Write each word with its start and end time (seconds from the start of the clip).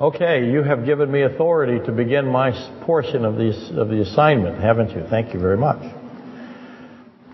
Okay, 0.00 0.50
you 0.50 0.62
have 0.62 0.86
given 0.86 1.12
me 1.12 1.20
authority 1.24 1.78
to 1.84 1.92
begin 1.92 2.24
my 2.24 2.52
portion 2.86 3.26
of 3.26 3.36
the, 3.36 3.50
of 3.78 3.90
the 3.90 4.00
assignment, 4.00 4.58
haven't 4.58 4.92
you? 4.96 5.04
Thank 5.10 5.34
you 5.34 5.40
very 5.40 5.58
much. 5.58 5.82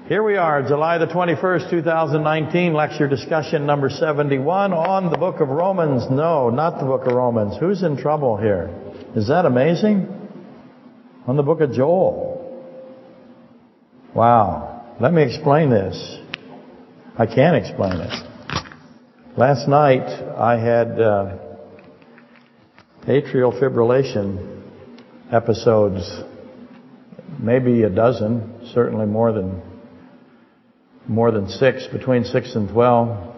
Here 0.08 0.20
we 0.20 0.36
are, 0.36 0.66
July 0.66 0.98
the 0.98 1.06
21st, 1.06 1.70
2019, 1.70 2.74
lecture 2.74 3.06
discussion 3.06 3.66
number 3.66 3.88
71 3.88 4.72
on 4.72 5.12
the 5.12 5.16
book 5.16 5.38
of 5.38 5.48
Romans. 5.48 6.10
No, 6.10 6.50
not 6.50 6.80
the 6.80 6.86
book 6.86 7.06
of 7.06 7.12
Romans. 7.12 7.56
Who's 7.60 7.84
in 7.84 7.96
trouble 7.96 8.36
here? 8.36 8.68
Is 9.14 9.28
that 9.28 9.44
amazing? 9.46 10.08
On 11.28 11.36
the 11.36 11.44
book 11.44 11.60
of 11.60 11.72
Joel. 11.72 12.66
Wow. 14.12 14.96
Let 15.00 15.12
me 15.12 15.22
explain 15.22 15.70
this. 15.70 16.18
I 17.16 17.26
can't 17.26 17.54
explain 17.54 18.00
it. 18.00 18.12
Last 19.36 19.68
night 19.68 20.08
I 20.36 20.58
had 20.58 21.00
uh, 21.00 21.45
atrial 23.06 23.56
fibrillation 23.60 24.62
episodes, 25.30 26.22
maybe 27.38 27.84
a 27.84 27.90
dozen, 27.90 28.68
certainly 28.74 29.06
more 29.06 29.32
than 29.32 29.62
more 31.08 31.30
than 31.30 31.48
six, 31.48 31.86
between 31.86 32.24
six 32.24 32.56
and 32.56 32.68
twelve. 32.68 33.34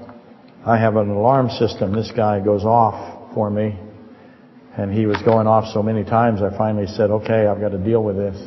I 0.64 0.78
have 0.78 0.96
an 0.96 1.10
alarm 1.10 1.50
system. 1.50 1.92
This 1.92 2.10
guy 2.16 2.40
goes 2.40 2.64
off 2.64 3.34
for 3.34 3.50
me, 3.50 3.78
and 4.74 4.90
he 4.90 5.04
was 5.04 5.20
going 5.22 5.46
off 5.46 5.70
so 5.74 5.82
many 5.82 6.02
times. 6.02 6.40
I 6.40 6.56
finally 6.56 6.86
said, 6.86 7.10
"Okay, 7.10 7.46
I've 7.46 7.60
got 7.60 7.70
to 7.70 7.78
deal 7.78 8.02
with 8.02 8.16
this." 8.16 8.42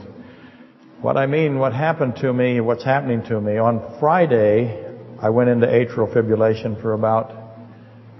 What 1.02 1.18
I 1.18 1.28
mean, 1.28 1.60
what 1.60 1.74
happened 1.74 2.16
to 2.18 2.34
me, 2.34 2.62
what's 2.62 2.84
happening 2.84 3.22
to 3.26 3.40
me 3.40 3.58
on 3.58 3.98
Friday, 4.00 4.88
I 5.22 5.30
went 5.30 5.52
into 5.52 5.68
atrial 5.68 6.12
fibrillation 6.12 6.82
for 6.82 6.94
about 6.94 7.32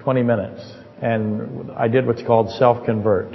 20 0.04 0.22
minutes 0.22 0.81
and 1.02 1.72
I 1.72 1.88
did 1.88 2.06
what's 2.06 2.22
called 2.22 2.52
self-convert. 2.52 3.34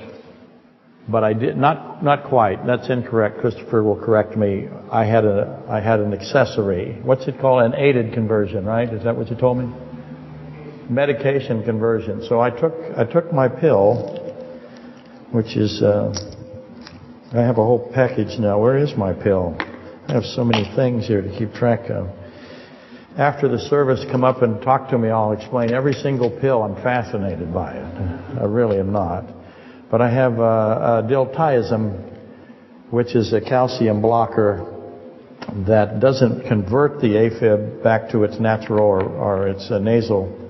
But 1.09 1.23
I 1.23 1.35
did 1.35 1.57
not 1.57 2.03
not 2.03 2.25
quite. 2.25 2.67
That's 2.67 2.89
incorrect. 2.91 3.39
Christopher 3.39 3.83
will 3.83 3.97
correct 3.97 4.37
me. 4.37 4.69
I 4.91 5.05
had 5.05 5.25
a 5.25 5.63
I 5.69 5.81
had 5.81 6.01
an 6.01 6.13
accessory. 6.13 7.01
What's 7.03 7.29
it 7.29 7.41
called? 7.41 7.63
An 7.63 7.75
aided 7.79 8.13
conversion, 8.13 8.65
right? 8.65 8.93
Is 8.93 9.05
that 9.05 9.17
what 9.17 9.31
you 9.31 9.37
told 9.37 9.59
me? 9.59 9.73
Medication 10.91 11.63
conversion. 11.65 12.25
So 12.29 12.41
I 12.41 12.51
took 12.51 12.75
I 12.97 13.05
took 13.05 13.33
my 13.33 13.49
pill, 13.49 14.19
which 15.31 15.57
is 15.57 15.81
uh, 15.81 16.13
I 17.33 17.41
have 17.41 17.59
a 17.59 17.65
whole 17.65 17.89
package 17.95 18.39
now. 18.41 18.59
Where 18.59 18.77
is 18.77 18.97
my 18.97 19.13
pill? 19.13 19.57
I 20.09 20.13
have 20.13 20.25
so 20.25 20.43
many 20.43 20.65
things 20.75 21.07
here 21.07 21.23
to 21.23 21.39
keep 21.39 21.53
track 21.53 21.89
of 21.89 22.09
after 23.17 23.49
the 23.49 23.59
service 23.59 24.05
come 24.11 24.25
up 24.25 24.43
and 24.43 24.61
talk 24.61 24.91
to 24.91 24.99
me. 24.99 25.09
I'll 25.09 25.33
explain 25.33 25.73
every 25.73 25.95
single 25.95 26.31
pill. 26.31 26.63
I'm 26.63 26.77
fascinated 26.83 27.53
by 27.53 27.73
it. 27.73 28.41
I 28.41 28.45
really 28.45 28.79
am 28.79 28.93
not. 28.93 29.25
But 29.91 30.03
I 30.03 30.11
have 30.11 30.35
uh, 30.35 31.03
diltiazem, 31.09 32.91
which 32.91 33.15
is 33.15 33.33
a 33.33 33.41
calcium 33.41 34.03
blocker 34.03 34.73
that 35.67 36.01
doesn't 36.01 36.47
convert 36.49 37.01
the 37.01 37.09
AFib 37.09 37.83
back 37.83 38.11
to 38.11 38.25
its 38.25 38.39
natural 38.41 38.85
or, 38.85 39.03
or 39.03 39.49
its 39.49 39.71
uh, 39.71 39.79
nasal 39.79 40.43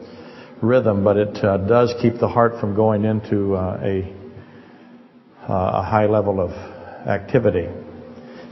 rhythm, 0.63 1.05
but 1.05 1.17
it 1.17 1.45
uh, 1.45 1.59
does 1.59 1.95
keep 2.01 2.15
the 2.19 2.29
heart 2.29 2.59
from 2.59 2.75
going 2.75 3.05
into 3.05 3.55
uh, 3.55 3.79
a, 3.83 4.15
uh, 5.43 5.81
a 5.81 5.83
high 5.83 6.07
level 6.07 6.41
of 6.41 6.51
activity. 7.07 7.69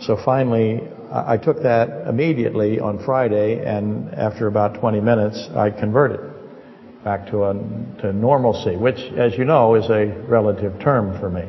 So 0.03 0.19
finally, 0.23 0.81
I 1.17 1.37
took 1.37 1.63
that 1.63 2.09
immediately 2.09 2.81
on 2.81 2.99
Friday, 3.05 3.65
and 3.65 4.13
after 4.15 4.49
about 4.49 4.81
20 4.81 5.01
minutes, 5.01 5.49
I 5.55 5.71
converted 5.71 6.19
back 7.05 7.31
to, 7.31 7.45
a, 7.45 7.55
to 8.01 8.13
normalcy, 8.13 8.77
which, 8.77 8.99
as 9.17 9.39
you 9.39 9.45
know, 9.45 9.77
is 9.77 9.89
a 9.91 10.07
relative 10.27 10.81
term 10.81 11.21
for 11.21 11.31
me. 11.31 11.45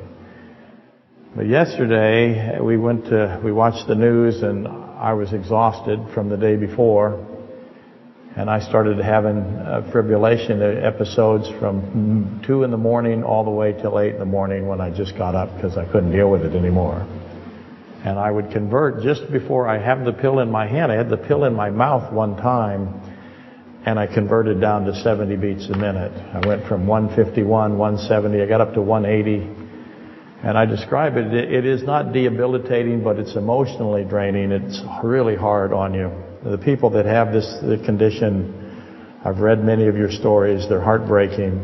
But 1.36 1.48
yesterday, 1.48 2.60
we 2.62 2.78
went 2.78 3.06
to, 3.06 3.42
we 3.44 3.52
watched 3.52 3.88
the 3.88 3.96
news, 3.96 4.44
and 4.44 4.68
I 4.68 5.14
was 5.14 5.34
exhausted 5.34 6.00
from 6.14 6.30
the 6.30 6.38
day 6.38 6.58
before, 6.58 7.25
and 8.36 8.52
I 8.52 8.59
started 8.59 9.00
having 9.00 9.38
uh, 9.38 9.90
fibrillation 9.92 10.62
episodes 10.86 11.50
from 11.59 12.44
2 12.46 12.64
in 12.64 12.70
the 12.70 12.78
morning 12.78 13.24
all 13.24 13.44
the 13.44 13.50
way 13.50 13.74
till 13.74 14.00
8 14.00 14.14
in 14.14 14.20
the 14.20 14.25
morning 14.25 14.68
when 14.68 14.80
I 14.80 14.96
just 14.96 15.18
got 15.18 15.34
up 15.34 15.56
because 15.56 15.75
I 15.75 15.86
couldn't 15.86 16.12
deal 16.12 16.30
with 16.30 16.44
it 16.44 16.54
anymore. 16.54 17.08
And 18.06 18.20
I 18.20 18.30
would 18.30 18.52
convert 18.52 19.02
just 19.02 19.32
before 19.32 19.68
I 19.68 19.80
have 19.80 20.06
the 20.06 20.14
pill 20.14 20.38
in 20.38 20.52
my 20.52 20.68
hand. 20.68 20.92
I 20.92 20.96
had 20.96 21.10
the 21.10 21.18
pill 21.18 21.44
in 21.46 21.56
my 21.56 21.72
mouth 21.72 22.14
one 22.14 22.38
time, 22.38 23.02
and 23.84 23.98
I 23.98 24.06
converted 24.06 24.62
down 24.62 24.86
to 24.86 24.94
70 24.94 25.36
beats 25.38 25.68
a 25.74 25.76
minute. 25.76 26.12
I 26.12 26.46
went 26.48 26.68
from 26.68 26.86
151, 26.86 27.76
170, 27.80 28.44
I 28.44 28.46
got 28.46 28.62
up 28.62 28.76
to 28.76 28.82
180. 28.84 29.66
And 30.44 30.56
I 30.56 30.66
describe 30.68 31.18
it, 31.18 31.34
it 31.34 31.66
is 31.66 31.82
not 31.82 32.14
debilitating, 32.14 33.04
but 33.04 33.18
it's 33.18 33.36
emotionally 33.36 34.04
draining. 34.04 34.52
It's 34.52 34.80
really 35.04 35.36
hard 35.36 35.74
on 35.74 35.96
you. 35.96 36.12
The 36.44 36.60
people 36.60 36.92
that 36.92 37.08
have 37.08 37.34
this 37.34 37.52
condition, 37.88 39.18
I've 39.26 39.40
read 39.40 39.64
many 39.64 39.88
of 39.88 39.98
your 39.98 40.12
stories, 40.12 40.70
they're 40.70 40.80
heartbreaking. 40.80 41.58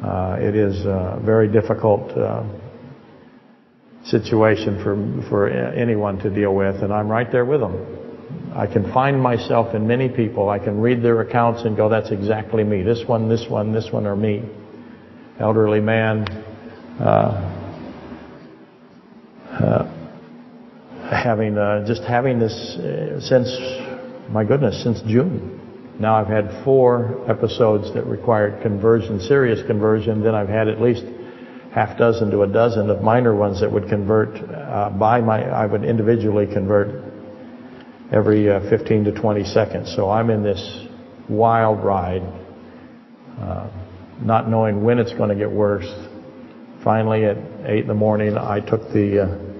Uh, 0.00 0.36
it 0.38 0.54
is 0.54 0.86
uh, 0.86 1.18
very 1.24 1.48
difficult 1.48 2.16
uh, 2.16 2.44
situation 4.10 4.82
for 4.82 5.28
for 5.28 5.48
anyone 5.48 6.18
to 6.18 6.30
deal 6.30 6.54
with, 6.54 6.82
and 6.82 6.92
I'm 6.92 7.08
right 7.08 7.30
there 7.30 7.44
with 7.44 7.60
them. 7.60 7.98
I 8.54 8.66
can 8.66 8.92
find 8.92 9.20
myself 9.20 9.74
in 9.74 9.86
many 9.86 10.08
people. 10.08 10.50
I 10.50 10.58
can 10.58 10.80
read 10.80 11.02
their 11.02 11.20
accounts 11.20 11.62
and 11.62 11.76
go, 11.76 11.88
"That's 11.88 12.10
exactly 12.10 12.64
me. 12.64 12.82
This 12.82 13.04
one, 13.06 13.28
this 13.28 13.46
one, 13.48 13.72
this 13.72 13.90
one 13.92 14.06
are 14.06 14.16
me." 14.16 14.42
Elderly 15.38 15.80
man, 15.80 16.28
uh, 17.00 17.60
uh, 19.50 19.84
having 21.10 21.56
uh, 21.56 21.86
just 21.86 22.02
having 22.02 22.38
this 22.38 22.52
uh, 22.76 23.20
since 23.20 23.48
my 24.30 24.44
goodness 24.44 24.82
since 24.82 25.00
June. 25.02 25.58
Now 25.98 26.16
I've 26.16 26.28
had 26.28 26.64
four 26.64 27.24
episodes 27.28 27.92
that 27.94 28.06
required 28.06 28.62
conversion, 28.62 29.20
serious 29.20 29.60
conversion. 29.66 30.22
Then 30.22 30.34
I've 30.34 30.48
had 30.48 30.66
at 30.68 30.80
least 30.80 31.04
half 31.72 31.96
dozen 31.96 32.30
to 32.30 32.42
a 32.42 32.46
dozen 32.46 32.90
of 32.90 33.02
minor 33.02 33.34
ones 33.34 33.60
that 33.60 33.70
would 33.70 33.88
convert 33.88 34.36
uh, 34.36 34.90
by 34.90 35.20
my, 35.20 35.42
I 35.44 35.66
would 35.66 35.84
individually 35.84 36.46
convert 36.46 37.04
every 38.12 38.50
uh, 38.50 38.68
15 38.68 39.04
to 39.04 39.12
20 39.12 39.44
seconds. 39.44 39.92
So 39.94 40.10
I'm 40.10 40.30
in 40.30 40.42
this 40.42 40.86
wild 41.28 41.84
ride, 41.84 42.22
uh, 43.40 43.70
not 44.20 44.48
knowing 44.48 44.82
when 44.82 44.98
it's 44.98 45.12
going 45.14 45.30
to 45.30 45.36
get 45.36 45.50
worse. 45.50 45.86
Finally, 46.82 47.24
at 47.24 47.36
8 47.66 47.82
in 47.82 47.86
the 47.86 47.94
morning, 47.94 48.36
I 48.36 48.60
took 48.60 48.80
the 48.92 49.22
uh, 49.22 49.50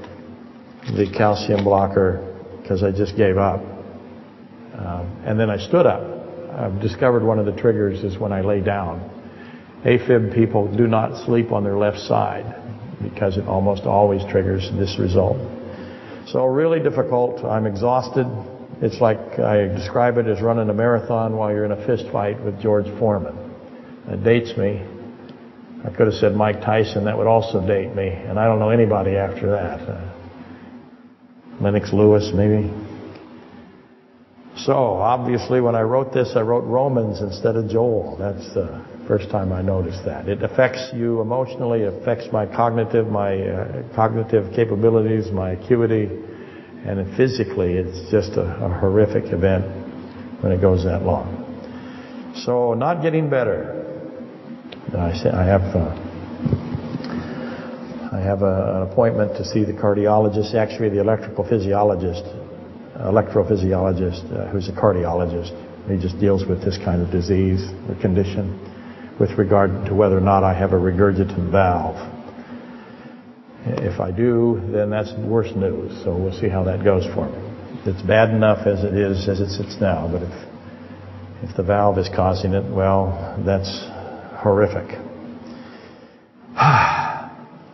the 0.96 1.12
calcium 1.16 1.62
blocker 1.62 2.26
because 2.60 2.82
I 2.82 2.90
just 2.90 3.16
gave 3.16 3.36
up. 3.36 3.60
Um, 3.60 5.22
and 5.26 5.38
then 5.38 5.50
I 5.50 5.58
stood 5.58 5.86
up. 5.86 6.02
I've 6.52 6.80
discovered 6.80 7.22
one 7.22 7.38
of 7.38 7.46
the 7.46 7.52
triggers 7.52 8.02
is 8.02 8.18
when 8.18 8.32
I 8.32 8.40
lay 8.40 8.60
down. 8.60 9.19
AFib 9.84 10.34
people 10.34 10.74
do 10.76 10.86
not 10.86 11.24
sleep 11.24 11.52
on 11.52 11.64
their 11.64 11.78
left 11.78 12.00
side 12.00 12.44
because 13.02 13.38
it 13.38 13.46
almost 13.46 13.84
always 13.84 14.22
triggers 14.30 14.70
this 14.78 14.98
result. 14.98 15.38
So 16.26 16.44
really 16.44 16.80
difficult. 16.80 17.44
I'm 17.44 17.66
exhausted. 17.66 18.26
It's 18.82 19.00
like 19.00 19.38
I 19.38 19.68
describe 19.68 20.18
it 20.18 20.26
as 20.26 20.42
running 20.42 20.68
a 20.68 20.74
marathon 20.74 21.36
while 21.36 21.50
you're 21.50 21.64
in 21.64 21.72
a 21.72 21.86
fist 21.86 22.04
fight 22.12 22.42
with 22.44 22.60
George 22.60 22.86
Foreman. 22.98 23.36
It 24.08 24.22
dates 24.22 24.56
me. 24.56 24.84
I 25.84 25.88
could 25.88 26.06
have 26.06 26.14
said 26.16 26.34
Mike 26.34 26.60
Tyson. 26.60 27.04
That 27.04 27.16
would 27.16 27.26
also 27.26 27.66
date 27.66 27.94
me. 27.94 28.08
And 28.08 28.38
I 28.38 28.44
don't 28.44 28.58
know 28.58 28.70
anybody 28.70 29.16
after 29.16 29.50
that. 29.50 29.80
Uh, 29.80 30.12
Lennox 31.60 31.92
Lewis, 31.92 32.32
maybe. 32.34 32.70
So, 34.56 34.74
obviously, 34.74 35.60
when 35.62 35.74
I 35.74 35.82
wrote 35.82 36.12
this, 36.12 36.32
I 36.36 36.40
wrote 36.40 36.64
Romans 36.64 37.22
instead 37.22 37.56
of 37.56 37.68
Joel. 37.68 38.16
That's 38.18 38.56
uh, 38.56 38.84
First 39.10 39.28
time 39.28 39.52
I 39.52 39.60
noticed 39.60 40.04
that. 40.04 40.28
It 40.28 40.40
affects 40.44 40.90
you 40.94 41.20
emotionally, 41.20 41.80
it 41.80 41.92
affects 41.92 42.28
my 42.32 42.46
cognitive, 42.46 43.08
my 43.08 43.42
uh, 43.42 43.82
cognitive 43.92 44.54
capabilities, 44.54 45.32
my 45.32 45.50
acuity, 45.50 46.04
and 46.86 47.16
physically 47.16 47.72
it's 47.72 48.08
just 48.08 48.34
a, 48.34 48.42
a, 48.42 48.68
horrific 48.68 49.32
event 49.32 49.64
when 50.44 50.52
it 50.52 50.60
goes 50.60 50.84
that 50.84 51.02
long. 51.02 51.26
So 52.44 52.74
not 52.74 53.02
getting 53.02 53.28
better. 53.28 53.82
I 54.96 55.10
have 55.44 55.62
uh, 55.74 55.90
I 58.12 58.20
have 58.20 58.42
a, 58.42 58.76
an 58.76 58.92
appointment 58.92 59.36
to 59.38 59.44
see 59.44 59.64
the 59.64 59.72
cardiologist, 59.72 60.54
actually 60.54 60.90
the 60.90 61.00
electrical 61.00 61.42
physiologist, 61.42 62.22
electrophysiologist, 62.96 64.32
uh, 64.32 64.46
who's 64.52 64.68
a 64.68 64.72
cardiologist. 64.72 65.50
He 65.90 65.98
just 66.00 66.20
deals 66.20 66.46
with 66.46 66.64
this 66.64 66.78
kind 66.84 67.02
of 67.02 67.10
disease 67.10 67.68
or 67.88 67.96
condition 68.00 68.69
with 69.20 69.38
regard 69.38 69.86
to 69.86 69.94
whether 69.94 70.16
or 70.16 70.22
not 70.22 70.42
I 70.42 70.54
have 70.54 70.72
a 70.72 70.76
regurgitant 70.76 71.52
valve. 71.52 71.96
If 73.66 74.00
I 74.00 74.10
do, 74.10 74.60
then 74.72 74.88
that's 74.88 75.12
worse 75.12 75.54
news. 75.54 76.02
So 76.02 76.16
we'll 76.16 76.38
see 76.40 76.48
how 76.48 76.64
that 76.64 76.82
goes 76.82 77.04
for 77.14 77.28
me. 77.28 77.38
It's 77.84 78.02
bad 78.02 78.30
enough 78.30 78.66
as 78.66 78.82
it 78.82 78.94
is, 78.94 79.28
as 79.28 79.40
it 79.40 79.50
sits 79.50 79.76
now, 79.80 80.08
but 80.10 80.22
if 80.22 80.50
if 81.42 81.56
the 81.56 81.62
valve 81.62 81.96
is 81.98 82.08
causing 82.14 82.52
it, 82.52 82.70
well, 82.70 83.40
that's 83.44 83.86
horrific. 84.42 84.98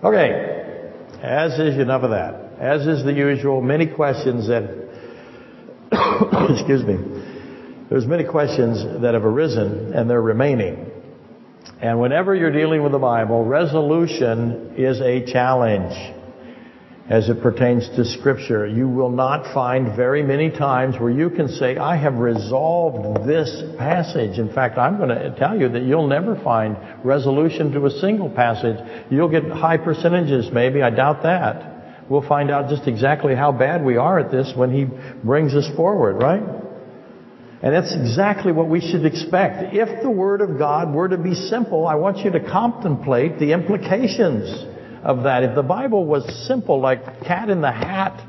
Okay, 0.04 0.92
as 1.20 1.58
is 1.58 1.78
enough 1.78 2.02
of 2.02 2.10
that. 2.10 2.52
As 2.60 2.86
is 2.86 3.02
the 3.02 3.12
usual, 3.12 3.60
many 3.60 3.86
questions 3.86 4.46
that, 4.46 4.62
excuse 6.50 6.84
me, 6.84 6.98
there's 7.88 8.06
many 8.06 8.22
questions 8.22 8.84
that 9.02 9.14
have 9.14 9.24
arisen 9.24 9.94
and 9.94 10.08
they're 10.08 10.22
remaining. 10.22 10.92
And 11.80 12.00
whenever 12.00 12.34
you're 12.34 12.52
dealing 12.52 12.82
with 12.82 12.92
the 12.92 12.98
Bible, 12.98 13.44
resolution 13.44 14.74
is 14.78 14.98
a 15.00 15.30
challenge 15.30 15.92
as 17.10 17.28
it 17.28 17.42
pertains 17.42 17.86
to 17.96 18.04
Scripture. 18.04 18.66
You 18.66 18.88
will 18.88 19.10
not 19.10 19.52
find 19.52 19.94
very 19.94 20.22
many 20.22 20.50
times 20.50 20.98
where 20.98 21.10
you 21.10 21.28
can 21.28 21.48
say, 21.48 21.76
I 21.76 21.96
have 21.96 22.14
resolved 22.14 23.28
this 23.28 23.62
passage. 23.78 24.38
In 24.38 24.52
fact, 24.52 24.78
I'm 24.78 24.96
going 24.96 25.10
to 25.10 25.36
tell 25.38 25.60
you 25.60 25.68
that 25.68 25.82
you'll 25.82 26.08
never 26.08 26.34
find 26.42 26.78
resolution 27.04 27.72
to 27.72 27.84
a 27.84 27.90
single 27.90 28.30
passage. 28.30 28.78
You'll 29.10 29.28
get 29.28 29.44
high 29.44 29.76
percentages 29.76 30.50
maybe, 30.50 30.82
I 30.82 30.90
doubt 30.90 31.22
that. 31.24 32.08
We'll 32.08 32.26
find 32.26 32.50
out 32.50 32.70
just 32.70 32.88
exactly 32.88 33.34
how 33.34 33.52
bad 33.52 33.84
we 33.84 33.98
are 33.98 34.18
at 34.18 34.30
this 34.30 34.52
when 34.56 34.72
He 34.72 34.86
brings 35.22 35.54
us 35.54 35.68
forward, 35.76 36.14
right? 36.22 36.65
And 37.62 37.74
that's 37.74 37.94
exactly 37.94 38.52
what 38.52 38.68
we 38.68 38.80
should 38.80 39.06
expect. 39.06 39.74
If 39.74 40.02
the 40.02 40.10
Word 40.10 40.42
of 40.42 40.58
God 40.58 40.92
were 40.92 41.08
to 41.08 41.16
be 41.16 41.34
simple, 41.34 41.86
I 41.86 41.94
want 41.94 42.18
you 42.18 42.30
to 42.32 42.40
contemplate 42.40 43.38
the 43.38 43.52
implications 43.52 44.66
of 45.02 45.22
that. 45.24 45.42
If 45.42 45.54
the 45.54 45.62
Bible 45.62 46.04
was 46.04 46.46
simple, 46.46 46.80
like 46.80 47.22
cat 47.22 47.48
in 47.48 47.62
the 47.62 47.72
hat, 47.72 48.22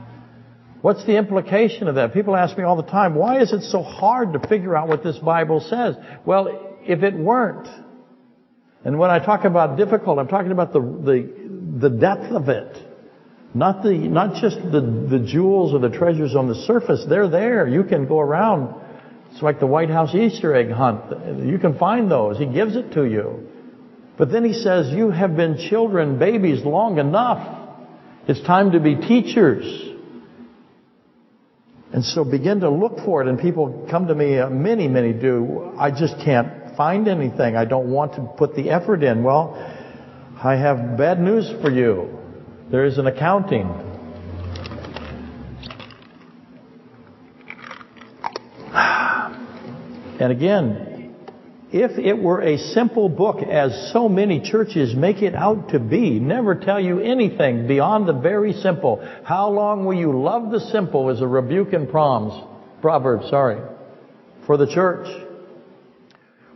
what's 0.82 1.06
the 1.06 1.18
implication 1.18 1.90
of 1.90 1.96
that? 1.96 2.14
People 2.14 2.36
ask 2.36 2.58
me 2.58 2.64
all 2.64 2.78
the 2.78 2.84
time, 2.84 3.16
why 3.16 3.42
is 3.42 3.52
it 3.52 3.64
so 3.64 3.84
hard 3.84 4.34
to 4.34 4.48
figure 4.48 4.78
out 4.78 4.88
what 4.88 5.04
this 5.04 5.18
Bible 5.18 5.60
says? 5.60 5.96
Well, 6.26 6.78
if 6.84 7.04
it 7.04 7.14
weren't, 7.14 7.68
and 8.86 8.98
when 8.98 9.10
I 9.10 9.20
talk 9.20 9.44
about 9.44 9.78
difficult, 9.78 10.20
I'm 10.20 10.30
talking 10.30 10.52
about 10.52 10.72
the, 10.72 10.80
the, 10.80 11.90
the 11.90 11.90
depth 11.90 12.32
of 12.32 12.48
it. 12.48 12.78
Not 13.54 13.84
the, 13.84 13.94
not 13.94 14.42
just 14.42 14.58
the, 14.58 15.08
the 15.10 15.26
jewels 15.28 15.74
or 15.74 15.80
the 15.80 15.96
treasures 15.96 16.36
on 16.36 16.48
the 16.48 16.56
surface. 16.56 17.06
They're 17.10 17.30
there. 17.30 17.68
You 17.68 17.84
can 17.84 18.08
go 18.08 18.20
around. 18.20 18.87
It's 19.32 19.42
like 19.42 19.60
the 19.60 19.68
White 19.68 19.90
House 19.90 20.16
Easter 20.16 20.56
egg 20.56 20.72
hunt. 20.72 21.46
You 21.46 21.60
can 21.60 21.78
find 21.78 22.10
those. 22.10 22.38
He 22.38 22.46
gives 22.46 22.76
it 22.76 22.94
to 22.94 23.06
you. 23.06 23.48
But 24.18 24.32
then 24.32 24.44
he 24.44 24.54
says, 24.54 24.92
you 24.92 25.12
have 25.12 25.36
been 25.36 25.58
children, 25.70 26.18
babies 26.18 26.66
long 26.66 26.98
enough. 26.98 27.70
It's 28.28 28.42
time 28.42 28.72
to 28.72 28.80
be 28.80 28.96
teachers. 28.96 29.84
And 31.94 32.04
so 32.04 32.24
begin 32.24 32.62
to 32.62 32.70
look 32.70 32.98
for 33.06 33.22
it. 33.22 33.28
And 33.28 33.40
people 33.40 33.88
come 33.90 34.08
to 34.08 34.16
me, 34.16 34.40
uh, 34.40 34.50
many, 34.50 34.88
many 34.88 35.14
do. 35.14 35.72
I 35.78 35.92
just 35.92 36.16
can't 36.26 36.76
find 36.76 37.08
anything. 37.08 37.56
I 37.56 37.66
don't 37.66 37.92
want 37.92 38.14
to 38.16 38.24
put 38.38 38.56
the 38.56 38.70
effort 38.72 39.04
in. 39.04 39.24
Well, 39.24 39.56
I 40.44 40.56
have 40.56 40.98
bad 40.98 41.20
news 41.20 41.50
for 41.62 41.72
you. 41.72 42.20
There 42.70 42.86
is 42.86 42.98
an 42.98 43.08
accounting. 43.08 43.87
And 50.20 50.32
again, 50.32 51.16
if 51.72 52.00
it 52.00 52.18
were 52.18 52.42
a 52.42 52.58
simple 52.58 53.10
book, 53.10 53.44
as 53.44 53.92
so 53.92 54.08
many 54.08 54.40
churches 54.40 54.96
make 54.96 55.22
it 55.22 55.36
out 55.36 55.70
to 55.70 55.80
be, 55.80 56.20
never 56.20 56.56
tell 56.56 56.80
you 56.80 57.00
anything 57.00 57.68
beyond 57.68 58.08
the 58.08 58.14
very 58.14 58.54
simple. 58.54 59.06
How 59.24 59.50
long 59.50 59.86
will 59.86 59.94
you 59.96 60.18
love 60.18 60.50
the 60.50 60.62
simple 60.62 61.10
is 61.10 61.22
a 61.22 61.28
rebuke 61.28 61.74
in 61.74 61.88
Proverbs, 61.88 62.42
Proverbs, 62.82 63.30
sorry, 63.30 63.62
for 64.46 64.56
the 64.56 64.68
church. 64.68 65.08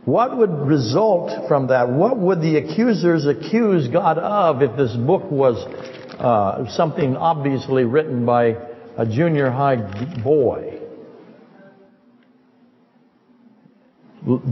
What 0.04 0.36
would 0.36 0.50
result 0.50 1.46
from 1.46 1.68
that? 1.68 1.88
What 1.88 2.18
would 2.18 2.40
the 2.40 2.56
accusers 2.56 3.26
accuse 3.26 3.86
God 3.88 4.18
of 4.18 4.62
if 4.62 4.76
this 4.76 4.96
book 4.96 5.30
was 5.30 5.56
uh, 6.18 6.74
something 6.74 7.16
obviously 7.16 7.84
written 7.84 8.24
by 8.24 8.56
a 8.96 9.06
junior 9.06 9.50
high 9.50 9.76
boy? 10.22 10.71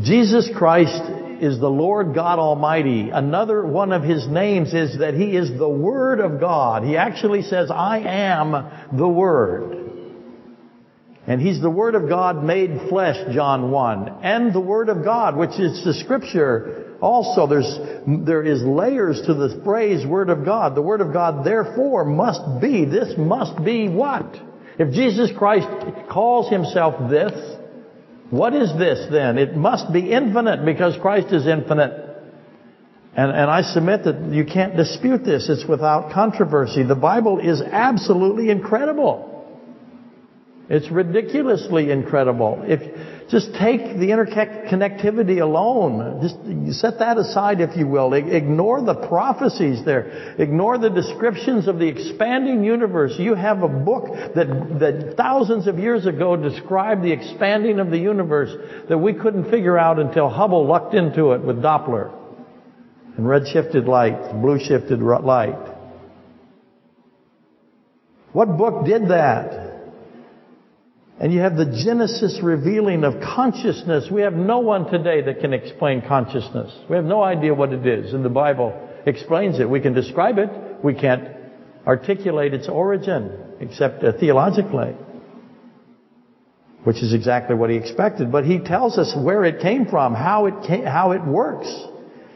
Jesus 0.03 0.51
Christ 0.57 1.01
is 1.41 1.61
the 1.61 1.71
Lord 1.71 2.13
God 2.13 2.39
Almighty. 2.39 3.11
Another 3.11 3.65
one 3.65 3.93
of 3.93 4.03
His 4.03 4.27
names 4.27 4.75
is 4.75 4.99
that 4.99 5.15
He 5.15 5.37
is 5.37 5.57
the 5.57 5.69
Word 5.69 6.19
of 6.19 6.41
God. 6.41 6.83
He 6.83 6.97
actually 6.97 7.43
says, 7.43 7.71
I 7.71 8.01
am 8.01 8.99
the 8.99 9.09
Word. 9.09 9.77
And 11.27 11.41
He's 11.41 11.61
the 11.61 11.71
Word 11.71 11.95
of 11.95 12.09
God 12.09 12.43
made 12.43 12.89
flesh, 12.89 13.17
John 13.33 13.71
1. 13.71 14.09
And 14.23 14.53
the 14.53 14.61
Word 14.61 14.89
of 14.89 15.05
God, 15.05 15.37
which 15.37 15.59
is 15.61 15.85
the 15.85 15.95
Scripture 15.95 16.97
also. 17.01 17.47
There's, 17.47 17.79
there 18.27 18.43
is 18.43 18.63
layers 18.63 19.23
to 19.27 19.35
the 19.35 19.61
phrase 19.65 20.05
Word 20.05 20.31
of 20.31 20.45
God. 20.45 20.75
The 20.75 20.83
Word 20.83 21.01
of 21.01 21.13
God 21.13 21.47
therefore 21.47 22.05
must 22.05 22.61
be, 22.61 22.87
this 22.87 23.15
must 23.17 23.65
be 23.65 23.89
what? 23.89 24.37
If 24.81 24.93
Jesus 24.93 25.31
Christ 25.37 25.69
calls 26.11 26.51
Himself 26.51 27.09
this, 27.09 27.60
what 28.31 28.55
is 28.55 28.73
this 28.79 29.09
then? 29.11 29.39
It 29.39 29.57
must 29.57 29.93
be 29.93 30.13
infinite 30.13 30.65
because 30.65 30.97
Christ 31.01 31.33
is 31.33 31.47
infinite. 31.47 31.93
And, 33.17 33.33
and 33.33 33.51
I 33.51 33.63
submit 33.63 34.05
that 34.05 34.31
you 34.33 34.45
can't 34.45 34.77
dispute 34.77 35.25
this. 35.25 35.49
It's 35.49 35.67
without 35.69 36.13
controversy. 36.13 36.85
The 36.85 36.95
Bible 36.95 37.41
is 37.41 37.61
absolutely 37.61 38.51
incredible. 38.51 39.30
It's 40.71 40.89
ridiculously 40.89 41.91
incredible. 41.91 42.63
If 42.65 42.81
just 43.29 43.53
take 43.55 43.99
the 43.99 44.11
interconnectivity 44.11 45.41
alone, 45.41 46.21
just 46.23 46.81
set 46.81 47.01
that 47.01 47.19
aside, 47.19 47.61
if 47.61 47.77
you 47.77 47.89
will. 47.89 48.13
Ignore 48.13 48.83
the 48.83 48.95
prophecies 48.95 49.85
there. 49.85 50.37
Ignore 50.39 50.79
the 50.79 50.91
descriptions 50.91 51.67
of 51.67 51.81
the 51.81 51.89
expanding 51.89 52.63
universe. 52.63 53.15
You 53.19 53.35
have 53.35 53.65
a 53.65 53.69
book 53.69 54.15
that 54.37 54.47
that 54.79 55.15
thousands 55.17 55.67
of 55.67 55.81
years 55.81 56.07
ago 56.07 56.37
described 56.37 57.03
the 57.03 57.11
expanding 57.11 57.81
of 57.81 57.91
the 57.91 57.99
universe 57.99 58.51
that 58.89 58.99
we 58.99 59.13
couldn't 59.13 59.51
figure 59.51 59.77
out 59.77 59.99
until 59.99 60.29
Hubble 60.29 60.67
lucked 60.67 60.95
into 60.95 61.33
it 61.33 61.41
with 61.41 61.57
Doppler 61.57 62.13
and 63.17 63.29
red-shifted 63.29 63.87
light, 63.87 64.41
blue-shifted 64.41 65.01
light. 65.01 65.59
What 68.33 68.57
book 68.57 68.87
did 68.87 69.09
that? 69.09 69.70
And 71.21 71.35
you 71.35 71.41
have 71.41 71.55
the 71.55 71.67
Genesis 71.67 72.41
revealing 72.43 73.05
of 73.05 73.21
consciousness. 73.21 74.09
We 74.11 74.23
have 74.23 74.33
no 74.33 74.61
one 74.61 74.91
today 74.91 75.21
that 75.21 75.41
can 75.41 75.53
explain 75.53 76.01
consciousness. 76.01 76.75
We 76.89 76.97
have 76.97 77.05
no 77.05 77.23
idea 77.23 77.53
what 77.53 77.75
it 77.75 77.87
is, 77.87 78.15
and 78.15 78.25
the 78.25 78.31
Bible 78.31 78.73
explains 79.05 79.61
it. 79.61 79.69
We 79.69 79.81
can 79.81 79.93
describe 79.93 80.39
it. 80.39 80.49
We 80.83 80.95
can't 80.95 81.29
articulate 81.87 82.55
its 82.55 82.71
origin, 82.71 83.39
except 83.61 84.03
uh, 84.03 84.13
theologically. 84.19 84.95
Which 86.85 87.03
is 87.03 87.13
exactly 87.13 87.55
what 87.55 87.69
he 87.69 87.77
expected. 87.77 88.33
But 88.33 88.47
he 88.47 88.59
tells 88.59 88.97
us 88.97 89.15
where 89.15 89.45
it 89.45 89.61
came 89.61 89.85
from, 89.85 90.15
how 90.15 90.47
it 90.47 90.55
came, 90.67 90.85
how 90.85 91.13
it 91.13 91.23
works. 91.23 91.71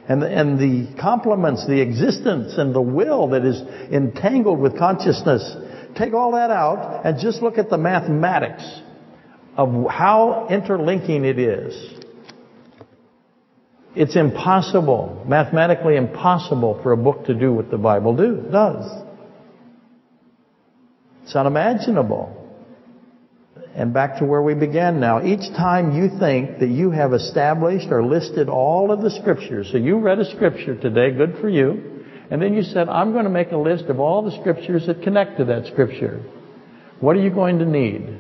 And 0.06 0.20
the, 0.20 0.28
and 0.28 0.58
the 0.58 1.00
complements, 1.00 1.66
the 1.66 1.80
existence 1.80 2.58
and 2.58 2.74
the 2.74 2.82
will 2.82 3.28
that 3.28 3.46
is 3.46 3.62
entangled 3.90 4.60
with 4.60 4.76
consciousness 4.76 5.56
Take 5.96 6.12
all 6.12 6.32
that 6.32 6.50
out 6.50 7.04
and 7.04 7.18
just 7.20 7.42
look 7.42 7.58
at 7.58 7.70
the 7.70 7.78
mathematics 7.78 8.80
of 9.56 9.86
how 9.88 10.48
interlinking 10.50 11.24
it 11.24 11.38
is. 11.38 11.94
It's 13.94 14.16
impossible, 14.16 15.24
mathematically 15.26 15.96
impossible 15.96 16.80
for 16.82 16.92
a 16.92 16.96
book 16.96 17.26
to 17.26 17.34
do 17.34 17.52
what 17.52 17.70
the 17.70 17.78
Bible 17.78 18.16
do, 18.16 18.44
does. 18.50 18.90
It's 21.22 21.36
unimaginable. 21.36 22.40
And 23.76 23.94
back 23.94 24.18
to 24.18 24.24
where 24.24 24.42
we 24.42 24.54
began 24.54 24.98
now. 24.98 25.24
Each 25.24 25.48
time 25.56 25.96
you 25.96 26.08
think 26.18 26.58
that 26.58 26.68
you 26.68 26.90
have 26.90 27.12
established 27.12 27.88
or 27.90 28.04
listed 28.04 28.48
all 28.48 28.90
of 28.90 29.00
the 29.00 29.10
scriptures, 29.10 29.68
so 29.70 29.78
you 29.78 29.98
read 29.98 30.18
a 30.18 30.24
scripture 30.24 30.76
today, 30.76 31.12
good 31.12 31.38
for 31.40 31.48
you. 31.48 31.93
And 32.30 32.40
then 32.40 32.54
you 32.54 32.62
said, 32.62 32.88
I'm 32.88 33.12
going 33.12 33.24
to 33.24 33.30
make 33.30 33.52
a 33.52 33.56
list 33.56 33.84
of 33.86 34.00
all 34.00 34.22
the 34.22 34.36
scriptures 34.40 34.86
that 34.86 35.02
connect 35.02 35.38
to 35.38 35.44
that 35.46 35.66
scripture. 35.66 36.22
What 37.00 37.16
are 37.16 37.20
you 37.20 37.30
going 37.30 37.58
to 37.58 37.66
need? 37.66 38.18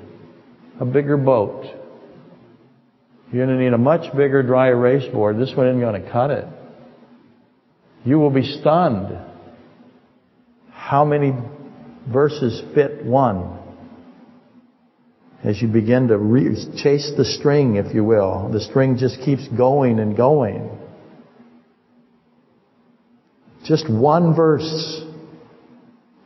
A 0.80 0.84
bigger 0.84 1.16
boat. 1.16 1.64
You're 3.32 3.46
going 3.46 3.58
to 3.58 3.64
need 3.64 3.72
a 3.72 3.78
much 3.78 4.14
bigger 4.14 4.42
dry 4.42 4.68
erase 4.68 5.10
board. 5.10 5.38
This 5.38 5.52
one 5.56 5.68
isn't 5.68 5.80
going 5.80 6.02
to 6.02 6.10
cut 6.10 6.30
it. 6.30 6.46
You 8.04 8.18
will 8.18 8.30
be 8.30 8.42
stunned 8.60 9.18
how 10.70 11.04
many 11.04 11.32
verses 12.12 12.62
fit 12.74 13.04
one 13.04 13.58
as 15.42 15.60
you 15.60 15.68
begin 15.68 16.08
to 16.08 16.18
re- 16.18 16.54
chase 16.76 17.12
the 17.16 17.24
string, 17.24 17.76
if 17.76 17.94
you 17.94 18.04
will. 18.04 18.50
The 18.52 18.60
string 18.60 18.96
just 18.98 19.20
keeps 19.20 19.46
going 19.48 19.98
and 19.98 20.16
going. 20.16 20.70
Just 23.64 23.90
one 23.90 24.34
verse. 24.34 25.02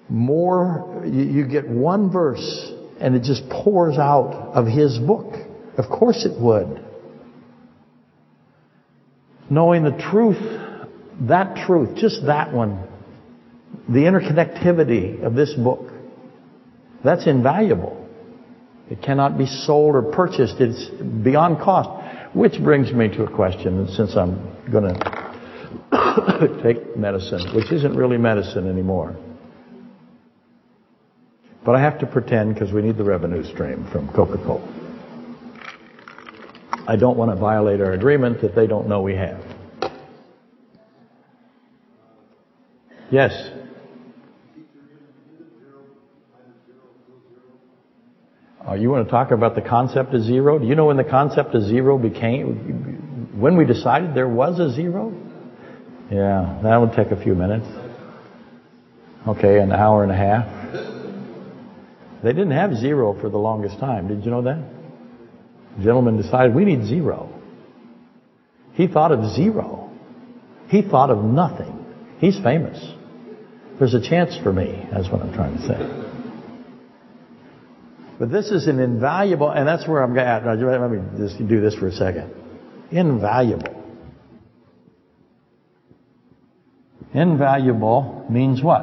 More, 0.08 1.02
you 1.06 1.46
get 1.46 1.68
one 1.68 2.10
verse 2.10 2.72
and 3.00 3.14
it 3.14 3.22
just 3.22 3.48
pours 3.48 3.96
out 3.96 4.32
of 4.54 4.66
his 4.66 4.98
book. 4.98 5.34
Of 5.76 5.88
course 5.88 6.26
it 6.26 6.40
would. 6.40 6.84
Knowing 9.50 9.84
the 9.84 9.96
truth, 10.10 10.38
that 11.22 11.66
truth, 11.66 11.96
just 11.96 12.26
that 12.26 12.52
one, 12.52 12.86
the 13.88 14.00
interconnectivity 14.00 15.22
of 15.22 15.34
this 15.34 15.54
book. 15.54 15.92
That's 17.04 17.26
invaluable. 17.26 18.08
It 18.90 19.02
cannot 19.02 19.38
be 19.38 19.46
sold 19.46 19.94
or 19.94 20.02
purchased. 20.02 20.56
It's 20.60 20.90
beyond 21.22 21.58
cost. 21.58 21.90
Which 22.34 22.60
brings 22.62 22.92
me 22.92 23.08
to 23.08 23.24
a 23.24 23.30
question, 23.34 23.88
since 23.88 24.16
I'm 24.16 24.70
going 24.70 24.94
to 24.94 25.27
take 26.62 26.96
medicine, 26.96 27.54
which 27.54 27.72
isn't 27.72 27.96
really 27.96 28.18
medicine 28.18 28.68
anymore. 28.68 29.16
But 31.64 31.74
I 31.74 31.80
have 31.80 31.98
to 32.00 32.06
pretend 32.06 32.54
because 32.54 32.72
we 32.72 32.82
need 32.82 32.96
the 32.96 33.04
revenue 33.04 33.44
stream 33.44 33.86
from 33.92 34.08
Coca-Cola. 34.12 34.76
I 36.86 36.96
don't 36.96 37.18
want 37.18 37.30
to 37.30 37.36
violate 37.36 37.80
our 37.80 37.92
agreement 37.92 38.40
that 38.40 38.54
they 38.54 38.66
don't 38.66 38.88
know 38.88 39.02
we 39.02 39.14
have. 39.14 39.44
Yes. 43.10 43.32
Oh, 48.66 48.74
you 48.74 48.90
want 48.90 49.06
to 49.06 49.10
talk 49.10 49.30
about 49.30 49.54
the 49.54 49.62
concept 49.62 50.14
of 50.14 50.22
zero? 50.22 50.58
Do 50.58 50.66
you 50.66 50.74
know 50.74 50.86
when 50.86 50.98
the 50.98 51.04
concept 51.04 51.54
of 51.54 51.62
zero 51.64 51.98
became, 51.98 53.32
when 53.38 53.56
we 53.56 53.64
decided 53.64 54.14
there 54.14 54.28
was 54.28 54.58
a 54.58 54.72
zero? 54.74 55.27
Yeah, 56.10 56.60
that 56.62 56.76
would 56.78 56.92
take 56.92 57.10
a 57.10 57.22
few 57.22 57.34
minutes. 57.34 57.66
Okay, 59.26 59.58
an 59.58 59.72
hour 59.72 60.02
and 60.02 60.12
a 60.12 60.16
half. 60.16 60.46
They 62.22 62.32
didn't 62.32 62.52
have 62.52 62.74
zero 62.76 63.18
for 63.20 63.28
the 63.28 63.36
longest 63.36 63.78
time. 63.78 64.08
Did 64.08 64.24
you 64.24 64.30
know 64.30 64.42
that? 64.42 64.58
The 65.76 65.84
gentleman 65.84 66.16
decided 66.16 66.54
we 66.54 66.64
need 66.64 66.86
zero. 66.86 67.30
He 68.72 68.86
thought 68.86 69.12
of 69.12 69.34
zero. 69.34 69.90
He 70.68 70.82
thought 70.82 71.10
of 71.10 71.22
nothing. 71.22 71.84
He's 72.18 72.38
famous. 72.42 72.78
There's 73.78 73.94
a 73.94 74.00
chance 74.00 74.36
for 74.42 74.52
me. 74.52 74.88
That's 74.92 75.08
what 75.10 75.22
I'm 75.22 75.32
trying 75.32 75.56
to 75.56 75.62
say. 75.66 76.04
But 78.18 78.32
this 78.32 78.50
is 78.50 78.66
an 78.66 78.80
invaluable, 78.80 79.50
and 79.50 79.68
that's 79.68 79.86
where 79.86 80.02
I'm 80.02 80.18
at. 80.18 80.44
Let 80.44 80.90
me 80.90 80.98
just 81.18 81.38
do 81.46 81.60
this 81.60 81.76
for 81.76 81.86
a 81.86 81.92
second. 81.92 82.34
Invaluable. 82.90 83.77
Invaluable 87.14 88.26
means 88.28 88.62
what? 88.62 88.82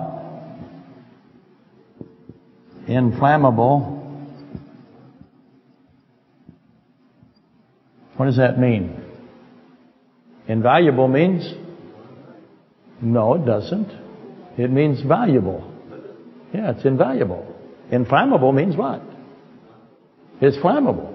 Inflammable. 2.88 3.92
What 8.18 8.26
does 8.26 8.38
that 8.38 8.60
mean? 8.60 9.02
Invaluable 10.48 11.08
means? 11.08 11.54
No, 13.02 13.34
it 13.36 13.46
doesn't. 13.46 13.92
It 14.58 14.72
means 14.72 15.02
valuable. 15.02 15.72
Yeah, 16.54 16.72
it's 16.72 16.86
invaluable. 16.86 17.54
Inflammable 17.92 18.52
means 18.52 18.76
what? 18.76 19.02
It's 20.42 20.58
flammable. 20.58 21.12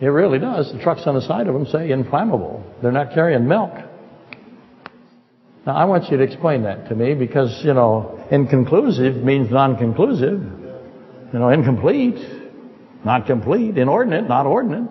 It 0.00 0.08
really 0.08 0.38
does. 0.38 0.70
The 0.72 0.80
trucks 0.80 1.02
on 1.06 1.14
the 1.14 1.22
side 1.22 1.46
of 1.46 1.54
them 1.54 1.66
say 1.66 1.90
inflammable. 1.90 2.62
They're 2.82 2.92
not 2.92 3.14
carrying 3.14 3.48
milk. 3.48 3.72
Now, 5.66 5.74
I 5.74 5.84
want 5.86 6.08
you 6.12 6.16
to 6.18 6.22
explain 6.22 6.62
that 6.62 6.90
to 6.90 6.94
me 6.94 7.14
because, 7.14 7.60
you 7.64 7.74
know, 7.74 8.24
inconclusive 8.30 9.16
means 9.16 9.50
non-conclusive. 9.50 10.40
You 11.32 11.38
know, 11.40 11.48
incomplete, 11.48 12.18
not 13.04 13.26
complete. 13.26 13.76
Inordinate, 13.76 14.28
not 14.28 14.46
ordinate. 14.46 14.90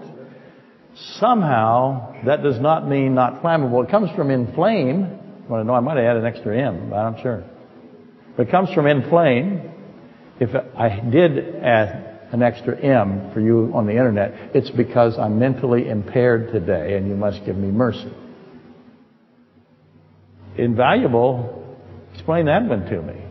Somehow, 1.17 2.21
that 2.25 2.43
does 2.43 2.59
not 2.59 2.89
mean 2.89 3.15
not 3.15 3.41
flammable. 3.41 3.85
It 3.85 3.89
comes 3.89 4.11
from 4.17 4.29
inflame. 4.29 5.17
Well, 5.49 5.63
no, 5.63 5.73
I 5.73 5.79
might 5.79 5.95
have 5.95 6.05
added 6.05 6.23
an 6.25 6.27
extra 6.27 6.57
M, 6.57 6.89
but 6.89 6.97
I'm 6.97 7.21
sure. 7.21 7.45
But 8.35 8.49
it 8.49 8.51
comes 8.51 8.73
from 8.73 8.85
inflame. 8.85 9.71
If 10.41 10.49
I 10.53 10.99
did 11.09 11.55
add 11.55 12.29
an 12.33 12.43
extra 12.43 12.77
M 12.77 13.31
for 13.33 13.39
you 13.39 13.71
on 13.73 13.85
the 13.85 13.93
internet, 13.93 14.53
it's 14.53 14.71
because 14.71 15.17
I'm 15.17 15.39
mentally 15.39 15.87
impaired 15.87 16.51
today 16.51 16.97
and 16.97 17.07
you 17.07 17.15
must 17.15 17.45
give 17.45 17.55
me 17.55 17.69
mercy. 17.69 18.11
Invaluable, 20.57 21.77
explain 22.13 22.45
that 22.45 22.63
one 22.63 22.85
to 22.85 23.01
me. 23.01 23.21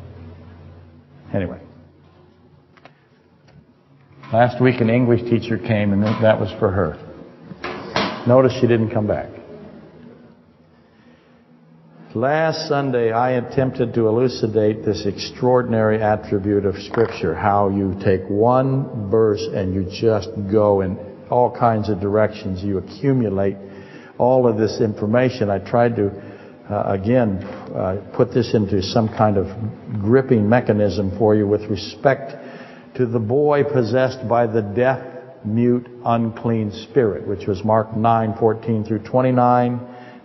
Anyway. 1.34 1.60
Last 4.32 4.60
week 4.60 4.80
an 4.80 4.90
English 4.90 5.22
teacher 5.30 5.58
came 5.58 5.92
and 5.92 6.02
that 6.02 6.40
was 6.40 6.50
for 6.58 6.70
her. 6.70 8.24
Notice 8.26 8.52
she 8.60 8.66
didn't 8.66 8.90
come 8.90 9.06
back. 9.06 9.28
Last 12.14 12.68
Sunday, 12.68 13.10
I 13.10 13.32
attempted 13.32 13.92
to 13.94 14.06
elucidate 14.06 14.84
this 14.84 15.04
extraordinary 15.04 16.00
attribute 16.00 16.64
of 16.64 16.76
Scripture, 16.76 17.34
how 17.34 17.70
you 17.70 17.98
take 18.04 18.22
one 18.28 19.10
verse 19.10 19.44
and 19.52 19.74
you 19.74 19.84
just 19.90 20.28
go 20.48 20.82
in 20.82 20.96
all 21.28 21.50
kinds 21.50 21.88
of 21.88 22.00
directions. 22.00 22.62
You 22.62 22.78
accumulate 22.78 23.56
all 24.16 24.46
of 24.46 24.56
this 24.56 24.80
information. 24.80 25.50
I 25.50 25.58
tried 25.58 25.96
to, 25.96 26.12
again, 26.70 27.42
uh, 27.44 28.12
put 28.16 28.32
this 28.32 28.54
into 28.54 28.82
some 28.82 29.08
kind 29.08 29.36
of 29.36 29.46
gripping 30.00 30.48
mechanism 30.48 31.16
for 31.18 31.34
you 31.34 31.46
with 31.46 31.62
respect 31.62 32.96
to 32.96 33.06
the 33.06 33.18
boy 33.18 33.64
possessed 33.64 34.26
by 34.28 34.46
the 34.46 34.62
deaf, 34.62 35.04
mute, 35.44 35.86
unclean 36.04 36.70
spirit, 36.90 37.26
which 37.26 37.46
was 37.46 37.64
Mark 37.64 37.96
9, 37.96 38.36
14 38.38 38.84
through 38.84 39.00
29, 39.00 39.80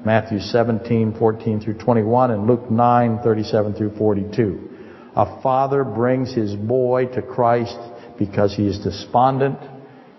Matthew 0.05 0.39
17, 0.39 1.15
14 1.19 1.59
through 1.59 1.77
21, 1.77 2.31
and 2.31 2.47
Luke 2.47 2.71
9, 2.71 3.19
37 3.23 3.73
through 3.73 3.97
42. 3.97 4.69
A 5.15 5.41
father 5.41 5.83
brings 5.83 6.33
his 6.33 6.55
boy 6.55 7.07
to 7.07 7.21
Christ 7.21 7.77
because 8.17 8.55
he 8.55 8.67
is 8.67 8.79
despondent. 8.79 9.59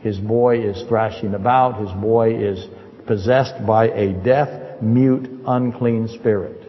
His 0.01 0.19
boy 0.19 0.69
is 0.69 0.83
thrashing 0.89 1.35
about. 1.35 1.81
His 1.81 1.93
boy 1.93 2.35
is 2.35 2.67
possessed 3.07 3.65
by 3.67 3.89
a 3.89 4.13
deaf, 4.13 4.49
mute, 4.83 5.29
unclean 5.47 6.09
spirit. 6.09 6.61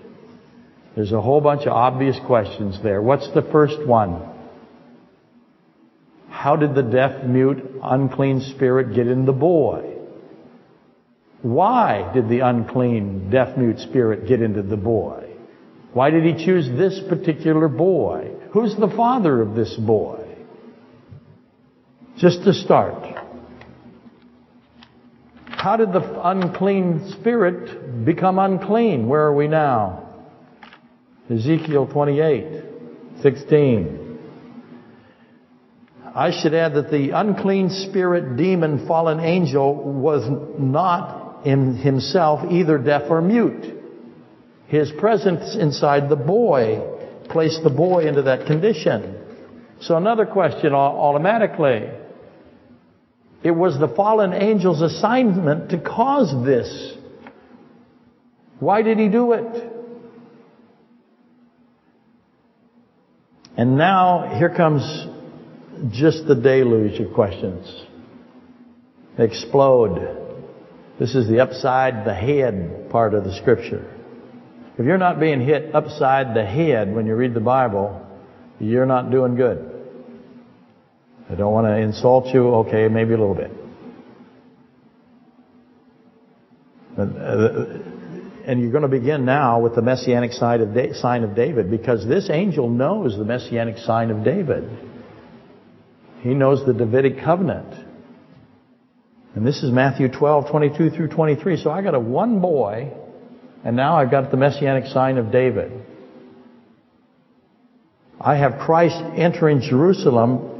There's 0.95 1.11
a 1.11 1.21
whole 1.21 1.41
bunch 1.41 1.61
of 1.61 1.73
obvious 1.73 2.17
questions 2.25 2.79
there. 2.83 3.01
What's 3.01 3.31
the 3.33 3.41
first 3.41 3.85
one? 3.85 4.29
How 6.29 6.55
did 6.55 6.75
the 6.75 6.83
deaf, 6.83 7.23
mute, 7.23 7.63
unclean 7.83 8.41
spirit 8.41 8.95
get 8.95 9.07
in 9.07 9.25
the 9.25 9.31
boy? 9.31 9.91
Why 11.41 12.11
did 12.13 12.29
the 12.29 12.39
unclean, 12.39 13.29
deaf 13.29 13.57
mute 13.57 13.79
spirit 13.79 14.27
get 14.27 14.41
into 14.41 14.61
the 14.61 14.77
boy? 14.77 15.29
Why 15.93 16.09
did 16.09 16.23
he 16.23 16.45
choose 16.45 16.67
this 16.67 16.99
particular 17.09 17.67
boy? 17.67 18.31
Who's 18.53 18.75
the 18.75 18.89
father 18.89 19.41
of 19.41 19.55
this 19.55 19.75
boy? 19.75 20.35
Just 22.17 22.43
to 22.43 22.53
start. 22.53 23.20
How 25.61 25.77
did 25.77 25.93
the 25.93 26.27
unclean 26.27 27.11
spirit 27.19 28.03
become 28.03 28.39
unclean? 28.39 29.07
Where 29.07 29.21
are 29.21 29.35
we 29.35 29.47
now? 29.47 30.09
Ezekiel 31.29 31.85
28, 31.85 32.63
16. 33.21 34.19
I 36.15 36.31
should 36.31 36.55
add 36.55 36.73
that 36.73 36.89
the 36.89 37.11
unclean 37.11 37.69
spirit, 37.69 38.37
demon, 38.37 38.87
fallen 38.87 39.19
angel 39.19 39.75
was 39.75 40.27
not 40.57 41.45
in 41.45 41.75
himself 41.75 42.51
either 42.51 42.79
deaf 42.79 43.03
or 43.11 43.21
mute. 43.21 43.83
His 44.65 44.91
presence 44.97 45.55
inside 45.55 46.09
the 46.09 46.15
boy 46.15 46.79
placed 47.29 47.61
the 47.63 47.69
boy 47.69 48.07
into 48.07 48.23
that 48.23 48.47
condition. 48.47 49.15
So 49.81 49.95
another 49.95 50.25
question 50.25 50.73
automatically. 50.73 52.00
It 53.43 53.51
was 53.51 53.79
the 53.79 53.87
fallen 53.87 54.33
angel's 54.33 54.81
assignment 54.81 55.71
to 55.71 55.79
cause 55.79 56.45
this. 56.45 56.93
Why 58.59 58.83
did 58.83 58.99
he 58.99 59.09
do 59.09 59.33
it? 59.33 59.71
And 63.57 63.77
now 63.77 64.35
here 64.37 64.53
comes 64.55 64.83
just 65.91 66.27
the 66.27 66.35
deluge 66.35 66.99
of 66.99 67.13
questions. 67.13 67.67
Explode. 69.17 70.17
This 70.99 71.15
is 71.15 71.27
the 71.27 71.39
upside 71.39 72.05
the 72.05 72.13
head 72.13 72.89
part 72.91 73.15
of 73.15 73.23
the 73.23 73.35
scripture. 73.35 73.91
If 74.77 74.85
you're 74.85 74.99
not 74.99 75.19
being 75.19 75.41
hit 75.41 75.73
upside 75.73 76.35
the 76.35 76.45
head 76.45 76.93
when 76.93 77.07
you 77.07 77.15
read 77.15 77.33
the 77.33 77.39
Bible, 77.39 78.05
you're 78.59 78.85
not 78.85 79.09
doing 79.09 79.35
good. 79.35 79.80
I 81.31 81.35
don't 81.35 81.53
want 81.53 81.65
to 81.65 81.77
insult 81.77 82.27
you. 82.33 82.55
Okay, 82.55 82.89
maybe 82.89 83.13
a 83.13 83.17
little 83.17 83.35
bit. 83.35 83.51
Uh, 86.97 87.77
and 88.45 88.59
you're 88.59 88.71
going 88.71 88.81
to 88.81 88.89
begin 88.89 89.23
now 89.23 89.61
with 89.61 89.75
the 89.75 89.81
messianic 89.81 90.33
sign 90.33 90.61
of 90.61 91.35
David 91.35 91.71
because 91.71 92.05
this 92.05 92.29
angel 92.29 92.69
knows 92.69 93.17
the 93.17 93.23
messianic 93.23 93.77
sign 93.77 94.11
of 94.11 94.25
David. 94.25 94.69
He 96.19 96.33
knows 96.33 96.65
the 96.65 96.73
Davidic 96.73 97.23
covenant. 97.23 97.73
And 99.33 99.47
this 99.47 99.63
is 99.63 99.71
Matthew 99.71 100.09
12, 100.09 100.51
22 100.51 100.89
through 100.89 101.07
23. 101.07 101.63
So 101.63 101.71
I 101.71 101.81
got 101.81 101.95
a 101.95 101.99
one 101.99 102.41
boy, 102.41 102.91
and 103.63 103.77
now 103.77 103.95
I've 103.95 104.11
got 104.11 104.31
the 104.31 104.37
messianic 104.37 104.87
sign 104.87 105.17
of 105.17 105.31
David. 105.31 105.71
I 108.19 108.35
have 108.35 108.59
Christ 108.59 108.97
entering 109.15 109.61
Jerusalem, 109.61 110.50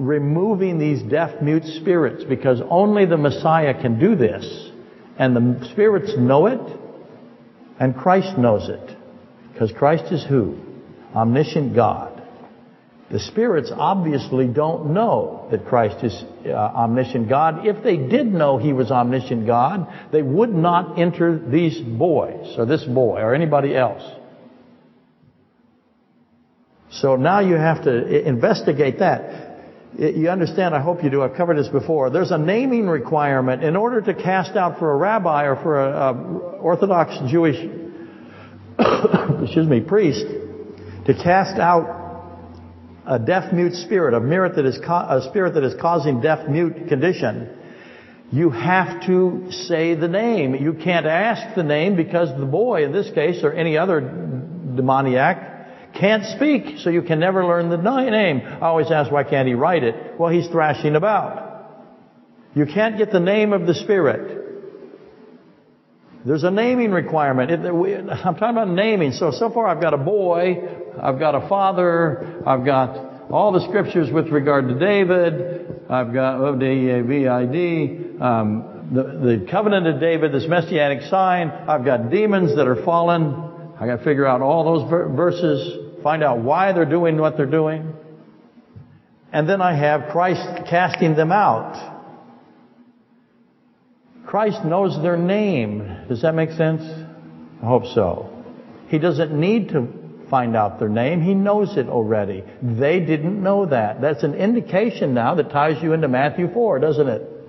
removing 0.00 0.78
these 0.78 1.02
deaf, 1.02 1.42
mute 1.42 1.64
spirits, 1.64 2.24
because 2.24 2.62
only 2.70 3.04
the 3.04 3.18
Messiah 3.18 3.78
can 3.78 3.98
do 3.98 4.16
this. 4.16 4.70
And 5.18 5.36
the 5.36 5.68
spirits 5.72 6.14
know 6.16 6.46
it, 6.46 6.60
and 7.78 7.94
Christ 7.94 8.38
knows 8.38 8.68
it. 8.70 8.96
Because 9.52 9.70
Christ 9.72 10.10
is 10.10 10.24
who? 10.26 10.58
Omniscient 11.14 11.74
God. 11.74 12.16
The 13.10 13.18
spirits 13.18 13.70
obviously 13.76 14.46
don't 14.46 14.94
know 14.94 15.48
that 15.50 15.66
Christ 15.66 16.02
is 16.02 16.24
uh, 16.46 16.50
omniscient 16.50 17.28
God. 17.28 17.66
If 17.66 17.82
they 17.82 17.96
did 17.96 18.26
know 18.26 18.56
He 18.56 18.72
was 18.72 18.90
omniscient 18.90 19.46
God, 19.46 19.86
they 20.12 20.22
would 20.22 20.54
not 20.54 20.98
enter 20.98 21.38
these 21.38 21.78
boys, 21.78 22.54
or 22.56 22.64
this 22.64 22.84
boy, 22.84 23.20
or 23.20 23.34
anybody 23.34 23.76
else. 23.76 24.02
So 26.92 27.16
now 27.16 27.40
you 27.40 27.54
have 27.54 27.84
to 27.84 28.26
investigate 28.26 29.00
that. 29.00 29.49
You 29.98 30.30
understand, 30.30 30.74
I 30.74 30.80
hope 30.80 31.02
you 31.02 31.10
do, 31.10 31.22
I've 31.22 31.34
covered 31.34 31.58
this 31.58 31.68
before. 31.68 32.10
There's 32.10 32.30
a 32.30 32.38
naming 32.38 32.86
requirement 32.86 33.64
in 33.64 33.74
order 33.76 34.00
to 34.00 34.14
cast 34.14 34.56
out 34.56 34.78
for 34.78 34.92
a 34.92 34.96
rabbi 34.96 35.44
or 35.44 35.56
for 35.56 35.84
an 35.84 36.40
Orthodox 36.60 37.18
Jewish, 37.28 37.56
excuse 39.42 39.66
me, 39.66 39.80
priest, 39.80 40.24
to 41.06 41.14
cast 41.14 41.58
out 41.58 42.00
a 43.04 43.18
deaf 43.18 43.52
mute 43.52 43.74
spirit, 43.74 44.14
a, 44.14 44.20
that 44.54 44.64
is 44.64 44.76
a 44.76 45.28
spirit 45.28 45.54
that 45.54 45.64
is 45.64 45.74
causing 45.80 46.20
deaf 46.20 46.48
mute 46.48 46.88
condition, 46.88 47.48
you 48.30 48.50
have 48.50 49.04
to 49.06 49.50
say 49.50 49.96
the 49.96 50.06
name. 50.06 50.54
You 50.54 50.74
can't 50.74 51.06
ask 51.06 51.56
the 51.56 51.64
name 51.64 51.96
because 51.96 52.28
the 52.38 52.46
boy, 52.46 52.84
in 52.84 52.92
this 52.92 53.10
case, 53.10 53.42
or 53.42 53.52
any 53.52 53.76
other 53.76 54.00
demoniac, 54.00 55.49
can't 56.00 56.24
speak, 56.24 56.78
so 56.78 56.90
you 56.90 57.02
can 57.02 57.20
never 57.20 57.46
learn 57.46 57.68
the 57.68 57.76
name. 57.76 58.40
I 58.44 58.66
always 58.66 58.90
ask, 58.90 59.12
why 59.12 59.24
can't 59.24 59.46
he 59.46 59.54
write 59.54 59.84
it? 59.84 60.18
Well, 60.18 60.30
he's 60.30 60.48
thrashing 60.48 60.96
about. 60.96 61.50
You 62.54 62.66
can't 62.66 62.98
get 62.98 63.12
the 63.12 63.20
name 63.20 63.52
of 63.52 63.66
the 63.66 63.74
spirit. 63.74 64.38
There's 66.24 66.42
a 66.42 66.50
naming 66.50 66.90
requirement. 66.90 67.50
I'm 67.50 68.34
talking 68.34 68.50
about 68.50 68.68
naming. 68.68 69.12
So, 69.12 69.30
so 69.30 69.50
far 69.50 69.66
I've 69.66 69.80
got 69.80 69.94
a 69.94 69.98
boy, 69.98 70.56
I've 71.00 71.18
got 71.18 71.34
a 71.34 71.48
father, 71.48 72.42
I've 72.46 72.64
got 72.64 73.30
all 73.30 73.52
the 73.52 73.66
scriptures 73.68 74.10
with 74.12 74.28
regard 74.28 74.68
to 74.68 74.78
David, 74.78 75.84
I've 75.88 76.12
got 76.12 76.40
O-D-E-A-V-I-D, 76.40 78.20
um, 78.20 78.88
the, 78.92 79.02
the 79.02 79.46
covenant 79.50 79.86
of 79.86 80.00
David, 80.00 80.32
this 80.32 80.46
messianic 80.48 81.02
sign, 81.02 81.48
I've 81.50 81.84
got 81.84 82.10
demons 82.10 82.56
that 82.56 82.66
are 82.66 82.84
fallen, 82.84 83.32
I 83.78 83.86
got 83.86 83.98
to 83.98 84.04
figure 84.04 84.26
out 84.26 84.42
all 84.42 84.64
those 84.64 84.90
verses, 85.16 85.89
find 86.02 86.22
out 86.22 86.38
why 86.38 86.72
they're 86.72 86.84
doing 86.84 87.18
what 87.18 87.36
they're 87.36 87.46
doing. 87.46 87.94
And 89.32 89.48
then 89.48 89.62
I 89.62 89.74
have 89.74 90.10
Christ 90.10 90.68
casting 90.68 91.14
them 91.14 91.32
out. 91.32 91.98
Christ 94.26 94.64
knows 94.64 95.00
their 95.02 95.16
name. 95.16 96.06
Does 96.08 96.22
that 96.22 96.34
make 96.34 96.50
sense? 96.50 96.82
I 97.62 97.66
hope 97.66 97.86
so. 97.94 98.44
He 98.88 98.98
doesn't 98.98 99.32
need 99.32 99.70
to 99.70 99.88
find 100.30 100.56
out 100.56 100.78
their 100.78 100.88
name. 100.88 101.20
He 101.20 101.34
knows 101.34 101.76
it 101.76 101.88
already. 101.88 102.44
They 102.62 103.00
didn't 103.00 103.42
know 103.42 103.66
that. 103.66 104.00
That's 104.00 104.22
an 104.22 104.34
indication 104.34 105.14
now 105.14 105.34
that 105.34 105.50
ties 105.50 105.82
you 105.82 105.92
into 105.92 106.08
Matthew 106.08 106.52
4, 106.52 106.78
doesn't 106.78 107.08
it? 107.08 107.39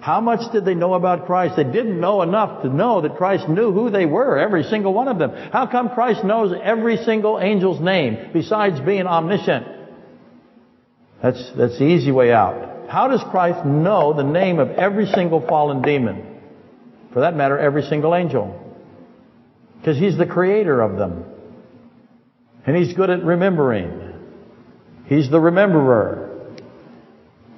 How 0.00 0.20
much 0.20 0.50
did 0.52 0.64
they 0.64 0.74
know 0.74 0.94
about 0.94 1.26
Christ? 1.26 1.56
They 1.56 1.64
didn't 1.64 2.00
know 2.00 2.22
enough 2.22 2.62
to 2.62 2.68
know 2.68 3.02
that 3.02 3.16
Christ 3.16 3.48
knew 3.48 3.70
who 3.72 3.90
they 3.90 4.06
were, 4.06 4.38
every 4.38 4.62
single 4.64 4.94
one 4.94 5.08
of 5.08 5.18
them. 5.18 5.30
How 5.52 5.66
come 5.66 5.90
Christ 5.90 6.24
knows 6.24 6.58
every 6.62 6.96
single 7.04 7.38
angel's 7.38 7.80
name 7.80 8.30
besides 8.32 8.80
being 8.80 9.06
omniscient? 9.06 9.66
That's, 11.22 11.52
that's 11.54 11.78
the 11.78 11.84
easy 11.84 12.12
way 12.12 12.32
out. 12.32 12.88
How 12.88 13.08
does 13.08 13.22
Christ 13.30 13.66
know 13.66 14.14
the 14.14 14.24
name 14.24 14.58
of 14.58 14.70
every 14.70 15.06
single 15.06 15.46
fallen 15.46 15.82
demon? 15.82 16.40
For 17.12 17.20
that 17.20 17.36
matter, 17.36 17.58
every 17.58 17.82
single 17.82 18.14
angel. 18.14 18.58
Because 19.78 19.98
He's 19.98 20.16
the 20.16 20.26
creator 20.26 20.80
of 20.80 20.96
them. 20.96 21.24
And 22.66 22.74
He's 22.74 22.94
good 22.94 23.10
at 23.10 23.22
remembering. 23.22 24.14
He's 25.06 25.30
the 25.30 25.38
rememberer. 25.38 26.29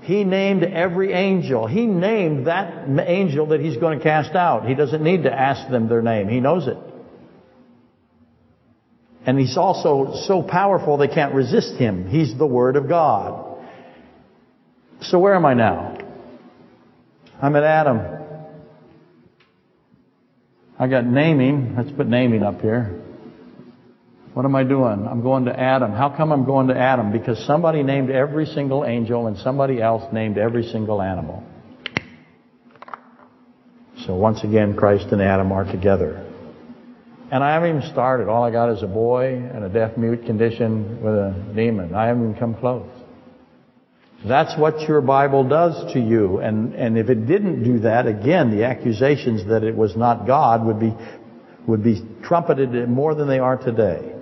He 0.03 0.25
named 0.25 0.65
every 0.65 1.13
angel. 1.13 1.69
He 1.69 1.87
named 1.87 2.49
that 2.49 2.89
angel 3.07 3.47
that 3.49 3.61
He's 3.61 3.77
going 3.77 3.99
to 3.99 4.05
cast 4.05 4.35
out. 4.35 4.67
He 4.67 4.75
doesn't 4.75 5.03
need 5.03 5.23
to 5.23 5.33
ask 5.33 5.71
them 5.71 5.89
their 5.89 6.03
name. 6.03 6.29
He 6.29 6.41
knows 6.41 6.67
it. 6.67 6.77
And 9.25 9.39
He's 9.39 9.57
also 9.57 10.25
so 10.27 10.43
powerful 10.43 10.97
they 10.97 11.07
can't 11.07 11.35
resist 11.35 11.75
Him. 11.77 12.09
He's 12.09 12.37
the 12.37 12.47
Word 12.47 12.75
of 12.75 12.89
God. 12.89 13.61
So 15.03 15.21
where 15.21 15.37
am 15.37 15.47
I 15.47 15.55
now? 15.55 15.99
I'm 17.41 17.55
at 17.55 17.63
Adam. 17.63 18.01
I 20.79 20.89
got 20.89 21.07
naming. 21.07 21.77
Let's 21.77 21.93
put 21.93 22.09
naming 22.09 22.43
up 22.43 22.61
here. 22.61 23.01
What 24.35 24.47
am 24.47 24.57
I 24.57 24.65
doing? 24.65 25.07
I'm 25.07 25.21
going 25.21 25.45
to 25.45 25.59
Adam. 25.59 25.93
How 25.93 26.09
come 26.09 26.33
I'm 26.33 26.47
going 26.47 26.69
to 26.69 26.79
Adam? 26.79 27.13
Because 27.13 27.45
somebody 27.47 27.83
named 27.83 28.09
every 28.09 28.47
single 28.47 28.85
angel 28.85 29.27
and 29.27 29.37
somebody 29.37 29.83
else 29.83 30.11
named 30.11 30.39
every 30.39 30.63
single 30.63 31.03
animal. 31.03 31.45
So 34.07 34.15
once 34.15 34.43
again, 34.43 34.75
Christ 34.75 35.07
and 35.13 35.21
Adam 35.21 35.53
are 35.53 35.71
together. 35.71 36.27
And 37.31 37.45
I 37.45 37.53
haven't 37.53 37.77
even 37.77 37.91
started. 37.93 38.29
All 38.29 38.43
I 38.43 38.51
got 38.51 38.71
is 38.71 38.83
a 38.83 38.87
boy 38.87 39.35
and 39.35 39.65
a 39.65 39.69
deaf 39.69 39.99
mute 39.99 40.25
condition 40.25 41.03
with 41.03 41.15
a 41.15 41.53
demon. 41.55 41.95
I 41.95 42.07
haven't 42.07 42.31
even 42.31 42.35
come 42.39 42.55
close. 42.55 42.89
That's 44.27 44.59
what 44.59 44.81
your 44.89 45.03
Bible 45.03 45.47
does 45.47 45.93
to 45.93 46.01
you. 46.01 46.39
And, 46.39 46.75
and 46.75 46.97
if 46.97 47.11
it 47.11 47.27
didn't 47.27 47.65
do 47.65 47.81
that, 47.81 48.07
again, 48.07 48.51
the 48.51 48.65
accusations 48.65 49.47
that 49.49 49.63
it 49.63 49.77
was 49.77 49.95
not 49.95 50.27
God 50.27 50.65
would 50.65 50.81
be, 50.81 50.95
would 51.67 51.85
be 51.85 52.03
trumpeted 52.23 52.89
more 52.89 53.15
than 53.15 53.29
they 53.29 53.39
are 53.39 53.59
today. 53.59 54.13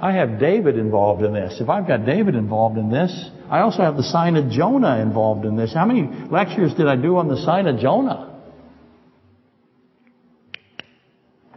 I 0.00 0.12
have 0.12 0.38
David 0.38 0.78
involved 0.78 1.22
in 1.22 1.32
this. 1.32 1.60
If 1.60 1.68
I've 1.68 1.86
got 1.86 2.06
David 2.06 2.34
involved 2.34 2.78
in 2.78 2.90
this, 2.90 3.30
I 3.50 3.60
also 3.60 3.82
have 3.82 3.96
the 3.96 4.04
sign 4.04 4.36
of 4.36 4.50
Jonah 4.50 5.00
involved 5.00 5.44
in 5.44 5.56
this. 5.56 5.74
How 5.74 5.86
many 5.86 6.08
lectures 6.30 6.72
did 6.74 6.86
I 6.86 6.96
do 6.96 7.16
on 7.16 7.28
the 7.28 7.38
sign 7.44 7.66
of 7.66 7.78
Jonah? 7.78 8.28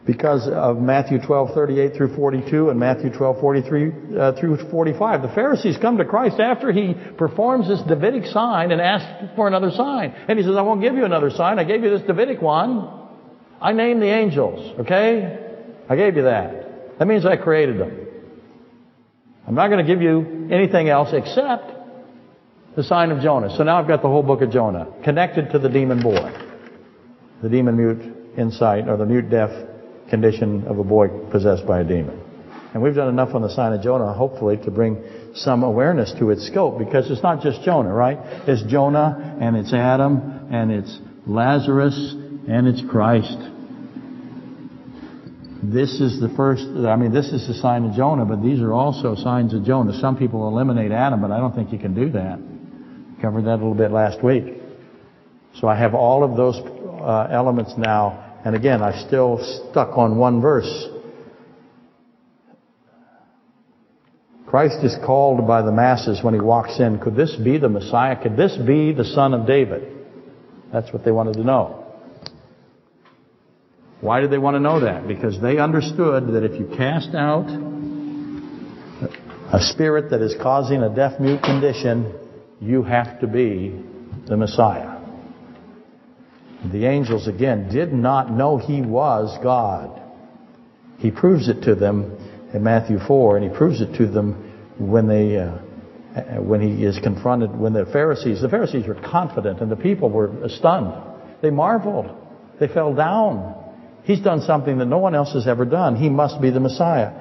because 0.05 0.47
of 0.47 0.77
Matthew 0.77 1.19
12:38 1.19 1.95
through 1.95 2.15
42 2.15 2.69
and 2.69 2.79
Matthew 2.79 3.11
12:43 3.11 4.17
uh, 4.17 4.33
through 4.39 4.57
45. 4.69 5.21
The 5.21 5.29
Pharisees 5.29 5.77
come 5.77 5.97
to 5.97 6.05
Christ 6.05 6.39
after 6.39 6.71
he 6.71 6.95
performs 7.17 7.67
this 7.67 7.81
Davidic 7.83 8.25
sign 8.25 8.71
and 8.71 8.81
ask 8.81 9.35
for 9.35 9.47
another 9.47 9.71
sign. 9.71 10.13
And 10.27 10.39
he 10.39 10.43
says, 10.43 10.55
"I 10.55 10.63
won't 10.63 10.81
give 10.81 10.95
you 10.95 11.05
another 11.05 11.29
sign. 11.29 11.59
I 11.59 11.63
gave 11.63 11.83
you 11.83 11.91
this 11.91 12.01
Davidic 12.07 12.41
one. 12.41 12.89
I 13.61 13.73
named 13.73 14.01
the 14.01 14.07
angels, 14.07 14.79
okay? 14.81 15.37
I 15.87 15.95
gave 15.95 16.15
you 16.15 16.23
that. 16.23 16.97
That 16.97 17.07
means 17.07 17.25
I 17.25 17.37
created 17.37 17.79
them. 17.79 18.07
I'm 19.51 19.55
not 19.55 19.67
going 19.67 19.85
to 19.85 19.93
give 19.93 20.01
you 20.01 20.47
anything 20.49 20.87
else 20.87 21.09
except 21.11 21.73
the 22.77 22.83
sign 22.83 23.11
of 23.11 23.21
Jonah. 23.21 23.53
So 23.57 23.63
now 23.63 23.81
I've 23.81 23.87
got 23.87 24.01
the 24.01 24.07
whole 24.07 24.23
book 24.23 24.41
of 24.41 24.49
Jonah 24.49 24.87
connected 25.03 25.51
to 25.51 25.59
the 25.59 25.67
demon 25.67 26.01
boy, 26.01 26.31
the 27.43 27.49
demon 27.49 27.75
mute 27.75 28.37
insight 28.37 28.87
or 28.87 28.95
the 28.95 29.05
mute 29.05 29.29
deaf 29.29 29.49
condition 30.09 30.65
of 30.67 30.79
a 30.79 30.85
boy 30.85 31.09
possessed 31.31 31.67
by 31.67 31.81
a 31.81 31.83
demon. 31.83 32.17
And 32.73 32.81
we've 32.81 32.95
done 32.95 33.09
enough 33.09 33.35
on 33.35 33.41
the 33.41 33.53
sign 33.53 33.73
of 33.73 33.81
Jonah, 33.81 34.13
hopefully, 34.13 34.55
to 34.63 34.71
bring 34.71 35.03
some 35.35 35.63
awareness 35.63 36.13
to 36.19 36.29
its 36.29 36.47
scope, 36.47 36.79
because 36.79 37.11
it's 37.11 37.21
not 37.21 37.41
just 37.41 37.61
Jonah, 37.63 37.93
right? 37.93 38.19
It's 38.47 38.63
Jonah, 38.71 39.37
and 39.41 39.57
it's 39.57 39.73
Adam, 39.73 40.47
and 40.49 40.71
it's 40.71 40.97
Lazarus, 41.27 42.13
and 42.47 42.69
it's 42.69 42.81
Christ. 42.89 43.37
This 45.63 46.01
is 46.01 46.19
the 46.19 46.29
first, 46.35 46.63
I 46.63 46.95
mean, 46.95 47.13
this 47.13 47.27
is 47.27 47.47
the 47.47 47.53
sign 47.53 47.85
of 47.85 47.95
Jonah, 47.95 48.25
but 48.25 48.41
these 48.41 48.59
are 48.61 48.73
also 48.73 49.15
signs 49.15 49.53
of 49.53 49.63
Jonah. 49.63 49.99
Some 49.99 50.17
people 50.17 50.47
eliminate 50.47 50.91
Adam, 50.91 51.21
but 51.21 51.31
I 51.31 51.37
don't 51.37 51.53
think 51.53 51.71
you 51.71 51.79
can 51.79 51.93
do 51.93 52.09
that. 52.11 52.39
Covered 53.21 53.43
that 53.45 53.55
a 53.55 53.61
little 53.61 53.75
bit 53.75 53.91
last 53.91 54.23
week. 54.23 54.61
So 55.59 55.67
I 55.67 55.77
have 55.77 55.93
all 55.93 56.23
of 56.23 56.35
those 56.35 56.57
uh, 56.57 57.27
elements 57.31 57.73
now 57.77 58.31
and 58.43 58.55
again, 58.55 58.81
I'm 58.81 59.07
still 59.07 59.39
stuck 59.69 59.97
on 59.97 60.17
one 60.17 60.41
verse. 60.41 60.87
Christ 64.47 64.83
is 64.83 64.95
called 65.05 65.47
by 65.47 65.61
the 65.61 65.71
masses 65.71 66.23
when 66.23 66.33
he 66.33 66.39
walks 66.39 66.79
in. 66.79 66.99
Could 66.99 67.15
this 67.15 67.35
be 67.35 67.57
the 67.57 67.69
Messiah? 67.69 68.21
Could 68.21 68.35
this 68.35 68.57
be 68.57 68.91
the 68.93 69.05
son 69.05 69.33
of 69.33 69.47
David? 69.47 69.83
That's 70.73 70.91
what 70.91 71.05
they 71.05 71.11
wanted 71.11 71.35
to 71.35 71.43
know. 71.43 71.80
Why 74.01 74.19
did 74.19 74.31
they 74.31 74.39
want 74.39 74.55
to 74.55 74.59
know 74.59 74.79
that? 74.79 75.07
Because 75.07 75.39
they 75.39 75.59
understood 75.59 76.33
that 76.33 76.43
if 76.43 76.59
you 76.59 76.65
cast 76.75 77.13
out 77.13 77.47
a 79.53 79.61
spirit 79.61 80.09
that 80.09 80.21
is 80.21 80.35
causing 80.41 80.81
a 80.81 80.93
deaf 80.93 81.19
mute 81.19 81.43
condition, 81.43 82.11
you 82.59 82.81
have 82.81 83.19
to 83.19 83.27
be 83.27 83.79
the 84.27 84.35
Messiah. 84.35 84.99
The 86.71 86.85
angels, 86.85 87.27
again, 87.27 87.69
did 87.69 87.93
not 87.93 88.31
know 88.31 88.57
he 88.57 88.81
was 88.81 89.37
God. 89.43 90.01
He 90.97 91.11
proves 91.11 91.47
it 91.47 91.61
to 91.63 91.75
them 91.75 92.17
in 92.53 92.63
Matthew 92.63 92.99
4, 92.99 93.37
and 93.37 93.51
he 93.51 93.55
proves 93.55 93.81
it 93.81 93.95
to 93.97 94.07
them 94.07 94.51
when 94.79 95.07
they, 95.07 95.37
uh, 95.37 95.57
when 96.41 96.61
he 96.61 96.83
is 96.83 96.99
confronted, 96.99 97.55
when 97.55 97.73
the 97.73 97.85
Pharisees, 97.85 98.41
the 98.41 98.49
Pharisees 98.49 98.87
were 98.87 98.95
confident 98.95 99.59
and 99.61 99.71
the 99.71 99.75
people 99.75 100.09
were 100.09 100.31
stunned. 100.49 100.93
They 101.41 101.51
marveled. 101.51 102.15
They 102.59 102.67
fell 102.67 102.93
down. 102.93 103.60
He's 104.03 104.21
done 104.21 104.41
something 104.41 104.77
that 104.79 104.85
no 104.85 104.97
one 104.97 105.15
else 105.15 105.33
has 105.33 105.47
ever 105.47 105.65
done. 105.65 105.95
He 105.95 106.09
must 106.09 106.41
be 106.41 106.49
the 106.49 106.59
Messiah. 106.59 107.11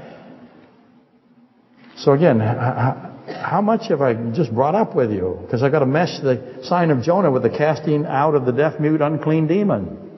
So 1.96 2.12
again, 2.12 2.40
how 2.40 3.60
much 3.62 3.88
have 3.88 4.00
I 4.00 4.14
just 4.32 4.54
brought 4.54 4.74
up 4.74 4.94
with 4.94 5.12
you? 5.12 5.38
Because 5.42 5.62
I've 5.62 5.72
got 5.72 5.80
to 5.80 5.86
mesh 5.86 6.20
the 6.20 6.60
sign 6.62 6.90
of 6.90 7.02
Jonah 7.02 7.30
with 7.30 7.42
the 7.42 7.50
casting 7.50 8.06
out 8.06 8.34
of 8.34 8.46
the 8.46 8.52
deaf, 8.52 8.80
mute, 8.80 9.00
unclean 9.00 9.46
demon. 9.46 10.10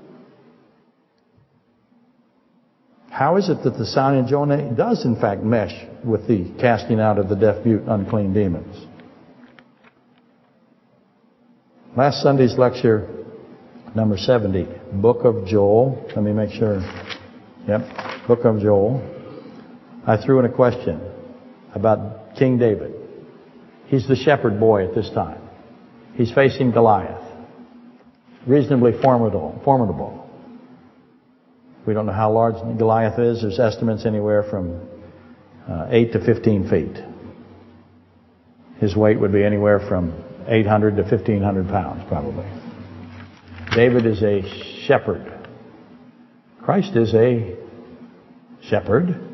How 3.10 3.36
is 3.36 3.48
it 3.48 3.62
that 3.64 3.76
the 3.76 3.86
sign 3.86 4.18
of 4.18 4.26
Jonah 4.26 4.74
does 4.74 5.04
in 5.04 5.20
fact 5.20 5.42
mesh 5.42 5.74
with 6.04 6.26
the 6.26 6.50
casting 6.60 7.00
out 7.00 7.18
of 7.18 7.28
the 7.28 7.36
deaf, 7.36 7.64
mute, 7.64 7.82
unclean 7.86 8.32
demons? 8.32 8.86
Last 11.96 12.22
Sunday's 12.22 12.56
lecture, 12.56 13.06
number 13.94 14.16
70, 14.16 14.66
Book 14.92 15.24
of 15.24 15.46
Joel. 15.46 16.04
Let 16.14 16.22
me 16.22 16.32
make 16.32 16.50
sure. 16.50 16.80
Yep, 17.66 18.26
Book 18.26 18.44
of 18.44 18.60
Joel. 18.60 19.08
I 20.06 20.22
threw 20.22 20.38
in 20.38 20.44
a 20.44 20.52
question 20.52 21.00
about 21.74 22.36
King 22.36 22.58
David. 22.58 22.92
He's 23.86 24.06
the 24.06 24.16
shepherd 24.16 24.60
boy 24.60 24.86
at 24.86 24.94
this 24.94 25.08
time. 25.10 25.40
He's 26.14 26.32
facing 26.32 26.72
Goliath. 26.72 27.22
Reasonably 28.46 28.92
formidable. 29.00 29.60
formidable. 29.64 30.28
We 31.86 31.94
don't 31.94 32.06
know 32.06 32.12
how 32.12 32.32
large 32.32 32.54
Goliath 32.78 33.18
is. 33.18 33.42
There's 33.42 33.58
estimates 33.58 34.04
anywhere 34.04 34.42
from 34.42 34.88
uh, 35.68 35.86
8 35.90 36.12
to 36.12 36.24
15 36.24 36.68
feet. 36.68 37.04
His 38.78 38.96
weight 38.96 39.18
would 39.18 39.32
be 39.32 39.44
anywhere 39.44 39.80
from 39.88 40.12
800 40.48 40.96
to 40.96 41.02
1500 41.02 41.68
pounds, 41.68 42.02
probably. 42.08 42.46
David 43.74 44.06
is 44.06 44.22
a 44.22 44.71
shepherd. 44.86 45.48
Christ 46.62 46.94
is 46.96 47.14
a 47.14 47.56
shepherd. 48.62 49.28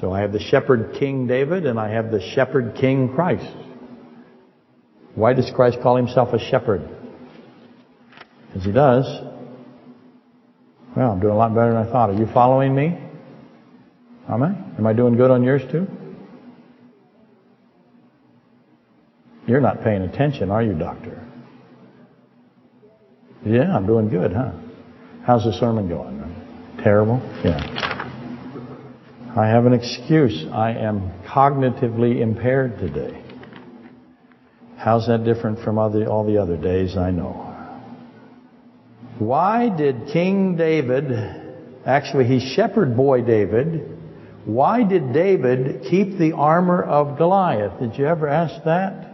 So 0.00 0.12
I 0.12 0.20
have 0.20 0.32
the 0.32 0.40
shepherd 0.40 0.96
King 0.98 1.26
David 1.26 1.66
and 1.66 1.78
I 1.78 1.90
have 1.90 2.10
the 2.10 2.20
shepherd 2.34 2.76
King 2.80 3.14
Christ. 3.14 3.56
Why 5.14 5.32
does 5.32 5.50
Christ 5.54 5.78
call 5.82 5.96
himself 5.96 6.32
a 6.34 6.38
shepherd? 6.38 6.88
As 8.54 8.64
he 8.64 8.72
does. 8.72 9.06
Well, 10.96 11.12
I'm 11.12 11.20
doing 11.20 11.34
a 11.34 11.36
lot 11.36 11.54
better 11.54 11.72
than 11.72 11.86
I 11.86 11.90
thought. 11.90 12.10
Are 12.10 12.14
you 12.14 12.26
following 12.32 12.74
me? 12.74 12.98
Am 14.28 14.42
I? 14.42 14.48
Am 14.78 14.86
I 14.86 14.92
doing 14.92 15.16
good 15.16 15.30
on 15.30 15.42
yours 15.42 15.62
too? 15.70 15.86
You're 19.46 19.60
not 19.60 19.82
paying 19.84 20.02
attention, 20.02 20.50
are 20.50 20.62
you, 20.62 20.74
doctor? 20.74 21.25
Yeah, 23.46 23.76
I'm 23.76 23.86
doing 23.86 24.08
good, 24.08 24.32
huh? 24.32 24.50
How's 25.24 25.44
the 25.44 25.52
sermon 25.52 25.88
going? 25.88 26.16
Terrible? 26.82 27.20
Yeah. 27.44 27.60
I 29.36 29.46
have 29.46 29.66
an 29.66 29.72
excuse. 29.72 30.46
I 30.52 30.72
am 30.72 31.12
cognitively 31.24 32.20
impaired 32.20 32.78
today. 32.78 33.22
How's 34.76 35.06
that 35.06 35.24
different 35.24 35.60
from 35.60 35.78
all 35.78 35.90
the 35.90 36.42
other 36.42 36.56
days? 36.56 36.96
I 36.96 37.12
know. 37.12 37.44
Why 39.20 39.68
did 39.68 40.08
King 40.12 40.56
David, 40.56 41.12
actually 41.86 42.24
he's 42.24 42.42
shepherd 42.42 42.96
boy 42.96 43.22
David, 43.22 43.96
why 44.44 44.82
did 44.82 45.12
David 45.12 45.82
keep 45.88 46.18
the 46.18 46.32
armor 46.32 46.82
of 46.82 47.16
Goliath? 47.16 47.78
Did 47.78 47.96
you 47.96 48.06
ever 48.06 48.26
ask 48.26 48.64
that? 48.64 49.08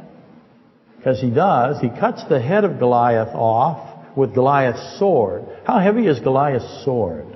Because 0.96 1.20
he 1.20 1.28
does. 1.28 1.80
He 1.82 1.90
cuts 1.90 2.24
the 2.30 2.40
head 2.40 2.64
of 2.64 2.78
Goliath 2.78 3.34
off 3.34 3.91
with 4.16 4.35
Goliath's 4.35 4.98
sword. 4.98 5.44
How 5.64 5.79
heavy 5.79 6.07
is 6.07 6.20
Goliath's 6.20 6.85
sword? 6.85 7.27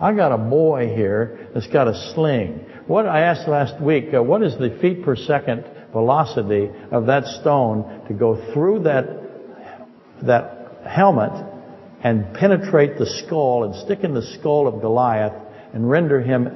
I 0.00 0.12
got 0.12 0.32
a 0.32 0.38
boy 0.38 0.94
here 0.94 1.48
that's 1.54 1.66
got 1.68 1.88
a 1.88 2.12
sling. 2.14 2.66
What 2.86 3.06
I 3.06 3.20
asked 3.20 3.48
last 3.48 3.80
week, 3.80 4.12
uh, 4.14 4.22
what 4.22 4.42
is 4.42 4.56
the 4.58 4.78
feet 4.80 5.04
per 5.04 5.16
second 5.16 5.64
velocity 5.92 6.70
of 6.90 7.06
that 7.06 7.24
stone 7.40 8.04
to 8.08 8.14
go 8.14 8.52
through 8.52 8.80
that 8.80 9.26
that 10.22 10.82
helmet 10.86 11.32
and 12.02 12.34
penetrate 12.34 12.98
the 12.98 13.06
skull 13.06 13.64
and 13.64 13.74
stick 13.74 14.00
in 14.04 14.14
the 14.14 14.22
skull 14.38 14.68
of 14.68 14.80
Goliath 14.80 15.32
and 15.72 15.88
render 15.88 16.20
him 16.20 16.48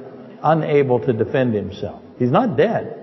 unable 0.43 0.99
to 0.99 1.13
defend 1.13 1.53
himself. 1.53 2.01
He's 2.17 2.31
not 2.31 2.57
dead. 2.57 2.97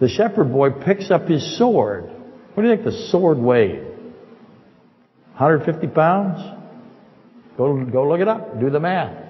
The 0.00 0.08
shepherd 0.08 0.52
boy 0.52 0.70
picks 0.70 1.10
up 1.10 1.26
his 1.26 1.58
sword. 1.58 2.04
What 2.54 2.62
do 2.62 2.68
you 2.68 2.76
think 2.76 2.84
the 2.84 3.08
sword 3.10 3.38
weighed? 3.38 3.84
150 5.38 5.86
pounds? 5.94 6.40
Go, 7.56 7.84
go 7.84 8.08
look 8.08 8.20
it 8.20 8.26
up. 8.26 8.58
Do 8.58 8.70
the 8.70 8.80
math. 8.80 9.24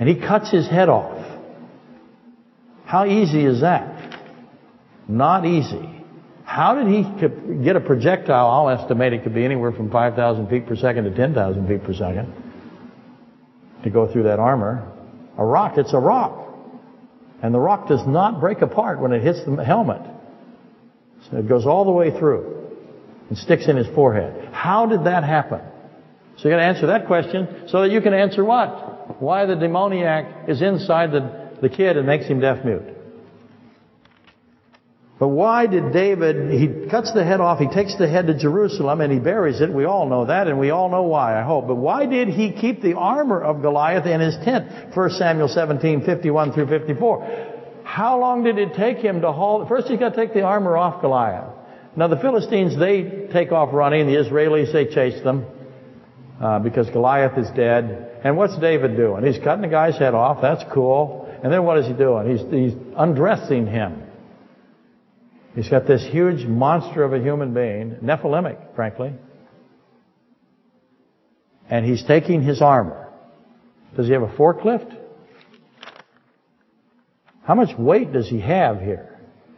And 0.00 0.08
he 0.08 0.16
cuts 0.16 0.50
his 0.50 0.66
head 0.68 0.88
off. 0.88 1.24
How 2.84 3.04
easy 3.06 3.44
is 3.44 3.60
that? 3.60 4.18
Not 5.06 5.46
easy. 5.46 5.88
How 6.44 6.74
did 6.74 6.88
he 6.88 7.62
get 7.64 7.76
a 7.76 7.80
projectile? 7.80 8.50
I'll 8.50 8.80
estimate 8.80 9.12
it 9.12 9.22
could 9.22 9.34
be 9.34 9.44
anywhere 9.44 9.70
from 9.70 9.92
5,000 9.92 10.48
feet 10.48 10.66
per 10.66 10.74
second 10.74 11.04
to 11.04 11.14
10,000 11.14 11.68
feet 11.68 11.84
per 11.84 11.94
second 11.94 12.34
to 13.84 13.90
go 13.90 14.12
through 14.12 14.24
that 14.24 14.40
armor. 14.40 14.90
A 15.38 15.44
rock, 15.44 15.78
it's 15.78 15.94
a 15.94 15.98
rock. 15.98 16.52
And 17.44 17.54
the 17.54 17.60
rock 17.60 17.86
does 17.86 18.04
not 18.08 18.40
break 18.40 18.60
apart 18.60 19.00
when 19.00 19.12
it 19.12 19.22
hits 19.22 19.38
the 19.44 19.64
helmet. 19.64 20.02
So 21.30 21.36
it 21.36 21.48
goes 21.48 21.64
all 21.64 21.84
the 21.84 21.92
way 21.92 22.10
through 22.10 22.61
and 23.32 23.38
sticks 23.38 23.66
in 23.66 23.78
his 23.78 23.86
forehead. 23.94 24.50
How 24.52 24.84
did 24.84 25.04
that 25.04 25.24
happen? 25.24 25.62
So 26.36 26.46
you 26.46 26.50
got 26.50 26.58
to 26.58 26.66
answer 26.66 26.88
that 26.88 27.06
question 27.06 27.64
so 27.66 27.80
that 27.80 27.90
you 27.90 28.02
can 28.02 28.12
answer 28.12 28.44
what? 28.44 29.22
Why 29.22 29.46
the 29.46 29.56
demoniac 29.56 30.50
is 30.50 30.60
inside 30.60 31.12
the, 31.12 31.48
the 31.62 31.70
kid 31.70 31.96
and 31.96 32.06
makes 32.06 32.26
him 32.26 32.40
deaf 32.40 32.62
mute. 32.62 32.82
But 35.18 35.28
why 35.28 35.66
did 35.66 35.94
David, 35.94 36.50
he 36.50 36.90
cuts 36.90 37.14
the 37.14 37.24
head 37.24 37.40
off, 37.40 37.58
he 37.58 37.68
takes 37.68 37.96
the 37.96 38.06
head 38.06 38.26
to 38.26 38.36
Jerusalem 38.36 39.00
and 39.00 39.10
he 39.10 39.18
buries 39.18 39.62
it. 39.62 39.72
We 39.72 39.86
all 39.86 40.06
know 40.06 40.26
that 40.26 40.46
and 40.46 40.58
we 40.58 40.68
all 40.68 40.90
know 40.90 41.04
why, 41.04 41.40
I 41.40 41.42
hope. 41.42 41.68
But 41.68 41.76
why 41.76 42.04
did 42.04 42.28
he 42.28 42.52
keep 42.52 42.82
the 42.82 42.98
armor 42.98 43.40
of 43.40 43.62
Goliath 43.62 44.04
in 44.04 44.20
his 44.20 44.36
tent? 44.44 44.94
1 44.94 45.10
Samuel 45.12 45.48
17, 45.48 46.04
51 46.04 46.52
through 46.52 46.66
54. 46.66 47.82
How 47.82 48.20
long 48.20 48.44
did 48.44 48.58
it 48.58 48.74
take 48.74 48.98
him 48.98 49.22
to 49.22 49.32
haul, 49.32 49.66
first 49.66 49.88
he's 49.88 49.98
got 49.98 50.10
to 50.10 50.16
take 50.16 50.34
the 50.34 50.42
armor 50.42 50.76
off 50.76 51.00
Goliath. 51.00 51.51
Now 51.96 52.08
the 52.08 52.16
Philistines, 52.16 52.78
they 52.78 53.28
take 53.32 53.52
off 53.52 53.72
running. 53.72 54.06
The 54.06 54.14
Israelis, 54.14 54.72
they 54.72 54.86
chase 54.86 55.22
them. 55.22 55.46
Uh, 56.40 56.58
because 56.58 56.90
Goliath 56.90 57.38
is 57.38 57.48
dead. 57.54 58.20
And 58.24 58.36
what's 58.36 58.58
David 58.58 58.96
doing? 58.96 59.24
He's 59.24 59.38
cutting 59.42 59.62
the 59.62 59.68
guy's 59.68 59.96
head 59.96 60.12
off. 60.12 60.42
That's 60.42 60.64
cool. 60.72 61.32
And 61.42 61.52
then 61.52 61.64
what 61.64 61.78
is 61.78 61.86
he 61.86 61.92
doing? 61.92 62.36
He's, 62.36 62.50
he's 62.50 62.72
undressing 62.96 63.66
him. 63.66 64.02
He's 65.54 65.68
got 65.68 65.86
this 65.86 66.04
huge 66.10 66.46
monster 66.46 67.04
of 67.04 67.12
a 67.12 67.20
human 67.20 67.52
being, 67.54 67.96
Nephilimic, 68.02 68.74
frankly. 68.74 69.12
And 71.68 71.84
he's 71.84 72.02
taking 72.04 72.42
his 72.42 72.60
armor. 72.60 73.08
Does 73.96 74.06
he 74.06 74.12
have 74.12 74.22
a 74.22 74.28
forklift? 74.28 74.98
How 77.44 77.54
much 77.54 77.76
weight 77.78 78.12
does 78.12 78.28
he 78.28 78.40
have 78.40 78.80
here? 78.80 79.11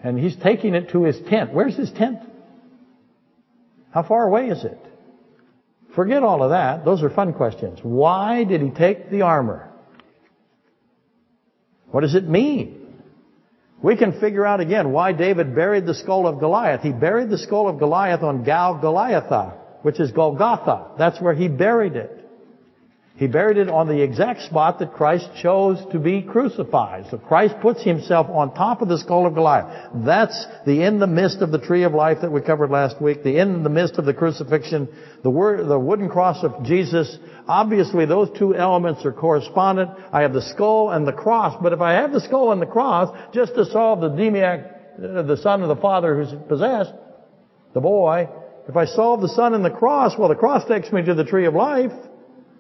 And 0.05 0.19
he's 0.19 0.37
taking 0.37 0.75
it 0.75 0.91
to 0.91 1.05
his 1.05 1.19
tent. 1.29 1.55
Where's 1.55 1.75
his 1.75 1.91
tent? 1.91 2.19
How 3.91 4.03
far 4.03 4.29
away 4.29 4.49
is 4.49 4.63
it? 4.63 4.79
Forget 5.97 6.23
all 6.23 6.43
of 6.43 6.51
that. 6.51 6.85
Those 6.85 7.03
are 7.03 7.09
fun 7.09 7.33
questions. 7.33 7.79
Why 7.83 8.45
did 8.45 8.61
he 8.61 8.71
take 8.71 9.11
the 9.11 9.23
armor? 9.23 9.71
What 11.91 12.03
does 12.03 12.15
it 12.15 12.29
mean? 12.29 13.03
We 13.83 13.97
can 13.97 14.21
figure 14.21 14.45
out 14.45 14.61
again 14.61 14.93
why 14.93 15.13
David 15.13 15.55
buried 15.55 15.87
the 15.87 15.95
skull 15.95 16.27
of 16.27 16.39
Goliath. 16.39 16.83
He 16.83 16.93
buried 16.93 17.31
the 17.31 17.39
skull 17.39 17.69
of 17.69 17.79
Goliath 17.79 18.23
on 18.23 18.45
Gal 18.45 18.79
Goliatha, 18.83 19.55
which 19.83 20.01
is 20.01 20.13
Golgotha. 20.13 20.93
That's 20.99 21.21
where 21.21 21.35
he 21.35 21.49
buried 21.49 21.97
it. 21.97 22.24
He 23.17 23.29
buried 23.29 23.59
it 23.59 23.69
on 23.69 23.87
the 23.87 24.03
exact 24.03 24.43
spot 24.43 24.81
that 24.81 24.93
Christ 24.93 25.29
chose 25.41 25.79
to 25.93 26.01
be 26.01 26.21
crucified. 26.21 27.07
So 27.13 27.19
Christ 27.19 27.55
puts 27.63 27.81
himself 27.85 28.27
on 28.29 28.53
top 28.55 28.83
of 28.83 28.89
the 28.89 28.99
skull 28.99 29.25
of 29.25 29.35
Goliath. 29.35 29.93
That's 30.05 30.47
the 30.67 30.83
in 30.83 30.99
the 30.99 31.07
midst 31.07 31.39
of 31.41 31.53
the 31.53 31.61
tree 31.61 31.85
of 31.85 31.95
life 31.95 32.19
that 32.23 32.33
we 32.33 32.41
covered 32.41 32.71
last 32.71 33.01
week, 33.01 33.23
the 33.23 33.39
in 33.39 33.63
the 33.63 33.71
midst 33.71 33.99
of 33.99 34.05
the 34.05 34.15
crucifixion, 34.15 34.89
the, 35.23 35.31
word, 35.31 35.65
the 35.69 35.79
wooden 35.79 36.09
cross 36.09 36.43
of 36.43 36.65
Jesus. 36.65 37.17
Obviously 37.47 38.05
those 38.05 38.37
two 38.37 38.57
elements 38.57 39.05
are 39.05 39.13
correspondent. 39.13 39.91
I 40.13 40.23
have 40.23 40.33
the 40.33 40.43
skull 40.43 40.91
and 40.91 41.07
the 41.07 41.13
cross, 41.13 41.57
but 41.63 41.73
if 41.73 41.81
I 41.81 41.93
have 41.93 42.13
the 42.13 42.21
skull 42.21 42.51
and 42.51 42.61
the 42.61 42.67
cross, 42.67 43.17
just 43.33 43.55
to 43.55 43.65
solve 43.67 44.01
the 44.01 44.09
demoniac, 44.09 44.99
uh, 44.99 45.23
the 45.23 45.37
son 45.37 45.63
of 45.63 45.69
the 45.69 45.81
father 45.81 46.17
who's 46.17 46.35
possessed, 46.49 46.93
the 47.75 47.81
boy, 47.81 48.29
if 48.69 48.77
I 48.77 48.87
solve 48.87 49.21
the 49.21 49.29
son 49.29 49.55
and 49.55 49.65
the 49.65 49.71
cross, 49.71 50.19
well 50.19 50.29
the 50.29 50.35
cross 50.35 50.67
takes 50.67 50.91
me 50.91 51.03
to 51.03 51.15
the 51.15 51.25
tree 51.25 51.47
of 51.47 51.55
life. 51.55 51.93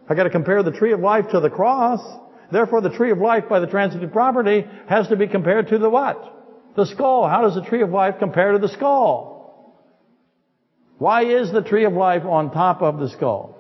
I 0.08 0.14
got 0.14 0.24
to 0.24 0.30
compare 0.30 0.62
the 0.62 0.72
tree 0.72 0.92
of 0.92 1.00
life 1.00 1.26
to 1.30 1.40
the 1.40 1.50
cross. 1.50 2.00
Therefore, 2.52 2.80
the 2.80 2.90
tree 2.90 3.10
of 3.10 3.18
life 3.18 3.44
by 3.48 3.60
the 3.60 3.66
transitive 3.66 4.12
property 4.12 4.66
has 4.88 5.08
to 5.08 5.16
be 5.16 5.26
compared 5.26 5.68
to 5.68 5.78
the 5.78 5.88
what? 5.88 6.74
The 6.76 6.86
skull. 6.86 7.26
How 7.28 7.42
does 7.42 7.54
the 7.54 7.62
tree 7.62 7.82
of 7.82 7.90
life 7.90 8.16
compare 8.18 8.52
to 8.52 8.58
the 8.58 8.68
skull? 8.68 9.34
Why 10.98 11.24
is 11.24 11.52
the 11.52 11.62
tree 11.62 11.84
of 11.84 11.94
life 11.94 12.24
on 12.24 12.52
top 12.52 12.82
of 12.82 12.98
the 12.98 13.08
skull? 13.08 13.58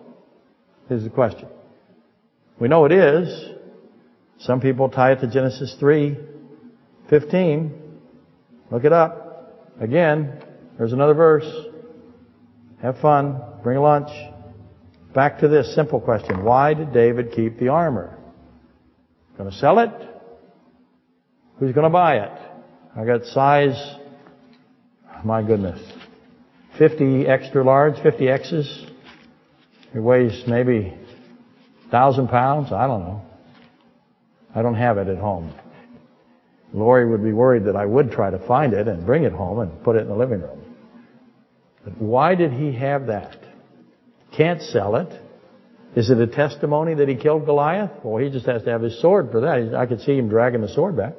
Is 0.90 1.02
the 1.02 1.10
question. 1.10 1.48
We 2.60 2.68
know 2.68 2.84
it 2.84 2.92
is. 2.92 3.50
Some 4.38 4.60
people 4.60 4.90
tie 4.90 5.12
it 5.12 5.20
to 5.20 5.26
Genesis 5.30 5.74
3, 5.80 6.16
15. 7.08 7.80
Look 8.70 8.84
it 8.84 8.92
up. 8.92 9.74
Again, 9.80 10.42
there's 10.76 10.92
another 10.92 11.14
verse. 11.14 11.50
Have 12.82 13.00
fun. 13.00 13.40
Bring 13.62 13.78
lunch. 13.78 14.10
Back 15.14 15.38
to 15.40 15.48
this 15.48 15.72
simple 15.76 16.00
question. 16.00 16.42
Why 16.42 16.74
did 16.74 16.92
David 16.92 17.32
keep 17.32 17.58
the 17.58 17.68
armor? 17.68 18.18
Going 19.38 19.50
to 19.50 19.56
sell 19.56 19.78
it? 19.78 19.90
Who's 21.58 21.72
going 21.72 21.84
to 21.84 21.90
buy 21.90 22.16
it? 22.16 22.32
I 22.96 23.04
got 23.04 23.24
size, 23.26 23.96
my 25.24 25.42
goodness, 25.42 25.80
50 26.78 27.26
extra 27.26 27.64
large, 27.64 28.00
50 28.02 28.28
X's. 28.28 28.86
It 29.94 30.00
weighs 30.00 30.42
maybe 30.48 30.88
1,000 31.90 32.28
pounds. 32.28 32.72
I 32.72 32.88
don't 32.88 33.00
know. 33.00 33.22
I 34.52 34.62
don't 34.62 34.74
have 34.74 34.98
it 34.98 35.06
at 35.06 35.18
home. 35.18 35.54
Lori 36.72 37.08
would 37.08 37.22
be 37.22 37.32
worried 37.32 37.66
that 37.66 37.76
I 37.76 37.86
would 37.86 38.10
try 38.10 38.30
to 38.30 38.46
find 38.48 38.72
it 38.72 38.88
and 38.88 39.06
bring 39.06 39.22
it 39.22 39.32
home 39.32 39.60
and 39.60 39.84
put 39.84 39.94
it 39.94 40.00
in 40.00 40.08
the 40.08 40.16
living 40.16 40.40
room. 40.40 40.60
But 41.84 41.96
why 41.98 42.34
did 42.34 42.52
he 42.52 42.72
have 42.72 43.06
that? 43.06 43.43
Can't 44.36 44.60
sell 44.62 44.96
it. 44.96 45.20
Is 45.96 46.10
it 46.10 46.18
a 46.18 46.26
testimony 46.26 46.94
that 46.94 47.08
he 47.08 47.14
killed 47.14 47.46
Goliath? 47.46 47.90
Well, 48.02 48.22
he 48.22 48.30
just 48.30 48.46
has 48.46 48.64
to 48.64 48.70
have 48.70 48.82
his 48.82 49.00
sword 49.00 49.30
for 49.30 49.42
that. 49.42 49.74
I 49.76 49.86
could 49.86 50.00
see 50.00 50.16
him 50.16 50.28
dragging 50.28 50.60
the 50.60 50.68
sword 50.68 50.96
back. 50.96 51.14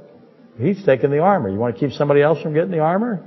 He's 0.60 0.84
taking 0.86 1.12
the 1.12 1.19
armor. 1.19 1.49
You 1.49 1.58
want 1.58 1.75
to 1.75 1.80
keep 1.80 1.95
somebody 1.97 2.21
else 2.21 2.41
from 2.41 2.54
getting 2.54 2.71
the 2.71 2.80
armor? 2.80 3.25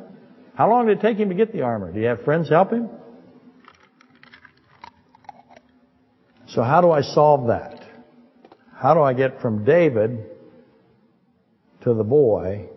How 0.54 0.68
long 0.68 0.86
did 0.86 0.98
it 0.98 1.00
take 1.00 1.16
him 1.16 1.28
to 1.30 1.34
get 1.34 1.52
the 1.52 1.62
armor? 1.62 1.92
Do 1.92 2.00
you 2.00 2.06
have 2.06 2.22
friends 2.22 2.48
help 2.48 2.72
him? 2.72 2.90
So 6.48 6.62
how 6.62 6.80
do 6.80 6.90
I 6.90 7.02
solve 7.02 7.48
that? 7.48 7.84
How 8.74 8.94
do 8.94 9.00
I 9.00 9.12
get 9.12 9.40
from 9.40 9.64
David 9.64 10.26
to 11.82 11.94
the 11.94 12.04
boy 12.04 12.68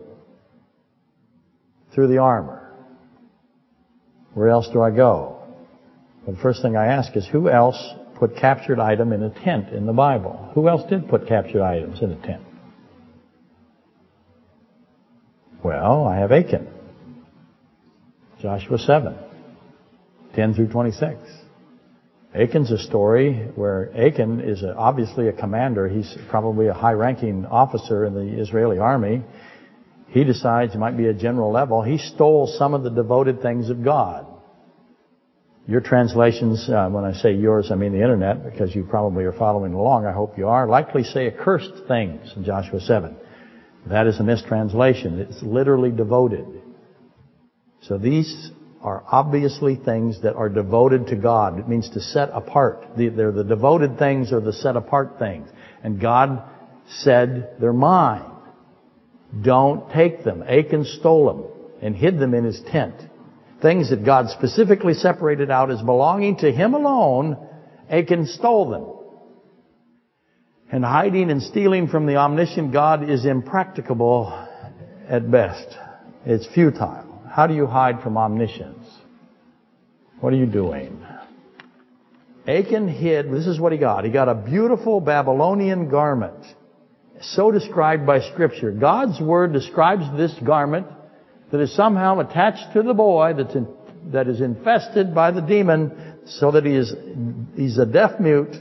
through 1.94 2.08
the 2.08 2.20
armor? 2.20 2.74
Where 4.34 4.50
else 4.50 4.70
do 4.72 4.82
I 4.82 4.92
go? 4.92 5.41
The 6.28 6.36
first 6.38 6.62
thing 6.62 6.76
I 6.76 6.86
ask 6.86 7.16
is 7.16 7.28
who 7.28 7.50
else 7.50 7.78
put 8.16 8.36
captured 8.38 8.80
item 8.80 9.12
in 9.12 9.24
a 9.24 9.32
tent 9.32 9.70
in 9.70 9.88
the 9.88 9.94
Bible? 9.94 10.52
Who 10.54 10.70
else 10.70 10.88
did 10.90 11.10
put 11.10 11.28
captured 11.28 11.64
items 11.64 12.02
in 12.02 12.12
a 12.12 12.16
tent? 12.16 12.44
Well, 15.64 16.06
I 16.06 16.18
have 16.18 16.32
Achan. 16.32 16.68
Joshua 18.42 18.78
7, 18.78 19.16
10 20.36 20.54
through 20.54 20.70
26. 20.70 21.20
Achan's 22.34 22.72
a 22.72 22.78
story 22.78 23.50
where 23.56 23.92
Achan 23.96 24.40
is 24.42 24.64
a, 24.64 24.76
obviously 24.76 25.28
a 25.28 25.34
commander. 25.34 25.88
He's 25.90 26.16
probably 26.30 26.68
a 26.68 26.74
high-ranking 26.74 27.46
officer 27.46 28.06
in 28.06 28.14
the 28.14 28.42
Israeli 28.42 28.80
army. 28.80 29.24
He 30.08 30.24
decides 30.24 30.74
he 30.74 30.80
might 30.80 30.98
be 30.98 31.08
a 31.08 31.14
general 31.14 31.52
level. 31.52 31.84
He 31.84 31.98
stole 31.98 32.48
some 32.48 32.74
of 32.74 32.84
the 32.84 32.90
devoted 32.90 33.42
things 33.42 33.70
of 33.70 33.84
God. 33.84 34.31
Your 35.68 35.82
translations, 35.82 36.68
uh, 36.70 36.90
when 36.90 37.06
I 37.06 37.14
say 37.14 37.34
yours, 37.34 37.70
I 37.72 37.76
mean 37.76 37.92
the 37.92 38.02
internet, 38.02 38.44
because 38.44 38.76
you 38.76 38.84
probably 38.84 39.26
are 39.26 39.34
following 39.34 39.74
along. 39.74 40.06
I 40.06 40.12
hope 40.12 40.38
you 40.38 40.48
are. 40.48 40.68
Likely 40.68 41.04
say 41.04 41.28
accursed 41.28 41.88
things 41.88 42.34
in 42.36 42.44
Joshua 42.44 42.80
7. 42.80 43.16
That 43.88 44.08
is 44.08 44.20
a 44.20 44.24
mistranslation. 44.24 45.20
It's 45.20 45.42
literally 45.44 45.92
devoted. 45.92 46.46
So 47.82 47.98
these 47.98 48.52
are 48.82 49.04
obviously 49.08 49.76
things 49.76 50.22
that 50.24 50.36
are 50.36 50.50
devoted 50.50 51.08
to 51.08 51.16
God. 51.16 51.60
It 51.60 51.68
means 51.68 51.90
to 51.92 52.00
set 52.00 52.30
apart. 52.34 52.84
They're 52.98 53.32
the 53.32 53.44
devoted 53.44 54.00
things 54.00 54.32
or 54.32 54.42
the 54.42 54.54
set 54.54 54.76
apart 54.76 55.20
things. 55.20 55.48
And 55.84 56.02
God 56.02 56.44
said, 56.88 57.56
they're 57.60 57.74
mine. 57.74 58.30
Don't 59.44 59.92
take 59.92 60.24
them. 60.24 60.44
Achan 60.44 60.86
stole 60.86 61.28
them 61.28 61.46
and 61.82 61.96
hid 61.96 62.20
them 62.20 62.34
in 62.34 62.44
his 62.44 62.62
tent. 62.72 62.96
Things 63.62 63.92
that 63.92 64.04
God 64.04 64.30
specifically 64.30 64.94
separated 64.94 65.52
out 65.52 65.70
as 65.70 65.82
belonging 65.82 66.38
to 66.38 66.52
him 66.52 66.74
alone, 66.74 67.38
Achan 67.90 68.26
stole 68.28 68.70
them. 68.70 68.86
And 70.72 70.84
hiding 70.84 71.30
and 71.30 71.44
stealing 71.44 71.88
from 71.88 72.06
the 72.06 72.16
omniscient 72.16 72.72
God 72.72 73.10
is 73.10 73.26
impracticable 73.26 74.48
at 75.08 75.30
best. 75.30 75.68
It's 76.26 76.48
futile. 76.54 77.22
How 77.30 77.46
do 77.46 77.54
you 77.54 77.68
hide 77.68 78.02
from 78.02 78.18
omniscience? 78.18 78.88
What 80.22 80.34
are 80.34 80.38
you 80.38 80.46
doing? 80.46 81.06
Achan 82.48 82.88
hid, 82.88 83.32
this 83.32 83.46
is 83.46 83.60
what 83.60 83.72
he 83.72 83.78
got. 83.78 84.06
He 84.06 84.12
got 84.12 84.30
a 84.30 84.36
beautiful 84.36 85.00
Babylonian 85.02 85.90
garment, 85.90 86.44
so 87.22 87.52
described 87.52 88.06
by 88.08 88.22
Scripture. 88.32 88.72
God's 88.72 89.22
Word 89.22 89.54
describes 89.54 90.04
this 90.18 90.34
garment 90.44 90.88
that 91.52 91.60
is 91.60 91.76
somehow 91.76 92.20
attached 92.20 92.74
to 92.74 92.84
the 92.84 92.94
boy 92.94 93.34
that's 93.36 93.56
in, 93.56 93.68
that 94.12 94.28
is 94.28 94.42
infested 94.42 95.14
by 95.14 95.32
the 95.32 95.42
demon 95.42 96.18
so 96.26 96.52
that 96.52 96.66
he 96.66 96.76
is, 96.76 96.94
he's 97.56 97.78
a 97.78 97.86
deaf 97.86 98.20
mute. 98.20 98.56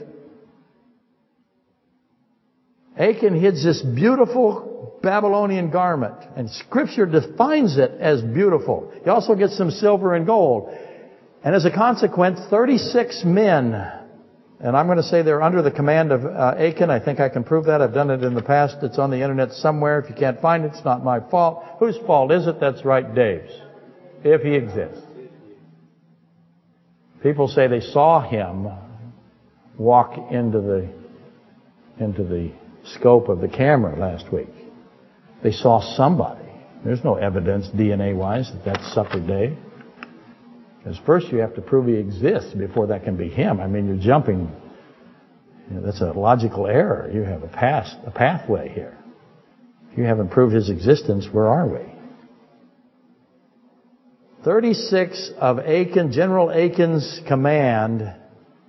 Achan 2.97 3.41
hides 3.41 3.63
this 3.63 3.81
beautiful 3.81 4.99
Babylonian 5.01 5.71
garment. 5.71 6.15
And 6.35 6.49
scripture 6.49 7.05
defines 7.05 7.77
it 7.77 7.91
as 7.99 8.21
beautiful. 8.21 8.91
He 9.03 9.09
also 9.09 9.35
gets 9.35 9.57
some 9.57 9.71
silver 9.71 10.13
and 10.13 10.25
gold. 10.25 10.69
And 11.43 11.55
as 11.55 11.65
a 11.65 11.71
consequence, 11.71 12.39
36 12.49 13.23
men, 13.25 14.00
and 14.63 14.77
I'm 14.77 14.85
going 14.85 14.97
to 14.97 15.03
say 15.03 15.23
they're 15.23 15.41
under 15.41 15.63
the 15.63 15.71
command 15.71 16.11
of 16.11 16.23
uh, 16.23 16.53
Achan. 16.57 16.91
I 16.91 17.03
think 17.03 17.19
I 17.19 17.29
can 17.29 17.43
prove 17.43 17.65
that. 17.65 17.81
I've 17.81 17.95
done 17.95 18.11
it 18.11 18.23
in 18.23 18.35
the 18.35 18.43
past. 18.43 18.77
It's 18.83 18.99
on 18.99 19.09
the 19.09 19.21
internet 19.21 19.53
somewhere. 19.53 19.99
If 19.99 20.09
you 20.09 20.15
can't 20.15 20.39
find 20.39 20.65
it, 20.65 20.73
it's 20.73 20.85
not 20.85 21.03
my 21.03 21.19
fault. 21.19 21.63
Whose 21.79 21.97
fault 22.05 22.31
is 22.31 22.45
it? 22.45 22.59
That's 22.59 22.85
right, 22.85 23.15
Dave's. 23.15 23.51
If 24.23 24.41
he 24.41 24.53
exists. 24.53 25.03
People 27.23 27.47
say 27.47 27.67
they 27.67 27.79
saw 27.79 28.21
him 28.21 28.67
walk 29.79 30.31
into 30.31 30.61
the, 30.61 30.89
into 31.99 32.23
the 32.23 32.51
scope 32.83 33.29
of 33.29 33.41
the 33.41 33.47
camera 33.47 33.97
last 33.97 34.31
week. 34.31 34.49
They 35.43 35.51
saw 35.51 35.81
somebody. 35.95 36.45
There's 36.85 37.03
no 37.03 37.15
evidence 37.15 37.67
DNA 37.69 38.15
wise 38.15 38.51
that 38.51 38.63
that's 38.63 38.93
Supper 38.93 39.19
Dave. 39.19 39.57
Because 40.83 40.97
first 41.05 41.27
you 41.27 41.37
have 41.39 41.53
to 41.55 41.61
prove 41.61 41.87
he 41.87 41.93
exists 41.93 42.53
before 42.53 42.87
that 42.87 43.03
can 43.03 43.15
be 43.15 43.29
him. 43.29 43.59
I 43.59 43.67
mean, 43.67 43.87
you're 43.87 44.03
jumping. 44.03 44.51
You 45.69 45.75
know, 45.75 45.81
that's 45.85 46.01
a 46.01 46.11
logical 46.11 46.65
error. 46.65 47.09
You 47.13 47.21
have 47.21 47.43
a 47.43 47.47
path, 47.47 47.87
a 48.05 48.11
pathway 48.11 48.69
here. 48.69 48.97
If 49.91 49.97
you 49.97 50.05
haven't 50.05 50.29
proved 50.29 50.55
his 50.55 50.69
existence, 50.69 51.27
where 51.31 51.47
are 51.47 51.67
we? 51.67 51.85
36 54.43 55.31
of 55.37 55.59
Achan, 55.59 56.11
General 56.13 56.49
Achan's 56.49 57.21
command 57.27 58.15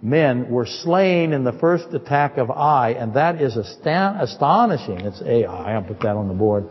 men 0.03 0.51
were 0.51 0.66
slain 0.66 1.33
in 1.33 1.44
the 1.44 1.53
first 1.53 1.94
attack 1.94 2.37
of 2.37 2.51
Ai, 2.51 2.90
and 2.90 3.14
that 3.14 3.40
is 3.40 3.57
astonishing. 3.57 5.01
It's 5.01 5.22
Ai. 5.22 5.75
I'll 5.75 5.83
put 5.83 6.01
that 6.01 6.16
on 6.16 6.29
the 6.29 6.35
board. 6.35 6.68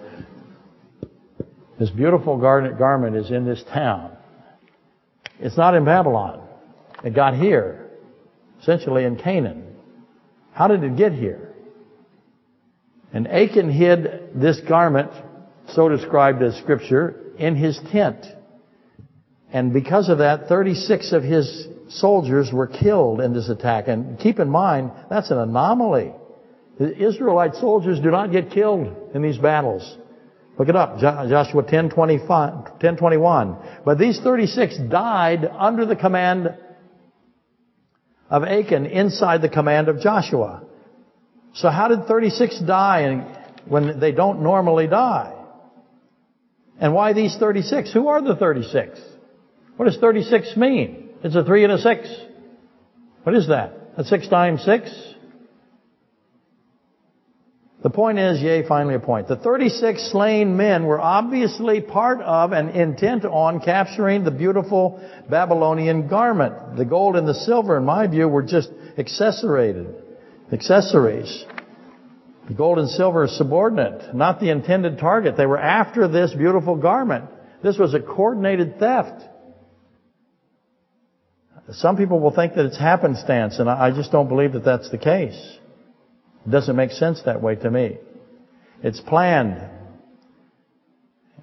This 1.80 1.90
beautiful 1.90 2.38
garment 2.38 3.16
is 3.16 3.32
in 3.32 3.46
this 3.46 3.64
town. 3.74 4.18
It's 5.42 5.58
not 5.58 5.74
in 5.74 5.84
Babylon. 5.86 6.48
It 7.04 7.16
got 7.16 7.34
here, 7.36 7.90
essentially 8.62 9.06
in 9.06 9.18
Canaan. 9.18 9.76
How 10.54 10.68
did 10.68 10.84
it 10.84 10.96
get 10.96 11.14
here? 11.14 11.54
And 13.12 13.28
Achan 13.28 13.72
hid 13.72 14.30
this 14.36 14.62
garment, 14.62 15.12
so 15.70 15.90
described 15.90 16.42
as 16.44 16.56
scripture, 16.58 17.34
in 17.38 17.56
his 17.56 17.80
tent. 17.92 18.26
And 19.52 19.74
because 19.74 20.10
of 20.10 20.20
that, 20.20 20.48
36 20.48 21.12
of 21.12 21.24
his 21.24 21.68
soldiers 21.90 22.52
were 22.54 22.68
killed 22.68 23.20
in 23.20 23.34
this 23.34 23.50
attack. 23.50 23.88
And 23.88 24.20
keep 24.20 24.40
in 24.40 24.50
mind, 24.50 24.92
that's 25.10 25.32
an 25.32 25.40
anomaly. 25.40 26.14
The 26.80 26.96
Israelite 26.96 27.56
soldiers 27.56 28.00
do 28.00 28.12
not 28.12 28.32
get 28.32 28.52
killed 28.52 28.96
in 29.14 29.22
these 29.22 29.38
battles. 29.38 29.98
Look 30.62 30.70
it 30.70 30.76
up, 30.76 31.00
Joshua 31.00 31.64
10, 31.64 31.90
10 31.90 32.98
21. 32.98 33.58
But 33.84 33.98
these 33.98 34.20
36 34.20 34.78
died 34.92 35.44
under 35.44 35.88
the 35.88 35.96
command 35.96 36.56
of 38.30 38.44
Achan 38.44 38.86
inside 38.86 39.42
the 39.42 39.50
command 39.50 39.90
of 39.90 40.02
Joshua. 40.02 40.62
So 41.56 41.72
how 41.72 41.88
did 41.88 42.06
36 42.06 42.60
die 42.60 43.58
when 43.66 44.00
they 44.00 44.12
don't 44.12 44.44
normally 44.44 44.86
die? 44.86 45.34
And 46.80 46.94
why 46.94 47.14
these 47.14 47.36
36? 47.38 47.92
Who 47.94 48.10
are 48.10 48.22
the 48.22 48.36
36? 48.36 49.00
What 49.78 49.88
does 49.88 49.98
36 49.98 50.58
mean? 50.58 51.10
It's 51.24 51.36
a 51.36 51.44
three 51.44 51.64
and 51.64 51.74
a 51.74 51.80
six. 51.80 52.08
What 53.24 53.34
is 53.34 53.48
that? 53.48 53.74
A 53.98 54.04
six 54.04 54.28
times 54.28 54.62
six. 54.64 54.92
The 57.84 57.90
point 57.90 58.20
is, 58.20 58.40
yea, 58.40 58.68
finally 58.68 58.94
a 58.94 59.00
point. 59.00 59.28
The 59.28 59.38
36 59.38 60.12
slain 60.12 60.56
men 60.56 60.86
were 60.86 61.02
obviously 61.02 61.82
part 61.82 62.22
of 62.22 62.52
and 62.52 62.70
intent 62.70 63.26
on 63.26 63.60
capturing 63.60 64.24
the 64.24 64.30
beautiful 64.30 65.02
Babylonian 65.28 66.08
garment. 66.08 66.78
The 66.78 66.86
gold 66.86 67.16
and 67.16 67.28
the 67.28 67.34
silver, 67.34 67.78
in 67.78 67.86
my 67.86 68.06
view, 68.06 68.28
were 68.28 68.44
just 68.44 68.70
accessorated, 69.00 69.96
accessories. 70.52 71.44
The 72.48 72.54
gold 72.54 72.78
and 72.78 72.88
silver 72.88 73.24
are 73.24 73.28
subordinate, 73.28 74.14
not 74.14 74.40
the 74.40 74.52
intended 74.52 75.00
target. 75.00 75.36
They 75.36 75.48
were 75.48 75.58
after 75.58 76.08
this 76.08 76.34
beautiful 76.34 76.76
garment. 76.76 77.26
This 77.64 77.80
was 77.80 77.96
a 77.96 78.00
coordinated 78.00 78.78
theft. 78.78 79.24
Some 81.72 81.98
people 81.98 82.20
will 82.20 82.36
think 82.36 82.54
that 82.56 82.66
it's 82.66 82.78
happenstance, 82.78 83.58
and 83.58 83.70
I 83.70 83.92
just 83.92 84.12
don't 84.12 84.28
believe 84.28 84.54
that 84.54 84.66
that's 84.66 84.92
the 84.92 84.98
case. 84.98 85.58
It 86.46 86.52
doesn't 86.52 86.76
make 86.76 86.92
sense 86.92 87.22
that 87.26 87.42
way 87.42 87.56
to 87.56 87.70
me. 87.70 87.98
It's 88.84 89.00
planned. 89.00 89.62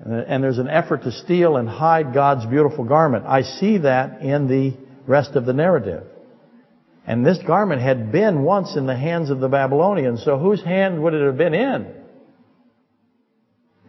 And 0.04 0.42
there's 0.42 0.58
an 0.58 0.68
effort 0.68 1.02
to 1.02 1.12
steal 1.12 1.56
and 1.56 1.68
hide 1.68 2.14
God's 2.14 2.46
beautiful 2.46 2.84
garment. 2.84 3.26
I 3.26 3.42
see 3.42 3.78
that 3.78 4.22
in 4.22 4.48
the 4.48 4.76
rest 5.06 5.36
of 5.36 5.44
the 5.44 5.52
narrative. 5.52 6.04
And 7.06 7.24
this 7.24 7.38
garment 7.46 7.80
had 7.80 8.12
been 8.12 8.42
once 8.42 8.76
in 8.76 8.86
the 8.86 8.96
hands 8.96 9.30
of 9.30 9.40
the 9.40 9.48
Babylonians, 9.48 10.22
so 10.24 10.38
whose 10.38 10.62
hand 10.62 11.02
would 11.02 11.14
it 11.14 11.24
have 11.24 11.38
been 11.38 11.54
in? 11.54 11.94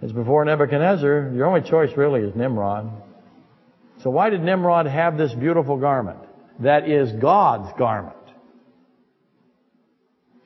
It's 0.02 0.14
before 0.14 0.46
Nebuchadnezzar. 0.46 1.34
Your 1.36 1.46
only 1.46 1.70
choice 1.70 1.90
really 1.98 2.22
is 2.22 2.34
Nimrod. 2.36 2.90
So 4.04 4.10
why 4.10 4.30
did 4.30 4.42
Nimrod 4.42 4.86
have 4.86 5.18
this 5.18 5.34
beautiful 5.34 5.78
garment? 5.78 6.20
That 6.62 6.90
is 6.90 7.12
God's 7.22 7.78
garment. 7.78 8.16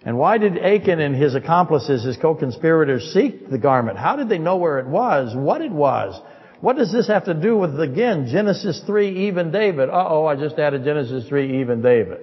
And 0.05 0.17
why 0.17 0.37
did 0.37 0.57
Achan 0.57 0.99
and 0.99 1.15
his 1.15 1.33
accomplices, 1.33 2.03
his 2.03 2.17
co-conspirators, 2.17 3.13
seek 3.13 3.49
the 3.49 3.57
garment? 3.57 3.97
How 3.97 4.17
did 4.17 4.27
they 4.27 4.37
know 4.37 4.57
where 4.57 4.79
it 4.79 4.87
was, 4.87 5.33
what 5.35 5.61
it 5.61 5.71
was? 5.71 6.21
What 6.59 6.75
does 6.77 6.91
this 6.91 7.07
have 7.07 7.25
to 7.25 7.33
do 7.33 7.57
with, 7.57 7.79
again, 7.79 8.27
Genesis 8.29 8.81
3, 8.85 9.27
even 9.27 9.51
David? 9.51 9.89
Uh-oh, 9.89 10.25
I 10.25 10.35
just 10.35 10.59
added 10.59 10.83
Genesis 10.83 11.27
3, 11.27 11.61
even 11.61 11.81
David. 11.81 12.19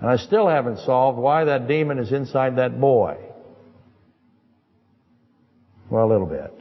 And 0.00 0.10
I 0.10 0.16
still 0.16 0.48
haven't 0.48 0.78
solved 0.80 1.18
why 1.18 1.44
that 1.44 1.66
demon 1.66 1.98
is 1.98 2.12
inside 2.12 2.56
that 2.56 2.80
boy. 2.80 3.16
Well, 5.90 6.04
a 6.04 6.10
little 6.10 6.26
bit. 6.26 6.52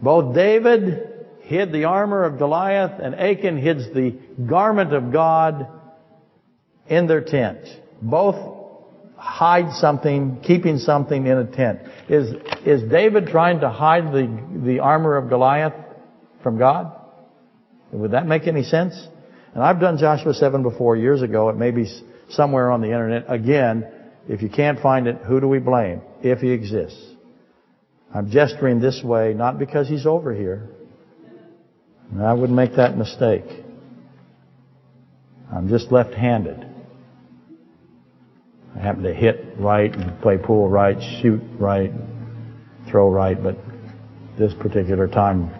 Both 0.00 0.34
David 0.34 1.26
hid 1.42 1.72
the 1.72 1.84
armor 1.84 2.24
of 2.24 2.38
Goliath 2.38 3.00
and 3.00 3.14
Achan 3.14 3.58
hid 3.58 3.94
the 3.94 4.18
garment 4.46 4.92
of 4.92 5.12
God 5.12 5.66
in 6.88 7.06
their 7.06 7.20
tent 7.20 7.81
both 8.02 8.36
hide 9.16 9.72
something, 9.74 10.40
keeping 10.42 10.78
something 10.78 11.26
in 11.26 11.38
a 11.38 11.46
tent. 11.46 11.80
Is, 12.08 12.34
is 12.66 12.90
David 12.90 13.28
trying 13.28 13.60
to 13.60 13.70
hide 13.70 14.12
the, 14.12 14.62
the 14.64 14.80
armor 14.80 15.16
of 15.16 15.28
Goliath 15.28 15.74
from 16.42 16.58
God? 16.58 16.92
Would 17.92 18.10
that 18.10 18.26
make 18.26 18.48
any 18.48 18.64
sense? 18.64 18.94
And 19.54 19.62
I've 19.62 19.80
done 19.80 19.98
Joshua 19.98 20.34
7 20.34 20.62
before 20.62 20.96
years 20.96 21.22
ago. 21.22 21.50
It 21.50 21.56
may 21.56 21.70
be 21.70 21.86
somewhere 22.30 22.70
on 22.72 22.80
the 22.80 22.88
internet. 22.88 23.26
Again, 23.28 23.86
if 24.28 24.42
you 24.42 24.48
can't 24.48 24.80
find 24.80 25.06
it, 25.06 25.18
who 25.18 25.40
do 25.40 25.46
we 25.46 25.60
blame? 25.60 26.00
If 26.22 26.40
he 26.40 26.50
exists. 26.50 27.00
I'm 28.14 28.30
gesturing 28.30 28.80
this 28.80 29.02
way, 29.04 29.34
not 29.34 29.58
because 29.58 29.88
he's 29.88 30.06
over 30.06 30.34
here. 30.34 30.68
I 32.20 32.32
wouldn't 32.34 32.56
make 32.56 32.76
that 32.76 32.98
mistake. 32.98 33.44
I'm 35.54 35.68
just 35.68 35.92
left-handed. 35.92 36.71
I 38.76 38.80
happen 38.80 39.02
to 39.02 39.14
hit 39.14 39.54
right 39.58 39.94
and 39.94 40.20
play 40.22 40.38
pool 40.38 40.68
right, 40.68 40.96
shoot 41.20 41.40
right, 41.58 41.92
throw 42.90 43.10
right, 43.10 43.40
but 43.40 43.56
this 44.38 44.54
particular 44.54 45.08
time 45.08 45.50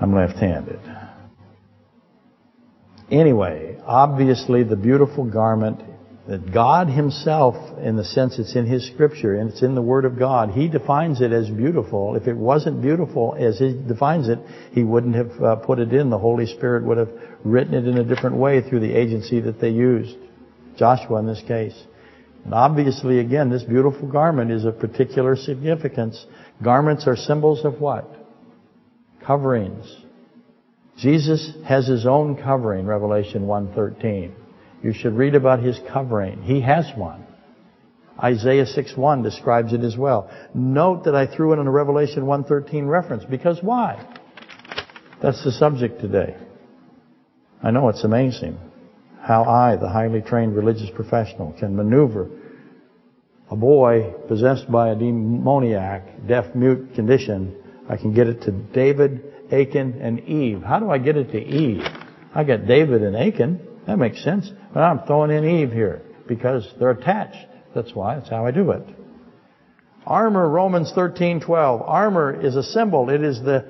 I'm 0.00 0.14
left-handed. 0.14 0.80
Anyway, 3.10 3.78
obviously 3.86 4.62
the 4.62 4.76
beautiful 4.76 5.24
garment 5.24 5.80
that 6.28 6.52
God 6.52 6.88
Himself, 6.88 7.78
in 7.78 7.96
the 7.96 8.04
sense 8.04 8.38
it's 8.38 8.56
in 8.56 8.66
His 8.66 8.86
Scripture 8.88 9.36
and 9.36 9.50
it's 9.50 9.62
in 9.62 9.76
the 9.76 9.82
Word 9.82 10.04
of 10.04 10.18
God, 10.18 10.50
He 10.50 10.68
defines 10.68 11.20
it 11.20 11.32
as 11.32 11.48
beautiful. 11.48 12.16
If 12.16 12.26
it 12.26 12.36
wasn't 12.36 12.82
beautiful 12.82 13.36
as 13.38 13.58
He 13.58 13.74
defines 13.86 14.28
it, 14.28 14.40
He 14.72 14.82
wouldn't 14.82 15.14
have 15.14 15.42
uh, 15.42 15.56
put 15.56 15.78
it 15.78 15.92
in. 15.92 16.10
The 16.10 16.18
Holy 16.18 16.46
Spirit 16.46 16.84
would 16.84 16.98
have 16.98 17.10
written 17.44 17.74
it 17.74 17.86
in 17.86 17.96
a 17.98 18.04
different 18.04 18.36
way 18.36 18.60
through 18.60 18.80
the 18.80 18.92
agency 18.92 19.40
that 19.40 19.60
they 19.60 19.70
used. 19.70 20.16
Joshua 20.76 21.18
in 21.18 21.26
this 21.26 21.42
case. 21.46 21.76
And 22.44 22.54
obviously, 22.54 23.18
again, 23.18 23.50
this 23.50 23.64
beautiful 23.64 24.08
garment 24.08 24.52
is 24.52 24.64
of 24.64 24.78
particular 24.78 25.34
significance. 25.34 26.24
Garments 26.62 27.06
are 27.06 27.16
symbols 27.16 27.64
of 27.64 27.80
what? 27.80 28.08
Coverings. 29.26 29.84
Jesus 30.96 31.52
has 31.66 31.86
his 31.86 32.06
own 32.06 32.36
covering, 32.40 32.86
Revelation 32.86 33.46
1.13. 33.46 34.32
You 34.82 34.92
should 34.92 35.14
read 35.14 35.34
about 35.34 35.60
his 35.60 35.80
covering. 35.92 36.42
He 36.42 36.60
has 36.60 36.86
one. 36.96 37.26
Isaiah 38.22 38.64
6.1 38.64 39.22
describes 39.22 39.72
it 39.72 39.82
as 39.82 39.96
well. 39.96 40.30
Note 40.54 41.04
that 41.04 41.14
I 41.14 41.26
threw 41.26 41.52
in 41.52 41.58
a 41.58 41.70
Revelation 41.70 42.22
1.13 42.22 42.88
reference, 42.88 43.24
because 43.24 43.58
why? 43.60 44.06
That's 45.20 45.42
the 45.44 45.52
subject 45.52 46.00
today. 46.00 46.36
I 47.62 47.72
know 47.72 47.88
it's 47.88 48.04
amazing 48.04 48.58
how 49.26 49.42
I, 49.42 49.74
the 49.74 49.88
highly 49.88 50.22
trained 50.22 50.54
religious 50.54 50.88
professional, 50.94 51.52
can 51.58 51.74
maneuver 51.74 52.30
a 53.50 53.56
boy 53.56 54.14
possessed 54.28 54.70
by 54.70 54.90
a 54.90 54.94
demoniac, 54.94 56.28
deaf, 56.28 56.54
mute 56.54 56.94
condition. 56.94 57.56
I 57.90 57.96
can 57.96 58.14
get 58.14 58.28
it 58.28 58.42
to 58.42 58.52
David, 58.52 59.24
Achan, 59.50 60.00
and 60.00 60.20
Eve. 60.20 60.62
How 60.62 60.78
do 60.78 60.90
I 60.90 60.98
get 60.98 61.16
it 61.16 61.32
to 61.32 61.38
Eve? 61.38 61.82
I 62.34 62.44
got 62.44 62.68
David 62.68 63.02
and 63.02 63.16
Achan. 63.16 63.60
That 63.88 63.98
makes 63.98 64.22
sense. 64.22 64.48
But 64.72 64.80
I'm 64.84 65.00
throwing 65.06 65.32
in 65.32 65.44
Eve 65.44 65.72
here 65.72 66.02
because 66.28 66.72
they're 66.78 66.90
attached. 66.90 67.48
That's 67.74 67.92
why. 67.94 68.14
That's 68.14 68.30
how 68.30 68.46
I 68.46 68.52
do 68.52 68.70
it. 68.70 68.82
Armor, 70.06 70.48
Romans 70.48 70.92
13:12. 70.94 71.82
Armor 71.84 72.40
is 72.40 72.54
a 72.54 72.62
symbol. 72.62 73.10
It 73.10 73.24
is 73.24 73.42
the 73.42 73.64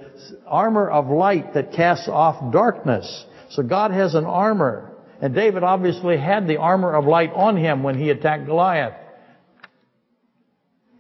armor 0.46 0.90
of 0.90 1.08
light 1.08 1.54
that 1.54 1.72
casts 1.72 2.08
off 2.08 2.52
darkness. 2.52 3.24
So 3.50 3.62
God 3.62 3.90
has 3.90 4.14
an 4.14 4.26
armor. 4.26 4.92
And 5.20 5.34
David 5.34 5.62
obviously 5.62 6.18
had 6.18 6.46
the 6.46 6.58
armor 6.58 6.94
of 6.94 7.06
light 7.06 7.32
on 7.34 7.56
him 7.56 7.82
when 7.82 7.98
he 7.98 8.10
attacked 8.10 8.46
Goliath. 8.46 8.94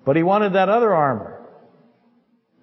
But 0.04 0.16
he 0.16 0.22
wanted 0.22 0.54
that 0.54 0.68
other 0.68 0.94
armor. 0.94 1.40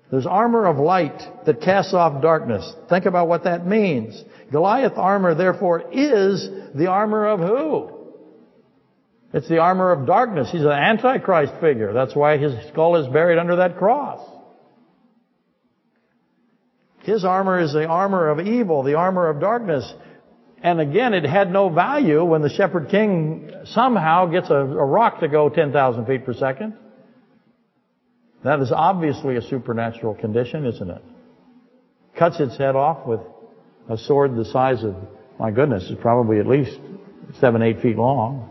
There's 0.09 0.25
armor 0.25 0.65
of 0.65 0.77
light 0.77 1.19
that 1.45 1.61
casts 1.61 1.93
off 1.93 2.21
darkness. 2.21 2.71
Think 2.89 3.05
about 3.05 3.27
what 3.27 3.45
that 3.45 3.65
means. 3.65 4.21
Goliath 4.51 4.93
armor, 4.95 5.33
therefore, 5.33 5.91
is 5.91 6.47
the 6.75 6.87
armor 6.87 7.27
of 7.27 7.39
who? 7.39 7.89
It's 9.33 9.49
the 9.49 9.57
armor 9.57 9.91
of 9.91 10.05
darkness. 10.05 10.49
He's 10.51 10.61
an 10.61 10.67
antichrist 10.69 11.53
figure. 11.59 11.93
That's 11.93 12.15
why 12.15 12.37
his 12.37 12.53
skull 12.69 12.97
is 12.97 13.11
buried 13.11 13.39
under 13.39 13.55
that 13.57 13.77
cross. 13.77 14.19
His 16.99 17.25
armor 17.25 17.59
is 17.59 17.73
the 17.73 17.85
armor 17.87 18.29
of 18.29 18.39
evil, 18.39 18.83
the 18.83 18.93
armor 18.93 19.27
of 19.27 19.41
darkness. 19.41 19.91
And 20.63 20.79
again, 20.79 21.13
it 21.13 21.25
had 21.25 21.51
no 21.51 21.67
value 21.67 22.23
when 22.23 22.41
the 22.41 22.49
shepherd 22.49 22.87
king 22.89 23.51
somehow 23.65 24.27
gets 24.27 24.49
a, 24.49 24.55
a 24.55 24.85
rock 24.85 25.19
to 25.19 25.27
go 25.27 25.49
10,000 25.49 26.05
feet 26.05 26.25
per 26.25 26.33
second. 26.33 26.73
That 28.45 28.61
is 28.61 28.71
obviously 28.71 29.35
a 29.35 29.41
supernatural 29.41 30.15
condition, 30.15 30.65
isn't 30.65 30.89
it? 30.89 31.01
Cuts 32.17 32.39
its 32.39 32.57
head 32.57 32.77
off 32.77 33.05
with 33.05 33.19
a 33.89 33.97
sword 33.97 34.37
the 34.37 34.45
size 34.45 34.85
of, 34.85 34.95
my 35.37 35.51
goodness, 35.51 35.83
is 35.89 35.97
probably 36.01 36.39
at 36.39 36.47
least 36.47 36.79
seven, 37.41 37.61
eight 37.61 37.81
feet 37.81 37.97
long. 37.97 38.49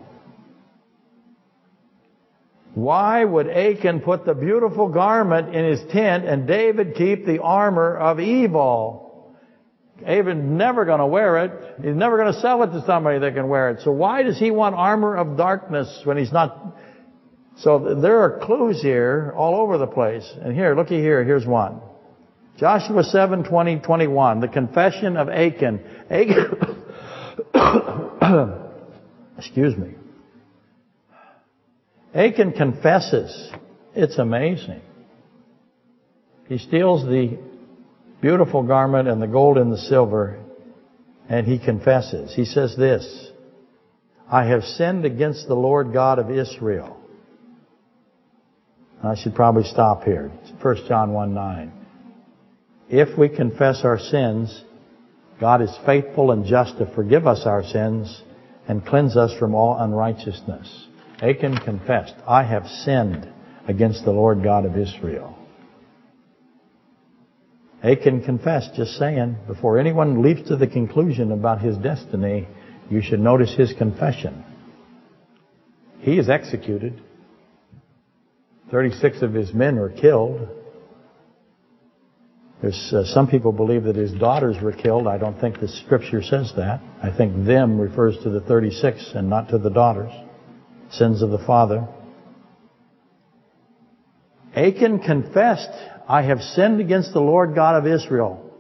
Why 2.75 3.25
would 3.25 3.49
Achan 3.49 4.01
put 4.01 4.27
the 4.27 4.35
beautiful 4.35 4.89
garment 4.89 5.55
in 5.55 5.65
his 5.65 5.81
tent 5.91 6.27
and 6.27 6.47
David 6.47 6.95
keep 6.95 7.25
the 7.25 7.41
armor 7.41 7.97
of 7.97 8.21
evil? 8.21 9.02
David's 10.01 10.41
never 10.43 10.85
going 10.85 10.99
to 10.99 11.07
wear 11.07 11.45
it. 11.45 11.53
He's 11.83 11.95
never 11.95 12.17
going 12.17 12.33
to 12.33 12.41
sell 12.41 12.63
it 12.63 12.69
to 12.69 12.85
somebody 12.87 13.19
that 13.21 13.35
can 13.35 13.49
wear 13.49 13.71
it. 13.71 13.83
So 13.83 13.93
why 13.93 14.23
does 14.23 14.39
he 14.39 14.51
want 14.51 14.75
armor 14.75 15.17
of 15.17 15.37
darkness 15.37 16.01
when 16.05 16.17
he's 16.17 16.33
not? 16.33 16.77
So 17.59 18.01
there 18.01 18.23
are 18.23 18.41
clues 18.41 18.81
here 18.83 19.33
all 19.37 19.61
over 19.61 19.79
the 19.79 19.87
place. 19.87 20.29
And 20.41 20.55
here, 20.55 20.75
looky 20.75 21.01
here, 21.01 21.23
here's 21.25 21.47
one. 21.47 21.81
Joshua 22.59 23.05
7, 23.05 23.45
20, 23.45 23.81
21, 23.81 24.41
the 24.41 24.49
confession 24.49 25.17
of 25.17 25.29
Achan. 25.29 25.81
Achan, 26.11 26.83
excuse 29.39 29.77
me. 29.77 29.95
Achan 32.15 32.53
confesses. 32.53 33.51
It's 33.95 34.19
amazing. 34.19 34.81
He 36.49 36.59
steals 36.59 37.05
the 37.05 37.39
beautiful 38.23 38.63
garment 38.63 39.09
and 39.09 39.21
the 39.21 39.27
gold 39.27 39.59
and 39.59 39.71
the 39.71 39.77
silver. 39.77 40.39
And 41.29 41.47
he 41.47 41.59
confesses. 41.59 42.33
He 42.35 42.47
says 42.47 42.75
this, 42.77 43.31
I 44.31 44.45
have 44.47 44.63
sinned 44.63 45.05
against 45.05 45.47
the 45.47 45.55
Lord 45.55 45.93
God 45.93 46.19
of 46.19 46.31
Israel. 46.31 46.99
I 49.05 49.17
should 49.17 49.35
probably 49.35 49.65
stop 49.65 50.05
here. 50.05 50.31
1 50.63 50.77
John 50.89 51.13
1 51.13 51.35
9. 51.35 51.73
If 52.89 53.19
we 53.19 53.29
confess 53.29 53.83
our 53.85 53.99
sins, 53.99 54.65
God 55.41 55.61
is 55.61 55.77
faithful 55.85 56.31
and 56.31 56.45
just 56.45 56.79
to 56.79 56.87
forgive 56.95 57.27
us 57.27 57.43
our 57.47 57.65
sins 57.65 58.23
and 58.69 58.87
cleanse 58.87 59.17
us 59.17 59.33
from 59.39 59.55
all 59.55 59.77
unrighteousness. 59.79 60.87
Achan 61.21 61.59
confessed, 61.59 62.15
I 62.29 62.45
have 62.45 62.67
sinned 62.67 63.29
against 63.67 64.05
the 64.05 64.13
Lord 64.13 64.43
God 64.43 64.67
of 64.67 64.77
Israel. 64.77 65.37
Achan 67.83 68.23
confessed, 68.23 68.75
just 68.77 68.93
saying, 68.93 69.37
before 69.49 69.79
anyone 69.79 70.23
leaps 70.23 70.49
to 70.49 70.57
the 70.57 70.69
conclusion 70.69 71.33
about 71.33 71.61
his 71.61 71.77
destiny, 71.79 72.47
you 72.89 73.03
should 73.03 73.21
notice 73.21 73.55
his 73.55 73.73
confession. 73.73 74.45
He 75.99 76.19
is 76.19 76.29
executed. 76.29 77.01
36 78.71 79.23
of 79.23 79.35
his 79.35 79.53
men 79.53 79.77
were 79.77 79.91
killed. 79.91 80.49
There's 82.61 82.93
uh, 82.93 83.05
some 83.05 83.27
people 83.27 83.51
believe 83.51 83.85
that 83.85 83.97
his 83.97 84.13
daughters 84.13 84.57
were 84.63 84.73
killed. 84.73 85.09
I 85.09 85.19
don't 85.19 85.41
think 85.41 85.59
the 85.59 85.67
scripture 85.67 86.23
says 86.23 86.53
that. 86.57 86.81
I 87.03 87.11
think 87.17 87.45
them 87.45 87.81
refers 87.81 88.17
to 88.23 88.31
the 88.31 88.41
36 88.41 89.13
and 89.15 89.29
not 89.29 89.49
to 89.49 89.59
the 89.59 89.71
daughters. 89.71 90.13
Sins 90.93 91.23
of 91.23 91.31
the 91.31 91.45
father. 91.45 91.89
Achan 94.55 95.01
confessed, 95.01 95.73
I 96.09 96.23
have 96.23 96.41
sinned 96.41 96.81
against 96.81 97.13
the 97.13 97.21
Lord 97.21 97.55
God 97.55 97.77
of 97.77 97.87
Israel. 97.87 98.51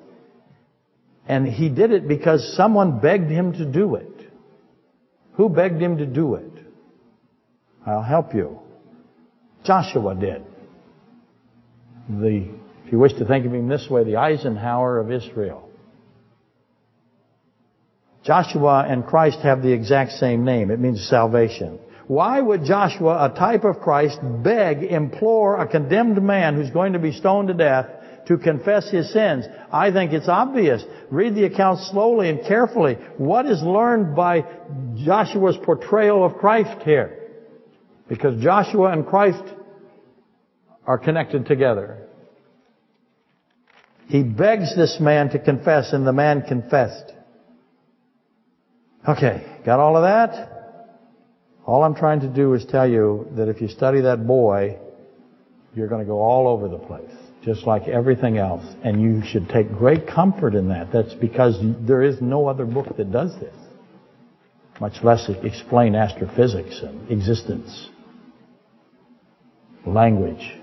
And 1.26 1.46
he 1.46 1.68
did 1.68 1.92
it 1.92 2.08
because 2.08 2.56
someone 2.56 3.00
begged 3.00 3.30
him 3.30 3.52
to 3.52 3.64
do 3.64 3.94
it. 3.96 4.08
Who 5.34 5.48
begged 5.48 5.80
him 5.80 5.98
to 5.98 6.06
do 6.06 6.34
it? 6.34 6.50
I'll 7.86 8.02
help 8.02 8.34
you. 8.34 8.60
Joshua 9.64 10.14
did. 10.14 10.44
The, 12.08 12.48
if 12.84 12.92
you 12.92 12.98
wish 12.98 13.12
to 13.14 13.24
think 13.24 13.46
of 13.46 13.54
him 13.54 13.68
this 13.68 13.88
way, 13.88 14.04
the 14.04 14.16
Eisenhower 14.16 14.98
of 14.98 15.10
Israel. 15.10 15.68
Joshua 18.24 18.84
and 18.88 19.04
Christ 19.04 19.38
have 19.42 19.62
the 19.62 19.72
exact 19.72 20.12
same 20.12 20.44
name. 20.44 20.70
It 20.70 20.78
means 20.78 21.08
salvation. 21.08 21.78
Why 22.06 22.40
would 22.40 22.64
Joshua, 22.64 23.30
a 23.30 23.36
type 23.36 23.64
of 23.64 23.80
Christ, 23.80 24.18
beg, 24.22 24.82
implore 24.82 25.60
a 25.60 25.68
condemned 25.68 26.22
man 26.22 26.56
who's 26.56 26.70
going 26.70 26.94
to 26.94 26.98
be 26.98 27.12
stoned 27.12 27.48
to 27.48 27.54
death 27.54 27.86
to 28.26 28.38
confess 28.38 28.90
his 28.90 29.12
sins? 29.12 29.46
I 29.72 29.92
think 29.92 30.12
it's 30.12 30.28
obvious. 30.28 30.82
Read 31.10 31.34
the 31.34 31.44
account 31.44 31.80
slowly 31.80 32.28
and 32.28 32.44
carefully. 32.46 32.94
What 33.16 33.46
is 33.46 33.62
learned 33.62 34.16
by 34.16 34.44
Joshua's 34.96 35.56
portrayal 35.62 36.24
of 36.24 36.36
Christ 36.36 36.82
here? 36.82 37.18
Because 38.08 38.42
Joshua 38.42 38.92
and 38.92 39.06
Christ 39.06 39.42
are 40.86 40.98
connected 40.98 41.46
together. 41.46 42.08
He 44.08 44.22
begs 44.22 44.76
this 44.76 44.98
man 45.00 45.30
to 45.30 45.38
confess 45.38 45.92
and 45.92 46.06
the 46.06 46.12
man 46.12 46.42
confessed. 46.42 47.12
Okay, 49.08 49.60
got 49.64 49.80
all 49.80 49.96
of 49.96 50.02
that? 50.02 50.51
All 51.64 51.84
I'm 51.84 51.94
trying 51.94 52.20
to 52.20 52.28
do 52.28 52.54
is 52.54 52.64
tell 52.64 52.88
you 52.88 53.28
that 53.36 53.48
if 53.48 53.60
you 53.60 53.68
study 53.68 54.00
that 54.02 54.26
boy, 54.26 54.78
you're 55.74 55.88
going 55.88 56.00
to 56.00 56.06
go 56.06 56.20
all 56.20 56.48
over 56.48 56.68
the 56.68 56.78
place, 56.78 57.10
just 57.44 57.66
like 57.66 57.86
everything 57.88 58.36
else. 58.36 58.64
And 58.82 59.00
you 59.00 59.22
should 59.24 59.48
take 59.48 59.70
great 59.70 60.06
comfort 60.06 60.54
in 60.54 60.68
that. 60.68 60.92
That's 60.92 61.14
because 61.14 61.56
there 61.86 62.02
is 62.02 62.20
no 62.20 62.48
other 62.48 62.66
book 62.66 62.96
that 62.96 63.12
does 63.12 63.38
this, 63.38 63.54
much 64.80 65.02
less 65.04 65.28
explain 65.42 65.94
astrophysics 65.94 66.80
and 66.82 67.10
existence, 67.10 67.88
language, 69.86 70.58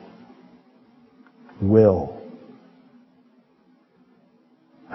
will. 1.62 2.22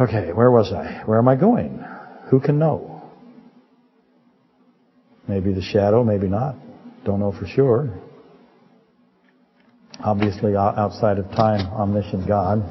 Okay, 0.00 0.32
where 0.32 0.50
was 0.50 0.72
I? 0.72 1.02
Where 1.07 1.18
am 1.18 1.28
I 1.28 1.36
going? 1.36 1.82
Who 2.30 2.40
can 2.40 2.59
know? 2.59 2.93
Maybe 5.27 5.53
the 5.53 5.62
shadow, 5.62 6.05
maybe 6.05 6.29
not. 6.29 6.57
Don't 7.05 7.20
know 7.20 7.33
for 7.33 7.47
sure. 7.47 7.99
Obviously 10.03 10.57
outside 10.57 11.18
of 11.18 11.31
time, 11.31 11.72
omniscient 11.72 12.27
God. 12.27 12.62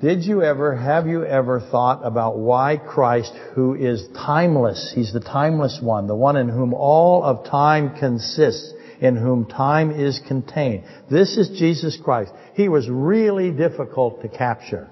Did 0.00 0.24
you 0.24 0.42
ever, 0.42 0.76
have 0.76 1.06
you 1.06 1.24
ever 1.24 1.60
thought 1.60 2.00
about 2.04 2.38
why 2.38 2.78
Christ, 2.78 3.32
who 3.54 3.74
is 3.74 4.06
timeless, 4.14 4.92
He's 4.94 5.12
the 5.12 5.20
timeless 5.20 5.78
one, 5.82 6.06
the 6.06 6.16
one 6.16 6.36
in 6.36 6.48
whom 6.48 6.72
all 6.72 7.22
of 7.22 7.44
time 7.44 7.98
consists, 7.98 8.72
in 9.00 9.16
whom 9.16 9.46
time 9.46 9.90
is 9.90 10.20
contained. 10.26 10.84
This 11.10 11.36
is 11.36 11.58
Jesus 11.58 11.98
Christ. 12.02 12.32
He 12.54 12.68
was 12.68 12.88
really 12.88 13.50
difficult 13.50 14.22
to 14.22 14.28
capture. 14.28 14.88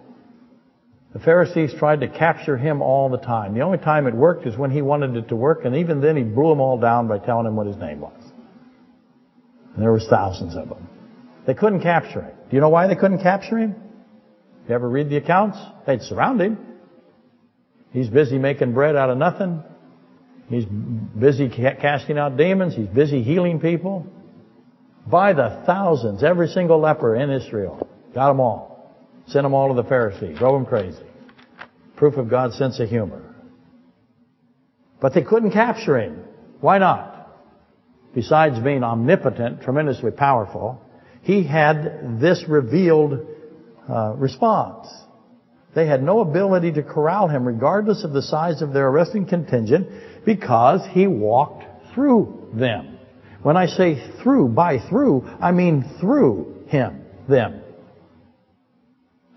The 1.12 1.20
Pharisees 1.20 1.72
tried 1.78 2.00
to 2.00 2.08
capture 2.08 2.56
him 2.56 2.82
all 2.82 3.08
the 3.08 3.18
time. 3.18 3.54
The 3.54 3.62
only 3.62 3.78
time 3.78 4.06
it 4.06 4.14
worked 4.14 4.46
is 4.46 4.56
when 4.58 4.70
he 4.70 4.82
wanted 4.82 5.16
it 5.16 5.28
to 5.28 5.36
work, 5.36 5.64
and 5.64 5.76
even 5.76 6.00
then 6.00 6.16
he 6.16 6.22
blew 6.22 6.50
them 6.50 6.60
all 6.60 6.78
down 6.78 7.08
by 7.08 7.18
telling 7.18 7.44
them 7.44 7.56
what 7.56 7.66
his 7.66 7.76
name 7.76 8.00
was. 8.00 8.22
And 9.74 9.82
there 9.82 9.92
was 9.92 10.06
thousands 10.10 10.54
of 10.54 10.68
them. 10.68 10.86
They 11.46 11.54
couldn't 11.54 11.80
capture 11.80 12.20
him. 12.22 12.36
Do 12.50 12.56
you 12.56 12.60
know 12.60 12.68
why 12.68 12.88
they 12.88 12.94
couldn't 12.94 13.22
capture 13.22 13.56
him? 13.56 13.74
You 14.68 14.74
ever 14.74 14.88
read 14.88 15.08
the 15.08 15.16
accounts? 15.16 15.58
They'd 15.86 16.02
surround 16.02 16.42
him. 16.42 16.58
He's 17.90 18.08
busy 18.08 18.36
making 18.36 18.74
bread 18.74 18.96
out 18.96 19.08
of 19.08 19.16
nothing. 19.16 19.62
He's 20.50 20.66
busy 20.66 21.48
casting 21.48 22.18
out 22.18 22.36
demons. 22.36 22.74
He's 22.74 22.88
busy 22.88 23.22
healing 23.22 23.60
people. 23.60 24.06
By 25.06 25.32
the 25.32 25.62
thousands, 25.64 26.22
every 26.22 26.48
single 26.48 26.80
leper 26.80 27.16
in 27.16 27.30
Israel. 27.30 27.88
Got 28.14 28.28
them 28.28 28.40
all. 28.40 28.67
Sent 29.28 29.44
them 29.44 29.54
all 29.54 29.68
to 29.68 29.80
the 29.80 29.88
Pharisees. 29.88 30.38
Drove 30.38 30.54
them 30.54 30.66
crazy. 30.66 31.02
Proof 31.96 32.16
of 32.16 32.30
God's 32.30 32.56
sense 32.56 32.80
of 32.80 32.88
humor. 32.88 33.22
But 35.00 35.14
they 35.14 35.22
couldn't 35.22 35.52
capture 35.52 35.98
him. 35.98 36.24
Why 36.60 36.78
not? 36.78 37.14
Besides 38.14 38.58
being 38.60 38.82
omnipotent, 38.82 39.62
tremendously 39.62 40.10
powerful, 40.10 40.80
he 41.22 41.44
had 41.44 42.20
this 42.20 42.44
revealed 42.48 43.26
uh, 43.88 44.14
response. 44.16 44.88
They 45.74 45.86
had 45.86 46.02
no 46.02 46.20
ability 46.20 46.72
to 46.72 46.82
corral 46.82 47.28
him 47.28 47.46
regardless 47.46 48.04
of 48.04 48.12
the 48.12 48.22
size 48.22 48.62
of 48.62 48.72
their 48.72 48.88
arresting 48.88 49.26
contingent 49.26 49.88
because 50.24 50.80
he 50.90 51.06
walked 51.06 51.64
through 51.94 52.50
them. 52.54 52.98
When 53.42 53.56
I 53.56 53.66
say 53.66 54.12
through, 54.22 54.48
by 54.48 54.78
through, 54.88 55.28
I 55.40 55.52
mean 55.52 55.84
through 56.00 56.64
him, 56.68 57.02
them. 57.28 57.62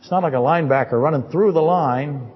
It's 0.01 0.09
not 0.09 0.23
like 0.23 0.33
a 0.33 0.37
linebacker 0.37 0.93
running 0.93 1.29
through 1.31 1.53
the 1.53 1.61
line. 1.61 2.31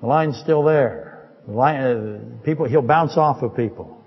The 0.00 0.06
line's 0.06 0.38
still 0.38 0.62
there. 0.62 1.30
The 1.46 1.52
line, 1.52 1.80
uh, 1.80 2.44
people, 2.44 2.68
he'll 2.68 2.82
bounce 2.82 3.16
off 3.16 3.42
of 3.42 3.56
people. 3.56 4.04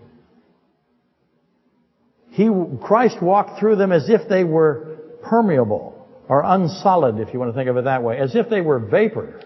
He, 2.30 2.50
Christ 2.84 3.22
walked 3.22 3.60
through 3.60 3.76
them 3.76 3.92
as 3.92 4.10
if 4.10 4.30
they 4.30 4.44
were 4.44 4.98
permeable 5.24 6.08
or 6.30 6.44
unsolid, 6.44 7.20
if 7.20 7.34
you 7.34 7.40
want 7.40 7.52
to 7.52 7.56
think 7.56 7.70
of 7.70 7.78
it 7.78 7.86
that 7.86 8.04
way, 8.04 8.18
as 8.18 8.36
if 8.36 8.50
they 8.50 8.62
were 8.62 8.80
vapor. 8.80 9.42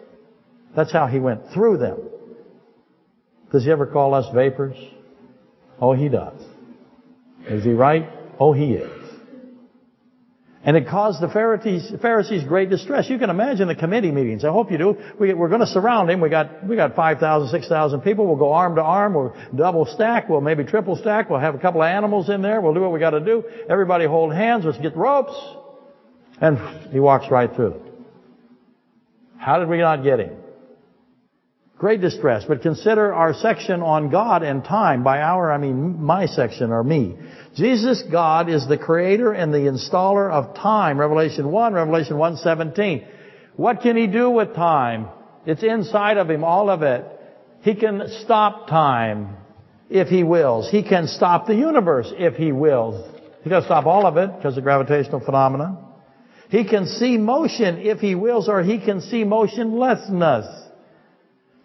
That's 0.76 0.92
how 0.92 1.08
he 1.08 1.20
went 1.20 1.42
through 1.54 1.78
them. 1.78 1.98
Does 3.52 3.64
he 3.64 3.72
ever 3.72 3.88
call 3.88 4.14
us 4.14 4.26
vapors? 4.34 4.76
Oh, 5.80 5.94
he 5.94 6.10
does. 6.10 6.42
Is 7.48 7.64
he 7.64 7.72
right? 7.72 8.10
Oh, 8.40 8.54
he 8.54 8.74
is. 8.74 8.97
And 10.68 10.76
it 10.76 10.90
caused 10.90 11.22
the 11.22 11.30
Pharisees, 11.30 11.94
Pharisees 12.02 12.44
great 12.44 12.70
distress. 12.70 13.10
You 13.10 13.18
can 13.18 13.30
imagine 13.30 13.70
the 13.70 13.76
committee 13.76 14.12
meetings. 14.12 14.44
I 14.44 14.50
hope 14.50 14.70
you 14.70 14.78
do. 14.78 14.98
We, 15.18 15.32
are 15.32 15.48
going 15.48 15.62
to 15.62 15.66
surround 15.66 16.10
him. 16.10 16.20
We 16.20 16.28
got, 16.28 16.68
we 16.68 16.76
got 16.76 16.94
5,000, 16.94 17.48
6,000 17.48 18.02
people. 18.02 18.28
We'll 18.28 18.36
go 18.36 18.52
arm 18.52 18.76
to 18.76 18.82
arm. 18.82 19.14
We'll 19.14 19.34
double 19.56 19.86
stack. 19.86 20.28
We'll 20.28 20.42
maybe 20.42 20.66
triple 20.66 20.98
stack. 20.98 21.30
We'll 21.30 21.40
have 21.40 21.56
a 21.56 21.58
couple 21.58 21.82
of 21.82 21.88
animals 21.88 22.30
in 22.30 22.42
there. 22.42 22.60
We'll 22.60 22.74
do 22.74 22.82
what 22.82 22.92
we 22.92 23.00
got 23.00 23.12
to 23.12 23.22
do. 23.22 23.46
Everybody 23.70 24.08
hold 24.08 24.34
hands. 24.34 24.66
Let's 24.66 24.78
get 24.78 24.98
ropes. 24.98 25.40
And 26.42 26.58
he 26.92 27.00
walks 27.00 27.32
right 27.32 27.50
through. 27.56 27.82
How 29.38 29.60
did 29.60 29.70
we 29.70 29.78
not 29.78 30.04
get 30.04 30.20
him? 30.20 30.36
Great 31.78 32.02
distress. 32.02 32.44
But 32.48 32.64
consider 32.64 33.14
our 33.14 33.34
section 33.34 33.82
on 33.82 34.10
God 34.10 34.42
and 34.42 34.64
time. 34.64 35.04
By 35.04 35.22
our, 35.22 35.52
I 35.52 35.58
mean 35.58 36.02
my 36.02 36.26
section 36.26 36.72
or 36.72 36.84
me. 36.84 37.16
Jesus, 37.56 38.04
God, 38.12 38.50
is 38.50 38.68
the 38.68 38.78
creator 38.78 39.32
and 39.32 39.54
the 39.54 39.60
installer 39.60 40.30
of 40.30 40.56
time. 40.56 41.00
Revelation 41.00 41.52
1, 41.52 41.74
Revelation 41.74 42.18
1.17. 42.18 43.08
What 43.56 43.82
can 43.82 43.96
he 43.96 44.08
do 44.08 44.30
with 44.30 44.56
time? 44.56 45.08
It's 45.46 45.64
inside 45.64 46.18
of 46.18 46.30
him, 46.30 46.44
all 46.44 46.70
of 46.70 46.82
it. 46.82 47.06
He 47.62 47.76
can 47.76 48.08
stop 48.24 48.68
time 48.68 49.38
if 49.90 50.08
he 50.08 50.24
wills. 50.24 50.70
He 50.70 50.84
can 50.84 51.08
stop 51.08 51.48
the 51.48 51.56
universe 51.56 52.12
if 52.18 52.36
he 52.36 52.52
wills. 52.52 53.14
He 53.44 53.50
can 53.50 53.64
stop 53.64 53.86
all 53.86 54.06
of 54.06 54.18
it 54.18 54.36
because 54.36 54.58
of 54.58 54.64
gravitational 54.64 55.20
phenomena. 55.20 55.78
He 56.50 56.64
can 56.64 56.86
see 56.86 57.18
motion 57.18 57.78
if 57.78 58.00
he 58.00 58.16
wills, 58.16 58.50
or 58.50 58.64
he 58.64 58.80
can 58.80 59.02
see 59.02 59.24
motionlessness. 59.24 60.67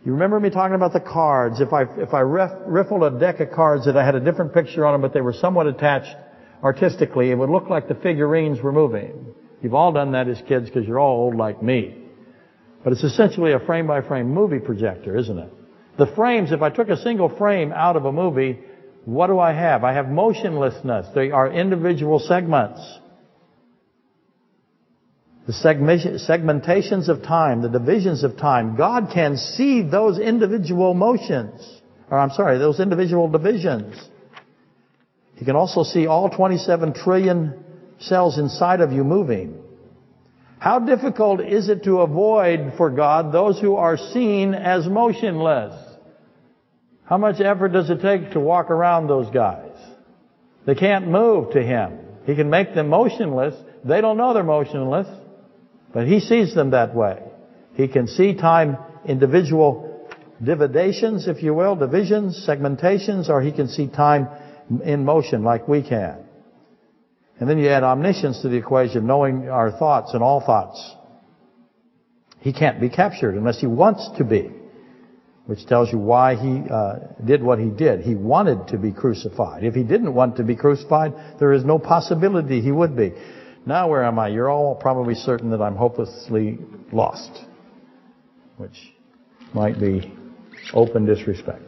You 0.04 0.12
remember 0.12 0.40
me 0.40 0.50
talking 0.50 0.74
about 0.74 0.92
the 0.92 1.00
cards. 1.00 1.60
If 1.60 1.72
I, 1.72 1.82
if 1.82 2.12
I 2.12 2.22
riffled 2.22 3.06
a 3.06 3.20
deck 3.20 3.38
of 3.38 3.52
cards 3.52 3.86
that 3.86 3.96
I 3.96 4.04
had 4.04 4.16
a 4.16 4.20
different 4.20 4.52
picture 4.52 4.84
on 4.84 4.94
them, 4.94 5.00
but 5.00 5.12
they 5.12 5.20
were 5.20 5.32
somewhat 5.32 5.68
attached 5.68 6.16
artistically, 6.62 7.30
it 7.30 7.36
would 7.36 7.50
look 7.50 7.70
like 7.70 7.86
the 7.86 7.94
figurines 7.94 8.60
were 8.60 8.72
moving. 8.72 9.34
You've 9.62 9.74
all 9.74 9.92
done 9.92 10.12
that 10.12 10.26
as 10.26 10.42
kids 10.48 10.66
because 10.66 10.86
you're 10.86 10.98
all 10.98 11.20
old 11.20 11.36
like 11.36 11.62
me. 11.62 11.98
But 12.82 12.92
it's 12.92 13.04
essentially 13.04 13.52
a 13.52 13.60
frame 13.60 13.86
by 13.86 14.02
frame 14.02 14.28
movie 14.28 14.58
projector, 14.58 15.16
isn't 15.16 15.38
it? 15.38 15.52
The 15.98 16.12
frames, 16.16 16.50
if 16.50 16.62
I 16.62 16.70
took 16.70 16.88
a 16.88 16.96
single 16.96 17.28
frame 17.36 17.72
out 17.72 17.94
of 17.94 18.04
a 18.04 18.12
movie, 18.12 18.58
what 19.04 19.28
do 19.28 19.38
I 19.38 19.52
have? 19.52 19.84
I 19.84 19.92
have 19.92 20.06
motionlessness. 20.06 21.14
They 21.14 21.30
are 21.30 21.52
individual 21.52 22.18
segments. 22.18 22.80
The 25.46 25.52
segmentations 25.52 27.08
of 27.08 27.22
time, 27.22 27.62
the 27.62 27.68
divisions 27.68 28.22
of 28.22 28.36
time, 28.36 28.76
God 28.76 29.10
can 29.12 29.36
see 29.36 29.82
those 29.82 30.18
individual 30.18 30.94
motions. 30.94 31.80
Or 32.10 32.18
I'm 32.18 32.30
sorry, 32.30 32.58
those 32.58 32.78
individual 32.78 33.28
divisions. 33.28 34.00
He 35.34 35.44
can 35.44 35.56
also 35.56 35.82
see 35.82 36.06
all 36.06 36.30
27 36.30 36.94
trillion 36.94 37.64
cells 37.98 38.38
inside 38.38 38.80
of 38.80 38.92
you 38.92 39.02
moving. 39.02 39.58
How 40.60 40.78
difficult 40.78 41.40
is 41.40 41.68
it 41.68 41.82
to 41.84 42.02
avoid 42.02 42.74
for 42.76 42.90
God 42.90 43.32
those 43.32 43.58
who 43.58 43.74
are 43.74 43.96
seen 43.96 44.54
as 44.54 44.86
motionless? 44.86 45.74
How 47.04 47.18
much 47.18 47.40
effort 47.40 47.70
does 47.70 47.90
it 47.90 48.00
take 48.00 48.30
to 48.32 48.40
walk 48.40 48.70
around 48.70 49.08
those 49.08 49.28
guys? 49.30 49.72
They 50.66 50.76
can't 50.76 51.08
move 51.08 51.54
to 51.54 51.62
Him. 51.62 51.98
He 52.26 52.36
can 52.36 52.48
make 52.48 52.74
them 52.74 52.88
motionless. 52.88 53.56
They 53.84 54.00
don't 54.00 54.16
know 54.16 54.34
they're 54.34 54.44
motionless. 54.44 55.08
But 55.92 56.06
He 56.06 56.20
sees 56.20 56.54
them 56.54 56.70
that 56.70 56.94
way. 56.94 57.22
He 57.74 57.88
can 57.88 58.06
see 58.06 58.34
time 58.34 58.78
individual 59.06 60.08
dividations, 60.42 61.28
if 61.28 61.42
you 61.42 61.54
will, 61.54 61.76
divisions, 61.76 62.44
segmentations, 62.48 63.28
or 63.28 63.40
He 63.40 63.52
can 63.52 63.68
see 63.68 63.88
time 63.88 64.28
in 64.84 65.04
motion 65.04 65.42
like 65.42 65.68
we 65.68 65.82
can. 65.82 66.24
And 67.38 67.48
then 67.48 67.58
you 67.58 67.68
add 67.68 67.82
omniscience 67.82 68.42
to 68.42 68.48
the 68.48 68.56
equation, 68.56 69.06
knowing 69.06 69.48
our 69.48 69.70
thoughts 69.72 70.14
and 70.14 70.22
all 70.22 70.40
thoughts. 70.40 70.94
He 72.40 72.52
can't 72.52 72.80
be 72.80 72.88
captured 72.88 73.34
unless 73.34 73.60
He 73.60 73.66
wants 73.66 74.08
to 74.18 74.24
be. 74.24 74.50
Which 75.46 75.66
tells 75.66 75.90
you 75.90 75.98
why 75.98 76.36
He 76.36 76.62
uh, 76.70 76.94
did 77.24 77.42
what 77.42 77.58
He 77.58 77.68
did. 77.68 78.00
He 78.00 78.14
wanted 78.14 78.68
to 78.68 78.78
be 78.78 78.92
crucified. 78.92 79.64
If 79.64 79.74
He 79.74 79.82
didn't 79.82 80.14
want 80.14 80.36
to 80.36 80.44
be 80.44 80.54
crucified, 80.54 81.14
there 81.40 81.52
is 81.52 81.64
no 81.64 81.78
possibility 81.78 82.60
He 82.60 82.70
would 82.70 82.96
be. 82.96 83.12
Now 83.64 83.88
where 83.88 84.04
am 84.04 84.18
I? 84.18 84.28
You're 84.28 84.50
all 84.50 84.74
probably 84.74 85.14
certain 85.14 85.50
that 85.50 85.62
I'm 85.62 85.76
hopelessly 85.76 86.58
lost. 86.92 87.30
Which 88.56 88.92
might 89.54 89.78
be 89.80 90.12
open 90.74 91.06
disrespect. 91.06 91.62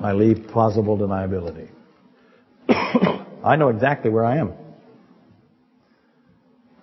I 0.00 0.12
leave 0.12 0.48
plausible 0.48 0.96
deniability. 0.96 1.68
I 3.44 3.56
know 3.56 3.68
exactly 3.68 4.10
where 4.10 4.24
I 4.24 4.38
am. 4.38 4.52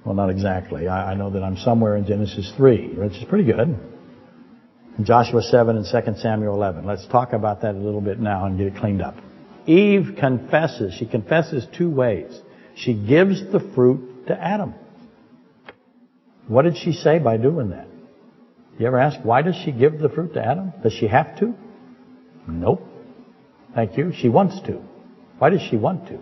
Well, 0.03 0.15
not 0.15 0.29
exactly. 0.29 0.87
I, 0.87 1.11
I, 1.11 1.15
know 1.15 1.31
that 1.31 1.41
I'm 1.41 1.57
somewhere 1.57 1.95
in 1.95 2.05
Genesis 2.05 2.51
3, 2.57 2.95
which 2.95 3.13
is 3.13 3.23
pretty 3.23 3.45
good. 3.45 3.75
Joshua 5.01 5.41
7 5.41 5.77
and 5.77 5.85
2 5.85 6.21
Samuel 6.21 6.53
11. 6.53 6.85
Let's 6.85 7.07
talk 7.07 7.33
about 7.33 7.61
that 7.61 7.75
a 7.75 7.77
little 7.77 8.01
bit 8.01 8.19
now 8.19 8.45
and 8.45 8.57
get 8.57 8.67
it 8.67 8.75
cleaned 8.75 9.01
up. 9.01 9.15
Eve 9.67 10.15
confesses. 10.19 10.93
She 10.93 11.05
confesses 11.05 11.65
two 11.77 11.89
ways. 11.89 12.39
She 12.75 12.93
gives 12.93 13.51
the 13.51 13.59
fruit 13.73 14.27
to 14.27 14.33
Adam. 14.33 14.73
What 16.47 16.63
did 16.63 16.77
she 16.77 16.93
say 16.93 17.19
by 17.19 17.37
doing 17.37 17.69
that? 17.69 17.87
You 18.77 18.87
ever 18.87 18.99
ask, 18.99 19.19
why 19.23 19.41
does 19.41 19.55
she 19.63 19.71
give 19.71 19.99
the 19.99 20.09
fruit 20.09 20.33
to 20.33 20.45
Adam? 20.45 20.73
Does 20.83 20.93
she 20.93 21.07
have 21.07 21.39
to? 21.39 21.55
Nope. 22.47 22.81
Thank 23.73 23.97
you. 23.97 24.11
She 24.13 24.29
wants 24.29 24.59
to. 24.67 24.81
Why 25.39 25.49
does 25.49 25.61
she 25.61 25.77
want 25.77 26.07
to? 26.09 26.19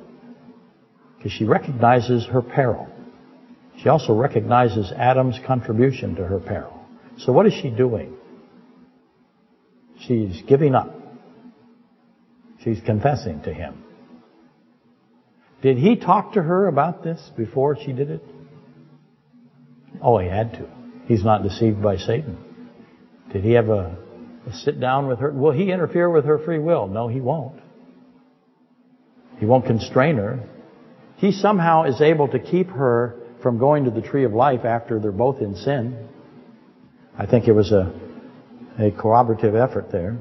Because 1.17 1.31
she 1.31 1.45
recognizes 1.45 2.25
her 2.27 2.41
peril. 2.41 2.87
She 3.81 3.89
also 3.89 4.13
recognizes 4.13 4.91
Adam's 4.91 5.39
contribution 5.45 6.15
to 6.15 6.25
her 6.25 6.39
peril. 6.39 6.79
So 7.17 7.31
what 7.31 7.45
is 7.47 7.53
she 7.53 7.69
doing? 7.69 8.15
She's 9.99 10.43
giving 10.47 10.75
up. 10.75 11.02
She's 12.63 12.79
confessing 12.85 13.41
to 13.41 13.53
him. 13.53 13.83
Did 15.61 15.77
he 15.77 15.95
talk 15.95 16.33
to 16.33 16.41
her 16.41 16.67
about 16.67 17.03
this 17.03 17.31
before 17.37 17.77
she 17.77 17.93
did 17.93 18.09
it? 18.09 18.23
Oh, 20.01 20.17
he 20.17 20.27
had 20.27 20.53
to. 20.53 20.67
He's 21.05 21.23
not 21.23 21.43
deceived 21.43 21.81
by 21.81 21.97
Satan. 21.97 22.37
Did 23.31 23.43
he 23.43 23.53
have 23.53 23.69
a, 23.69 23.97
a 24.47 24.53
sit 24.53 24.79
down 24.79 25.07
with 25.07 25.19
her? 25.19 25.31
Will 25.31 25.51
he 25.51 25.71
interfere 25.71 26.09
with 26.09 26.25
her 26.25 26.39
free 26.39 26.59
will? 26.59 26.87
No, 26.87 27.07
he 27.07 27.21
won't. 27.21 27.59
He 29.39 29.45
won't 29.45 29.65
constrain 29.65 30.17
her. 30.17 30.47
He 31.17 31.31
somehow 31.31 31.83
is 31.83 32.01
able 32.01 32.27
to 32.29 32.39
keep 32.39 32.69
her 32.69 33.15
from 33.41 33.57
going 33.57 33.85
to 33.85 33.91
the 33.91 34.01
tree 34.01 34.25
of 34.25 34.33
life 34.33 34.65
after 34.65 34.99
they're 34.99 35.11
both 35.11 35.41
in 35.41 35.55
sin. 35.55 36.07
I 37.17 37.25
think 37.25 37.47
it 37.47 37.53
was 37.53 37.71
a, 37.71 37.93
a 38.79 38.91
cooperative 38.91 39.55
effort 39.55 39.91
there. 39.91 40.17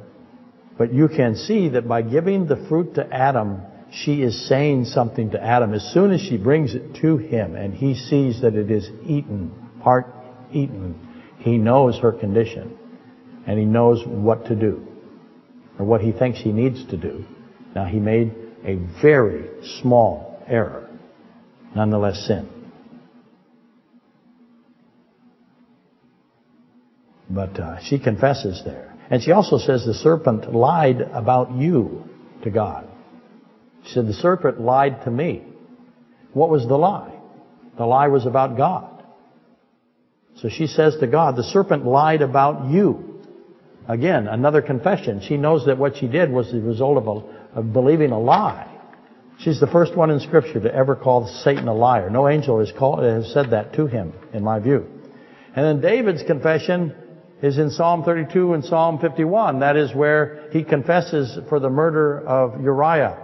But 0.78 0.92
you 0.92 1.08
can 1.08 1.36
see 1.36 1.70
that 1.70 1.86
by 1.86 2.02
giving 2.02 2.46
the 2.46 2.56
fruit 2.68 2.94
to 2.94 3.06
Adam, 3.12 3.62
she 3.90 4.22
is 4.22 4.48
saying 4.48 4.86
something 4.86 5.30
to 5.30 5.42
Adam. 5.42 5.74
As 5.74 5.84
soon 5.92 6.12
as 6.12 6.20
she 6.20 6.38
brings 6.38 6.74
it 6.74 6.94
to 7.02 7.18
him 7.18 7.54
and 7.56 7.74
he 7.74 7.94
sees 7.94 8.40
that 8.40 8.54
it 8.54 8.70
is 8.70 8.88
eaten, 9.04 9.52
part 9.82 10.06
eaten, 10.50 10.96
he 11.38 11.58
knows 11.58 11.98
her 11.98 12.12
condition 12.12 12.76
and 13.46 13.58
he 13.58 13.64
knows 13.64 14.02
what 14.06 14.46
to 14.46 14.56
do 14.56 14.86
or 15.78 15.84
what 15.84 16.00
he 16.00 16.12
thinks 16.12 16.40
he 16.40 16.52
needs 16.52 16.86
to 16.86 16.96
do. 16.96 17.24
Now 17.74 17.84
he 17.84 17.98
made 17.98 18.34
a 18.64 18.76
very 19.02 19.48
small 19.80 20.42
error, 20.46 20.88
nonetheless 21.74 22.26
sin. 22.26 22.48
But 27.28 27.58
uh, 27.58 27.80
she 27.80 27.98
confesses 27.98 28.62
there. 28.64 28.91
And 29.12 29.22
she 29.22 29.30
also 29.30 29.58
says 29.58 29.84
the 29.84 29.92
serpent 29.92 30.54
lied 30.54 31.02
about 31.02 31.52
you 31.52 32.08
to 32.44 32.50
God. 32.50 32.88
She 33.84 33.92
said 33.92 34.06
the 34.06 34.14
serpent 34.14 34.58
lied 34.58 35.04
to 35.04 35.10
me. 35.10 35.42
What 36.32 36.48
was 36.48 36.66
the 36.66 36.78
lie? 36.78 37.12
The 37.76 37.84
lie 37.84 38.08
was 38.08 38.24
about 38.24 38.56
God. 38.56 39.04
So 40.36 40.48
she 40.48 40.66
says 40.66 40.96
to 41.00 41.06
God, 41.06 41.36
the 41.36 41.44
serpent 41.44 41.84
lied 41.84 42.22
about 42.22 42.70
you. 42.70 43.20
Again, 43.86 44.28
another 44.28 44.62
confession. 44.62 45.20
She 45.20 45.36
knows 45.36 45.66
that 45.66 45.76
what 45.76 45.98
she 45.98 46.08
did 46.08 46.32
was 46.32 46.50
the 46.50 46.62
result 46.62 46.96
of 46.96 47.06
a, 47.06 47.58
of 47.58 47.72
believing 47.74 48.12
a 48.12 48.18
lie. 48.18 48.66
She's 49.40 49.60
the 49.60 49.66
first 49.66 49.94
one 49.94 50.08
in 50.08 50.20
Scripture 50.20 50.60
to 50.60 50.74
ever 50.74 50.96
call 50.96 51.26
Satan 51.44 51.68
a 51.68 51.74
liar. 51.74 52.08
No 52.08 52.30
angel 52.30 52.60
has, 52.60 52.72
called, 52.78 53.02
has 53.02 53.30
said 53.30 53.50
that 53.50 53.74
to 53.74 53.86
him, 53.86 54.14
in 54.32 54.42
my 54.42 54.58
view. 54.58 54.86
And 55.54 55.66
then 55.66 55.80
David's 55.82 56.22
confession 56.22 56.94
is 57.42 57.58
in 57.58 57.70
Psalm 57.70 58.04
32 58.04 58.54
and 58.54 58.64
Psalm 58.64 58.98
51. 59.00 59.58
That 59.58 59.76
is 59.76 59.92
where 59.94 60.48
he 60.52 60.62
confesses 60.62 61.38
for 61.48 61.58
the 61.58 61.68
murder 61.68 62.20
of 62.26 62.62
Uriah. 62.62 63.21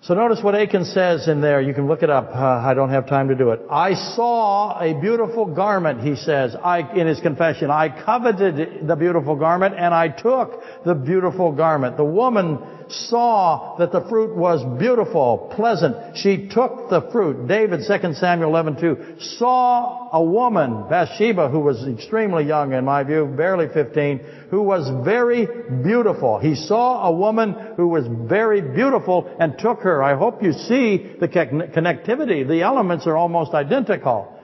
So 0.00 0.14
notice 0.14 0.38
what 0.42 0.54
Achan 0.54 0.84
says 0.84 1.26
in 1.26 1.40
there. 1.40 1.60
You 1.60 1.74
can 1.74 1.88
look 1.88 2.04
it 2.04 2.10
up. 2.10 2.30
Uh, 2.32 2.38
I 2.38 2.72
don't 2.72 2.90
have 2.90 3.08
time 3.08 3.28
to 3.28 3.34
do 3.34 3.50
it. 3.50 3.60
I 3.68 3.94
saw 3.94 4.80
a 4.80 4.98
beautiful 4.98 5.44
garment, 5.44 6.02
he 6.02 6.14
says, 6.14 6.54
I, 6.54 6.80
in 6.94 7.08
his 7.08 7.20
confession. 7.20 7.70
I 7.70 7.88
coveted 8.04 8.86
the 8.86 8.94
beautiful 8.94 9.34
garment 9.34 9.74
and 9.76 9.92
I 9.92 10.08
took 10.08 10.62
the 10.84 10.94
beautiful 10.94 11.50
garment. 11.50 11.96
The 11.96 12.04
woman 12.04 12.58
saw 12.88 13.76
that 13.78 13.92
the 13.92 14.00
fruit 14.08 14.36
was 14.36 14.64
beautiful, 14.78 15.52
pleasant. 15.54 16.16
She 16.16 16.48
took 16.48 16.88
the 16.90 17.08
fruit. 17.12 17.46
David, 17.46 17.80
2 17.86 18.14
Samuel 18.14 18.50
11:2, 18.50 19.20
saw 19.38 20.08
a 20.12 20.22
woman, 20.22 20.88
Bathsheba, 20.88 21.48
who 21.48 21.60
was 21.60 21.86
extremely 21.86 22.44
young 22.44 22.72
in 22.72 22.84
my 22.84 23.02
view, 23.02 23.26
barely 23.26 23.68
15, 23.68 24.20
who 24.50 24.62
was 24.62 24.88
very 25.04 25.46
beautiful. 25.82 26.38
He 26.38 26.54
saw 26.54 27.08
a 27.08 27.12
woman 27.12 27.54
who 27.76 27.88
was 27.88 28.06
very 28.06 28.60
beautiful 28.60 29.28
and 29.38 29.58
took 29.58 29.80
her. 29.80 29.87
I 30.02 30.14
hope 30.16 30.42
you 30.42 30.52
see 30.52 31.14
the 31.18 31.28
connectivity. 31.28 32.46
The 32.46 32.62
elements 32.62 33.06
are 33.06 33.16
almost 33.16 33.54
identical. 33.54 34.34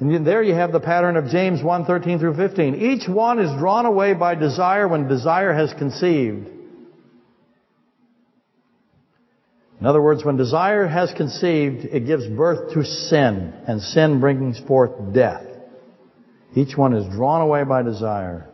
And 0.00 0.26
there 0.26 0.42
you 0.42 0.54
have 0.54 0.72
the 0.72 0.80
pattern 0.80 1.16
of 1.16 1.26
James 1.28 1.62
1, 1.62 1.84
13 1.84 2.18
through 2.18 2.36
15. 2.36 2.74
Each 2.74 3.08
one 3.08 3.38
is 3.38 3.50
drawn 3.58 3.86
away 3.86 4.14
by 4.14 4.34
desire 4.34 4.88
when 4.88 5.08
desire 5.08 5.52
has 5.52 5.72
conceived. 5.74 6.48
In 9.80 9.86
other 9.86 10.00
words, 10.00 10.24
when 10.24 10.36
desire 10.36 10.86
has 10.86 11.12
conceived, 11.12 11.84
it 11.84 12.06
gives 12.06 12.26
birth 12.26 12.72
to 12.72 12.84
sin, 12.84 13.52
and 13.66 13.82
sin 13.82 14.20
brings 14.20 14.58
forth 14.60 15.12
death. 15.12 15.44
Each 16.54 16.76
one 16.76 16.94
is 16.94 17.04
drawn 17.14 17.42
away 17.42 17.64
by 17.64 17.82
desire, 17.82 18.48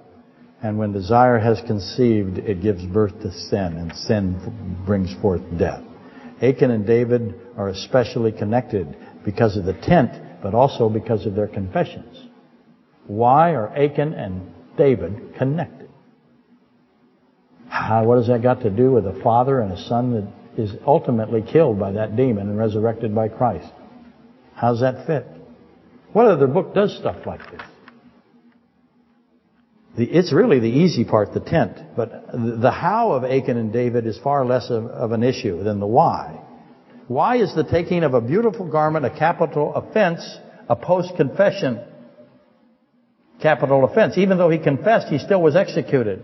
and 0.62 0.78
when 0.78 0.92
desire 0.92 1.38
has 1.38 1.60
conceived, 1.66 2.38
it 2.38 2.62
gives 2.62 2.84
birth 2.84 3.18
to 3.22 3.32
sin, 3.32 3.76
and 3.76 3.94
sin 3.94 4.82
brings 4.86 5.14
forth 5.20 5.40
death. 5.58 5.82
Achan 6.42 6.70
and 6.70 6.86
David 6.86 7.34
are 7.56 7.68
especially 7.68 8.32
connected 8.32 8.96
because 9.24 9.56
of 9.56 9.64
the 9.64 9.74
tent, 9.74 10.10
but 10.42 10.54
also 10.54 10.88
because 10.88 11.26
of 11.26 11.34
their 11.34 11.48
confessions. 11.48 12.28
Why 13.06 13.54
are 13.54 13.68
Achan 13.68 14.14
and 14.14 14.52
David 14.76 15.34
connected? 15.36 15.88
How, 17.68 18.04
what 18.04 18.18
has 18.18 18.26
that 18.28 18.42
got 18.42 18.62
to 18.62 18.70
do 18.70 18.90
with 18.92 19.06
a 19.06 19.20
father 19.22 19.60
and 19.60 19.72
a 19.72 19.82
son 19.84 20.12
that 20.12 20.62
is 20.62 20.72
ultimately 20.86 21.42
killed 21.42 21.78
by 21.78 21.92
that 21.92 22.16
demon 22.16 22.48
and 22.48 22.58
resurrected 22.58 23.14
by 23.14 23.28
Christ? 23.28 23.72
How's 24.54 24.80
that 24.80 25.06
fit? 25.06 25.26
What 26.12 26.26
other 26.26 26.46
book 26.46 26.74
does 26.74 26.96
stuff 26.98 27.24
like 27.26 27.40
this? 27.50 27.62
It's 29.96 30.32
really 30.32 30.60
the 30.60 30.68
easy 30.68 31.04
part, 31.04 31.34
the 31.34 31.40
tent. 31.40 31.78
But 31.96 32.10
the 32.32 32.70
how 32.70 33.12
of 33.12 33.24
Achan 33.24 33.56
and 33.56 33.72
David 33.72 34.06
is 34.06 34.18
far 34.18 34.44
less 34.44 34.70
of, 34.70 34.86
of 34.86 35.12
an 35.12 35.22
issue 35.22 35.62
than 35.62 35.80
the 35.80 35.86
why. 35.86 36.40
Why 37.08 37.38
is 37.38 37.54
the 37.54 37.64
taking 37.64 38.04
of 38.04 38.14
a 38.14 38.20
beautiful 38.20 38.70
garment 38.70 39.04
a 39.04 39.10
capital 39.10 39.74
offense, 39.74 40.22
a 40.68 40.76
post-confession 40.76 41.80
capital 43.42 43.84
offense? 43.84 44.16
Even 44.16 44.38
though 44.38 44.50
he 44.50 44.58
confessed, 44.58 45.08
he 45.08 45.18
still 45.18 45.42
was 45.42 45.56
executed. 45.56 46.22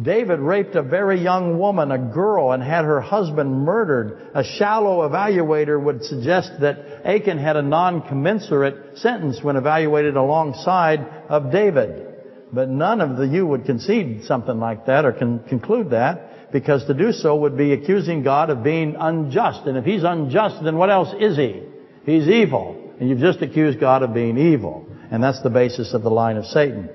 David 0.00 0.40
raped 0.40 0.74
a 0.74 0.82
very 0.82 1.22
young 1.22 1.58
woman, 1.58 1.90
a 1.90 1.98
girl, 1.98 2.52
and 2.52 2.62
had 2.62 2.84
her 2.84 3.00
husband 3.00 3.64
murdered. 3.64 4.30
A 4.34 4.44
shallow 4.44 5.08
evaluator 5.08 5.82
would 5.82 6.04
suggest 6.04 6.52
that 6.60 7.06
Achan 7.06 7.38
had 7.38 7.56
a 7.56 7.62
non-commensurate 7.62 8.98
sentence 8.98 9.42
when 9.42 9.56
evaluated 9.56 10.16
alongside 10.16 11.00
of 11.28 11.50
David. 11.50 12.14
But 12.52 12.68
none 12.68 13.00
of 13.00 13.16
the 13.16 13.26
you 13.26 13.46
would 13.46 13.64
concede 13.64 14.24
something 14.24 14.58
like 14.58 14.86
that 14.86 15.06
or 15.06 15.12
con- 15.12 15.40
conclude 15.48 15.90
that 15.90 16.52
because 16.52 16.84
to 16.86 16.94
do 16.94 17.12
so 17.12 17.36
would 17.36 17.56
be 17.56 17.72
accusing 17.72 18.22
God 18.22 18.50
of 18.50 18.62
being 18.62 18.96
unjust. 18.98 19.66
And 19.66 19.78
if 19.78 19.84
He's 19.84 20.04
unjust, 20.04 20.62
then 20.62 20.76
what 20.76 20.90
else 20.90 21.14
is 21.18 21.36
He? 21.36 21.62
He's 22.04 22.28
evil. 22.28 22.94
And 23.00 23.08
you've 23.08 23.18
just 23.18 23.42
accused 23.42 23.80
God 23.80 24.02
of 24.02 24.14
being 24.14 24.38
evil. 24.38 24.86
And 25.10 25.22
that's 25.22 25.42
the 25.42 25.50
basis 25.50 25.94
of 25.94 26.02
the 26.02 26.10
line 26.10 26.36
of 26.36 26.44
Satan. 26.46 26.90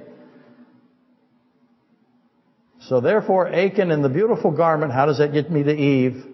So 2.88 3.00
therefore, 3.00 3.48
Achan 3.48 3.92
in 3.92 4.02
the 4.02 4.10
beautiful 4.10 4.52
garment, 4.52 4.92
how 4.92 5.06
does 5.06 5.20
that 5.20 5.34
get 5.34 5.52
me 5.52 5.64
to 5.64 5.72
Eve? 5.72 6.26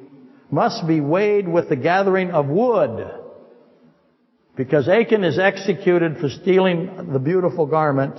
Must 0.49 0.87
be 0.87 1.01
weighed 1.01 1.47
with 1.47 1.67
the 1.67 1.75
gathering 1.75 2.31
of 2.31 2.47
wood. 2.47 3.05
Because 4.55 4.87
Achan 4.87 5.23
is 5.23 5.37
executed 5.37 6.17
for 6.19 6.29
stealing 6.29 7.11
the 7.11 7.19
beautiful 7.19 7.65
garment. 7.65 8.15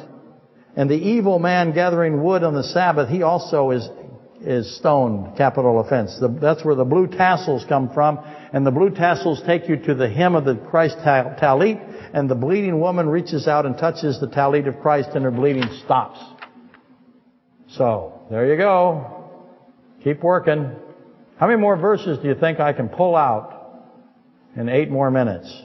And 0.77 0.91
the 0.91 0.95
evil 0.95 1.39
man 1.39 1.73
gathering 1.73 2.23
wood 2.23 2.45
on 2.45 2.55
the 2.55 2.63
Sabbath, 2.63 3.09
he 3.09 3.23
also 3.23 3.71
is, 3.71 3.89
is 4.43 4.77
stoned, 4.77 5.37
capital 5.39 5.81
offense. 5.81 6.17
The, 6.21 6.29
that's 6.29 6.65
where 6.65 6.77
the 6.77 6.85
blue 6.85 7.07
tassels 7.07 7.65
come 7.67 7.91
from. 7.95 8.19
And 8.53 8.65
the 8.65 8.71
blue 8.71 8.91
tassels 8.91 9.43
take 9.47 9.69
you 9.69 9.77
to 9.77 9.95
the 9.95 10.09
hem 10.09 10.35
of 10.35 10.45
the 10.45 10.55
Christ 10.55 10.99
talit. 10.99 12.13
And 12.13 12.31
the 12.31 12.35
bleeding 12.35 12.79
woman 12.79 13.09
reaches 13.09 13.49
out 13.49 13.65
and 13.65 13.77
touches 13.77 14.21
the 14.21 14.29
talit 14.29 14.69
of 14.69 14.81
Christ 14.81 15.11
and 15.15 15.25
her 15.25 15.31
bleeding 15.31 15.69
stops. 15.85 16.21
So, 17.71 18.18
there 18.31 18.47
you 18.47 18.57
go. 18.57 19.31
Keep 20.05 20.23
working. 20.23 20.71
How 21.39 21.47
many 21.47 21.59
more 21.59 21.77
verses 21.77 22.19
do 22.19 22.29
you 22.29 22.35
think 22.35 22.61
I 22.61 22.73
can 22.73 22.89
pull 22.89 23.17
out 23.17 23.55
in 24.57 24.69
eight 24.69 24.91
more 24.91 25.11
minutes? 25.11 25.65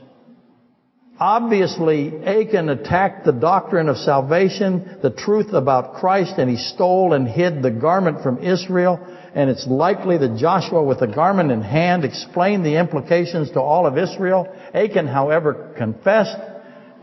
Obviously, 1.20 2.26
Achan 2.26 2.70
attacked 2.70 3.26
the 3.26 3.32
doctrine 3.32 3.88
of 3.88 3.98
salvation, 3.98 4.98
the 5.02 5.12
truth 5.12 5.54
about 5.54 5.96
Christ, 5.96 6.34
and 6.38 6.50
he 6.50 6.58
stole 6.58 7.14
and 7.14 7.28
hid 7.28 7.62
the 7.62 7.70
garment 7.70 8.24
from 8.24 8.40
Israel. 8.40 9.00
And 9.36 9.50
it's 9.50 9.68
likely 9.68 10.18
that 10.18 10.38
Joshua, 10.38 10.84
with 10.84 11.00
the 11.00 11.08
garment 11.08 11.52
in 11.52 11.62
hand, 11.62 12.04
explained 12.04 12.66
the 12.66 12.78
implications 12.78 13.52
to 13.52 13.62
all 13.62 13.86
of 13.86 13.98
Israel. 13.98 14.48
Achan, 14.74 15.08
however, 15.08 15.74
confessed, 15.78 16.38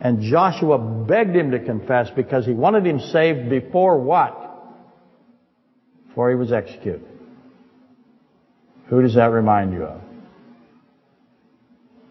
and 0.01 0.23
Joshua 0.23 0.79
begged 0.79 1.37
him 1.37 1.53
to 1.53 1.65
confess 1.65 2.11
because 2.11 2.47
he 2.47 2.53
wanted 2.53 2.87
him 2.87 2.99
saved 2.99 3.49
before 3.49 4.01
what? 4.01 4.49
Before 6.11 6.29
he 6.29 6.37
was 6.37 6.53
executed. 6.53 7.07
Who 8.89 9.01
does 9.01 9.15
that 9.15 9.27
remind 9.27 9.73
you 9.73 9.85
of? 9.85 10.01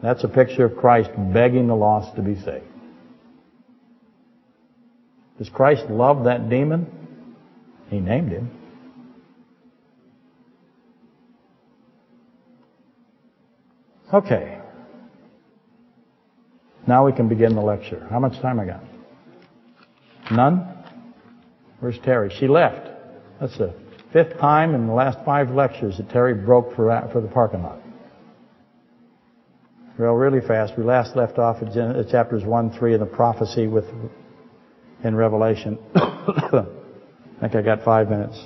That's 0.01 0.23
a 0.23 0.29
picture 0.29 0.63
of 0.63 0.77
Christ 0.77 1.09
begging 1.33 1.67
the 1.67 1.75
lost 1.75 2.15
to 2.15 2.21
be 2.21 2.35
saved. 2.35 2.63
Does 5.37 5.49
Christ 5.49 5.89
love 5.89 6.23
that 6.23 6.49
demon? 6.49 6.87
He 7.89 7.99
named 7.99 8.31
him. 8.31 8.51
Okay. 14.13 14.59
Now 16.87 17.05
we 17.05 17.11
can 17.11 17.27
begin 17.27 17.53
the 17.53 17.61
lecture. 17.61 18.07
How 18.09 18.19
much 18.19 18.39
time 18.41 18.61
I 18.61 18.65
got? 18.65 18.83
None? 20.31 20.85
Where's 21.81 21.99
Terry? 21.99 22.33
She 22.39 22.47
left. 22.47 22.89
That's 23.41 23.57
the 23.57 23.73
fifth 24.13 24.39
time 24.39 24.75
in 24.75 24.87
the 24.87 24.93
last 24.93 25.19
five 25.25 25.49
lectures 25.49 25.97
that 25.97 26.09
Terry 26.09 26.33
broke 26.33 26.75
for, 26.75 27.09
for 27.11 27.21
the 27.21 27.27
parking 27.27 27.63
lot. 27.63 27.79
Well, 29.97 30.13
really 30.13 30.39
fast. 30.45 30.77
We 30.77 30.83
last 30.85 31.15
left 31.17 31.37
off 31.37 31.61
at 31.61 31.77
uh, 31.77 32.09
chapters 32.09 32.45
1, 32.45 32.71
3 32.71 32.93
of 32.93 32.99
the 33.01 33.05
prophecy 33.05 33.67
with, 33.67 33.83
in 35.03 35.13
Revelation. 35.13 35.77
I 35.95 36.65
think 37.41 37.55
I 37.55 37.61
got 37.61 37.83
five 37.83 38.09
minutes. 38.09 38.41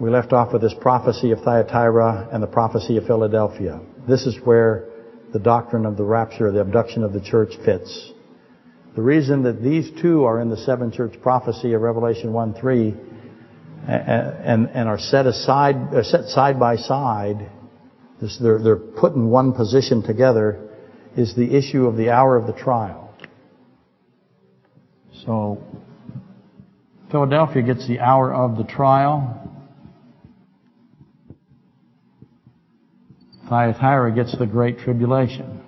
We 0.00 0.10
left 0.10 0.32
off 0.32 0.52
with 0.52 0.62
this 0.62 0.74
prophecy 0.80 1.30
of 1.30 1.40
Thyatira 1.42 2.30
and 2.32 2.42
the 2.42 2.48
prophecy 2.48 2.96
of 2.96 3.06
Philadelphia. 3.06 3.80
This 4.08 4.26
is 4.26 4.36
where 4.44 4.88
the 5.32 5.38
doctrine 5.38 5.86
of 5.86 5.96
the 5.96 6.04
rapture, 6.04 6.50
the 6.50 6.60
abduction 6.60 7.04
of 7.04 7.12
the 7.12 7.20
church 7.20 7.50
fits. 7.64 8.12
The 8.94 9.02
reason 9.02 9.44
that 9.44 9.62
these 9.62 9.90
two 10.02 10.24
are 10.24 10.40
in 10.40 10.50
the 10.50 10.56
seven 10.56 10.90
church 10.90 11.20
prophecy 11.22 11.72
of 11.74 11.80
Revelation 11.80 12.32
1, 12.32 12.54
3 12.54 12.94
and, 13.86 14.68
and 14.68 14.88
are 14.88 14.98
set 14.98 15.26
aside, 15.26 15.76
set 16.04 16.24
side 16.26 16.58
by 16.58 16.76
side 16.76 17.50
this, 18.20 18.38
they're, 18.38 18.58
they're 18.58 18.76
put 18.76 19.14
in 19.14 19.30
one 19.30 19.52
position 19.52 20.02
together, 20.02 20.68
is 21.16 21.34
the 21.34 21.56
issue 21.56 21.86
of 21.86 21.96
the 21.96 22.10
hour 22.10 22.36
of 22.36 22.46
the 22.46 22.52
trial. 22.52 23.14
So, 25.24 25.62
Philadelphia 27.10 27.62
gets 27.62 27.88
the 27.88 28.00
hour 28.00 28.32
of 28.32 28.56
the 28.56 28.64
trial. 28.64 29.36
Thyatira 33.48 34.14
gets 34.14 34.36
the 34.38 34.46
great 34.46 34.78
tribulation. 34.78 35.59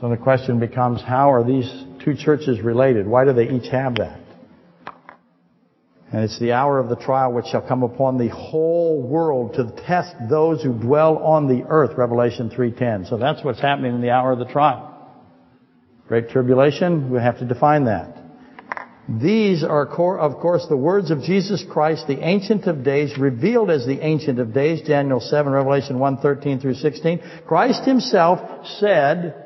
So 0.00 0.10
the 0.10 0.16
question 0.16 0.60
becomes, 0.60 1.00
how 1.00 1.32
are 1.32 1.42
these 1.42 1.70
two 2.04 2.14
churches 2.14 2.60
related? 2.60 3.06
Why 3.06 3.24
do 3.24 3.32
they 3.32 3.48
each 3.48 3.68
have 3.68 3.94
that? 3.94 4.20
And 6.12 6.22
it's 6.22 6.38
the 6.38 6.52
hour 6.52 6.78
of 6.78 6.90
the 6.90 6.96
trial 6.96 7.32
which 7.32 7.46
shall 7.46 7.66
come 7.66 7.82
upon 7.82 8.18
the 8.18 8.28
whole 8.28 9.02
world 9.02 9.54
to 9.54 9.72
test 9.86 10.14
those 10.28 10.62
who 10.62 10.72
dwell 10.72 11.18
on 11.18 11.48
the 11.48 11.64
earth, 11.68 11.96
Revelation 11.96 12.50
3.10. 12.50 13.08
So 13.08 13.16
that's 13.16 13.42
what's 13.42 13.60
happening 13.60 13.94
in 13.94 14.00
the 14.02 14.10
hour 14.10 14.32
of 14.32 14.38
the 14.38 14.44
trial. 14.44 14.92
Great 16.08 16.28
tribulation, 16.28 17.10
we 17.10 17.18
have 17.18 17.38
to 17.38 17.46
define 17.46 17.84
that. 17.86 18.16
These 19.08 19.64
are, 19.64 19.86
of 20.18 20.40
course, 20.40 20.66
the 20.68 20.76
words 20.76 21.10
of 21.10 21.22
Jesus 21.22 21.64
Christ, 21.70 22.06
the 22.06 22.22
Ancient 22.22 22.66
of 22.66 22.84
Days, 22.84 23.16
revealed 23.18 23.70
as 23.70 23.86
the 23.86 24.04
Ancient 24.04 24.38
of 24.38 24.52
Days, 24.52 24.86
Daniel 24.86 25.20
7, 25.20 25.50
Revelation 25.50 25.98
1, 25.98 26.18
13 26.18 26.60
through 26.60 26.74
16. 26.74 27.20
Christ 27.46 27.84
Himself 27.84 28.66
said, 28.78 29.45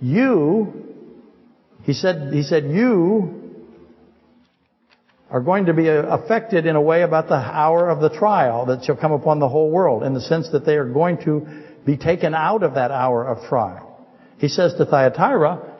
you, 0.00 0.84
he 1.82 1.92
said, 1.92 2.32
he 2.32 2.42
said, 2.42 2.64
you 2.64 3.40
are 5.30 5.40
going 5.40 5.66
to 5.66 5.74
be 5.74 5.88
uh, 5.88 6.02
affected 6.02 6.66
in 6.66 6.76
a 6.76 6.80
way 6.80 7.02
about 7.02 7.28
the 7.28 7.34
hour 7.34 7.88
of 7.88 8.00
the 8.00 8.10
trial 8.10 8.66
that 8.66 8.84
shall 8.84 8.96
come 8.96 9.12
upon 9.12 9.38
the 9.40 9.48
whole 9.48 9.70
world 9.70 10.02
in 10.02 10.14
the 10.14 10.20
sense 10.20 10.50
that 10.52 10.64
they 10.64 10.76
are 10.76 10.88
going 10.88 11.18
to 11.24 11.46
be 11.84 11.96
taken 11.96 12.34
out 12.34 12.62
of 12.62 12.74
that 12.74 12.90
hour 12.90 13.26
of 13.26 13.48
trial. 13.48 14.06
He 14.38 14.48
says 14.48 14.74
to 14.74 14.84
Thyatira, 14.84 15.74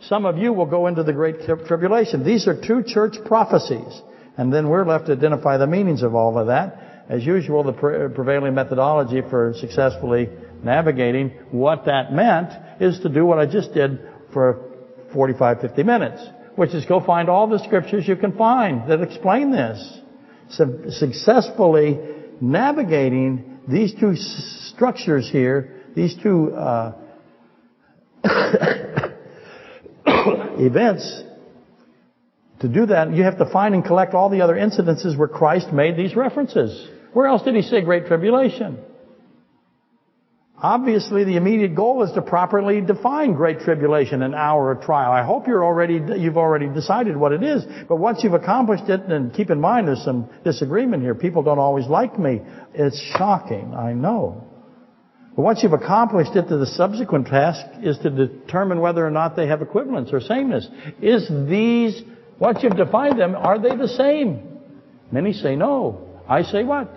some 0.00 0.26
of 0.26 0.38
you 0.38 0.52
will 0.52 0.66
go 0.66 0.86
into 0.86 1.02
the 1.02 1.12
great 1.12 1.42
tribulation. 1.66 2.24
These 2.24 2.46
are 2.48 2.60
two 2.60 2.82
church 2.82 3.16
prophecies. 3.24 4.02
And 4.36 4.52
then 4.52 4.68
we're 4.68 4.84
left 4.84 5.06
to 5.06 5.12
identify 5.12 5.56
the 5.56 5.66
meanings 5.66 6.02
of 6.02 6.14
all 6.14 6.38
of 6.38 6.48
that. 6.48 7.04
As 7.08 7.24
usual, 7.24 7.62
the 7.62 7.72
prevailing 7.72 8.54
methodology 8.54 9.22
for 9.28 9.54
successfully 9.58 10.28
navigating 10.64 11.30
what 11.50 11.84
that 11.86 12.12
meant 12.12 12.50
is 12.80 13.00
to 13.00 13.08
do 13.08 13.24
what 13.24 13.38
I 13.38 13.46
just 13.46 13.72
did 13.74 14.00
for 14.32 14.70
45, 15.12 15.60
50 15.60 15.82
minutes, 15.82 16.26
which 16.56 16.74
is 16.74 16.84
go 16.86 17.00
find 17.00 17.28
all 17.28 17.46
the 17.46 17.58
scriptures 17.58 18.06
you 18.06 18.16
can 18.16 18.36
find 18.36 18.90
that 18.90 19.00
explain 19.00 19.50
this. 19.50 20.00
So 20.50 20.90
successfully 20.90 21.98
navigating 22.40 23.60
these 23.68 23.94
two 23.94 24.16
structures 24.16 25.28
here, 25.30 25.82
these 25.94 26.16
two 26.22 26.52
uh, 26.52 26.92
events, 30.58 31.24
To 32.64 32.68
do 32.70 32.86
that, 32.86 33.12
you 33.12 33.24
have 33.24 33.36
to 33.36 33.44
find 33.44 33.74
and 33.74 33.84
collect 33.84 34.14
all 34.14 34.30
the 34.30 34.40
other 34.40 34.54
incidences 34.54 35.18
where 35.18 35.28
Christ 35.28 35.70
made 35.70 35.98
these 35.98 36.16
references. 36.16 36.88
Where 37.12 37.26
else 37.26 37.42
did 37.42 37.54
he 37.54 37.60
say 37.60 37.82
great 37.82 38.06
tribulation? 38.06 38.78
Obviously, 40.62 41.24
the 41.24 41.36
immediate 41.36 41.74
goal 41.74 42.04
is 42.04 42.12
to 42.12 42.22
properly 42.22 42.80
define 42.80 43.34
great 43.34 43.60
tribulation, 43.60 44.22
an 44.22 44.34
hour 44.34 44.70
of 44.70 44.82
trial. 44.82 45.10
I 45.10 45.24
hope 45.24 45.48
you're 45.48 45.64
already, 45.64 46.00
you've 46.16 46.36
already 46.36 46.68
decided 46.68 47.16
what 47.16 47.32
it 47.32 47.42
is. 47.42 47.64
But 47.88 47.96
once 47.96 48.22
you've 48.22 48.34
accomplished 48.34 48.88
it, 48.88 49.00
and 49.00 49.34
keep 49.34 49.50
in 49.50 49.60
mind 49.60 49.88
there's 49.88 50.04
some 50.04 50.30
disagreement 50.44 51.02
here. 51.02 51.14
People 51.14 51.42
don't 51.42 51.58
always 51.58 51.86
like 51.88 52.18
me. 52.18 52.40
It's 52.72 52.98
shocking, 53.18 53.74
I 53.74 53.94
know. 53.94 54.44
But 55.34 55.42
once 55.42 55.60
you've 55.64 55.72
accomplished 55.72 56.36
it, 56.36 56.48
the 56.48 56.66
subsequent 56.66 57.26
task 57.26 57.66
is 57.82 57.98
to 57.98 58.10
determine 58.10 58.80
whether 58.80 59.04
or 59.04 59.10
not 59.10 59.34
they 59.34 59.48
have 59.48 59.60
equivalence 59.60 60.10
or 60.12 60.20
sameness. 60.20 60.68
Is 61.02 61.28
these, 61.48 62.00
once 62.38 62.58
you've 62.62 62.76
defined 62.76 63.18
them, 63.18 63.34
are 63.34 63.58
they 63.58 63.74
the 63.74 63.88
same? 63.88 64.60
Many 65.10 65.32
say 65.32 65.56
no. 65.56 66.22
I 66.28 66.42
say 66.42 66.62
what? 66.62 66.88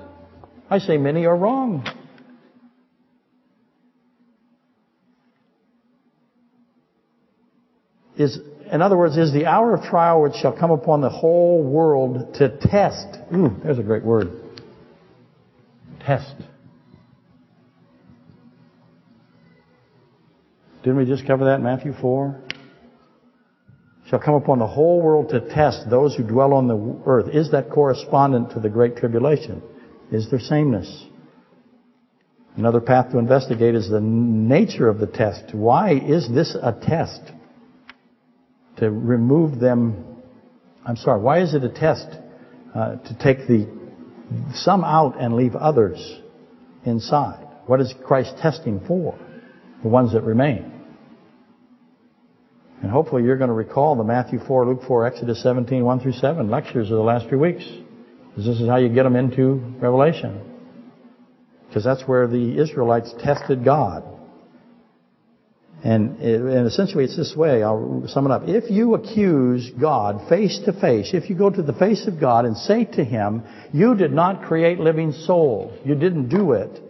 I 0.70 0.78
say 0.78 0.97
many 0.97 1.26
are 1.26 1.36
wrong. 1.36 1.84
Is, 8.18 8.39
in 8.72 8.82
other 8.82 8.97
words, 8.97 9.18
is 9.18 9.32
the 9.32 9.45
hour 9.45 9.76
of 9.76 9.84
trial 9.84 10.22
which 10.22 10.36
shall 10.36 10.57
come 10.57 10.72
upon 10.72 11.01
the 11.01 11.09
whole 11.09 11.63
world 11.63 12.36
to 12.36 12.49
test. 12.49 13.07
Ooh, 13.34 13.55
there's 13.63 13.80
a 13.80 13.84
great 13.84 14.03
word. 14.03 14.32
Test. 16.05 16.36
Didn't 20.84 20.97
we 20.97 21.05
just 21.05 21.28
cover 21.28 21.45
that 21.45 21.55
in 21.55 21.63
Matthew 21.63 21.93
4? 21.99 22.43
Shall 24.09 24.20
come 24.20 24.36
upon 24.36 24.59
the 24.59 24.68
whole 24.68 25.01
world 25.01 25.30
to 25.30 25.41
test 25.53 25.89
those 25.89 26.15
who 26.15 26.24
dwell 26.24 26.53
on 26.53 26.68
the 26.68 27.01
earth. 27.05 27.28
Is 27.34 27.51
that 27.51 27.70
correspondent 27.70 28.51
to 28.51 28.61
the 28.61 28.70
Great 28.70 28.95
Tribulation? 28.95 29.61
Is 30.11 30.30
there 30.30 30.39
sameness? 30.39 31.05
Another 32.55 32.80
path 32.80 33.11
to 33.11 33.20
investigate 33.20 33.76
is 33.76 33.89
the 33.89 33.99
nature 33.99 34.88
of 34.88 34.99
the 34.99 35.07
test. 35.07 35.53
Why 35.53 35.93
is 35.93 36.30
this 36.34 36.55
a 36.55 36.72
test? 36.72 37.22
To 38.78 38.89
remove 38.89 39.59
them. 39.59 40.05
I'm 40.86 40.95
sorry, 40.95 41.21
why 41.21 41.41
is 41.41 41.53
it 41.53 41.63
a 41.63 41.69
test 41.69 42.07
uh, 42.73 42.95
to 42.95 43.17
take 43.21 43.47
the 43.47 43.67
some 44.53 44.84
out 44.84 45.19
and 45.19 45.36
leave 45.36 45.55
others 45.55 46.19
inside? 46.86 47.45
What 47.65 47.82
is 47.82 47.93
Christ 48.05 48.36
testing 48.41 48.82
for? 48.88 49.17
The 49.84 49.89
ones 49.89 50.13
that 50.13 50.23
remain. 50.23 50.73
And 52.82 52.91
hopefully 52.91 53.23
you're 53.23 53.38
going 53.38 53.49
to 53.49 53.55
recall 53.55 53.95
the 53.95 54.03
Matthew 54.03 54.39
4, 54.39 54.67
Luke 54.67 54.82
4, 54.88 55.07
Exodus 55.07 55.41
17, 55.41 55.84
1 55.84 55.99
through 55.99 56.13
7 56.13 56.49
lectures 56.49 56.91
of 56.91 56.97
the 56.97 57.03
last 57.03 57.28
few 57.28 57.39
weeks. 57.39 57.65
Because 58.30 58.45
this 58.45 58.59
is 58.59 58.67
how 58.67 58.78
you 58.78 58.89
get 58.89 59.03
them 59.03 59.15
into 59.15 59.55
Revelation. 59.80 60.41
Because 61.67 61.84
that's 61.84 62.03
where 62.07 62.28
the 62.28 62.59
Israelites 62.59 63.13
tested 63.19 63.65
God. 63.65 64.03
And, 65.84 66.17
and 66.17 66.65
essentially 66.65 67.03
it's 67.03 67.15
this 67.15 67.36
way, 67.36 67.61
I'll 67.61 68.03
sum 68.07 68.25
it 68.25 68.32
up. 68.32 68.43
If 68.45 68.71
you 68.71 68.95
accuse 68.95 69.69
God 69.80 70.28
face 70.28 70.59
to 70.65 70.73
face, 70.73 71.11
if 71.13 71.30
you 71.30 71.38
go 71.38 71.51
to 71.51 71.61
the 71.61 71.73
face 71.73 72.07
of 72.07 72.19
God 72.19 72.45
and 72.45 72.57
say 72.57 72.86
to 72.86 73.03
Him, 73.03 73.43
you 73.73 73.95
did 73.95 74.11
not 74.11 74.43
create 74.43 74.80
living 74.80 75.11
souls, 75.11 75.80
you 75.86 75.93
didn't 75.93 76.30
do 76.30 76.53
it, 76.53 76.82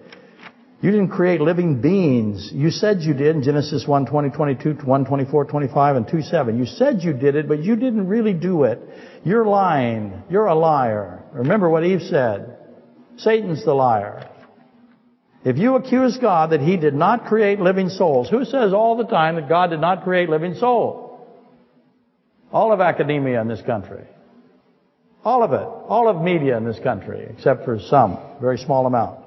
you 0.80 0.92
didn't 0.92 1.10
create 1.10 1.42
living 1.42 1.82
beings. 1.82 2.52
You 2.54 2.70
said 2.70 3.02
you 3.02 3.14
did 3.16 3.36
in 3.36 3.42
Genesis 3.42 3.88
1, 3.88 4.06
20, 4.06 4.30
22, 4.30 4.74
1, 4.86 5.06
24, 5.06 5.46
25, 5.46 5.96
and 5.96 6.08
2, 6.08 6.22
7. 6.22 6.58
You 6.58 6.66
said 6.66 7.02
you 7.02 7.14
did 7.14 7.36
it, 7.36 7.48
but 7.48 7.64
you 7.64 7.76
didn't 7.76 8.08
really 8.08 8.34
do 8.34 8.64
it. 8.64 8.80
You're 9.24 9.46
lying. 9.46 10.22
You're 10.30 10.46
a 10.46 10.56
liar. 10.56 11.24
Remember 11.34 11.68
what 11.68 11.84
Eve 11.84 12.04
said. 12.04 12.58
Satan's 13.18 13.66
the 13.66 13.74
liar. 13.74 14.30
If 15.48 15.58
you 15.58 15.78
accuse 15.78 16.18
God 16.18 16.50
that 16.50 16.60
He 16.60 16.76
did 16.76 16.94
not 16.94 17.28
create 17.28 17.62
living 17.62 17.88
souls, 17.88 18.30
who 18.30 18.44
says 18.44 18.74
all 18.74 18.98
the 18.98 19.06
time 19.06 19.36
that 19.36 19.48
God 19.48 19.70
did 19.70 19.80
not 19.80 20.04
create 20.04 20.28
living 20.28 20.56
souls? 20.56 21.22
All 22.52 22.74
of 22.74 22.82
academia 22.82 23.40
in 23.40 23.48
this 23.48 23.62
country. 23.62 24.04
All 25.24 25.44
of 25.44 25.54
it. 25.54 25.64
All 25.64 26.10
of 26.10 26.22
media 26.22 26.58
in 26.58 26.66
this 26.66 26.80
country, 26.80 27.26
except 27.30 27.64
for 27.64 27.80
some, 27.80 28.18
very 28.42 28.58
small 28.58 28.88
amount. 28.88 29.22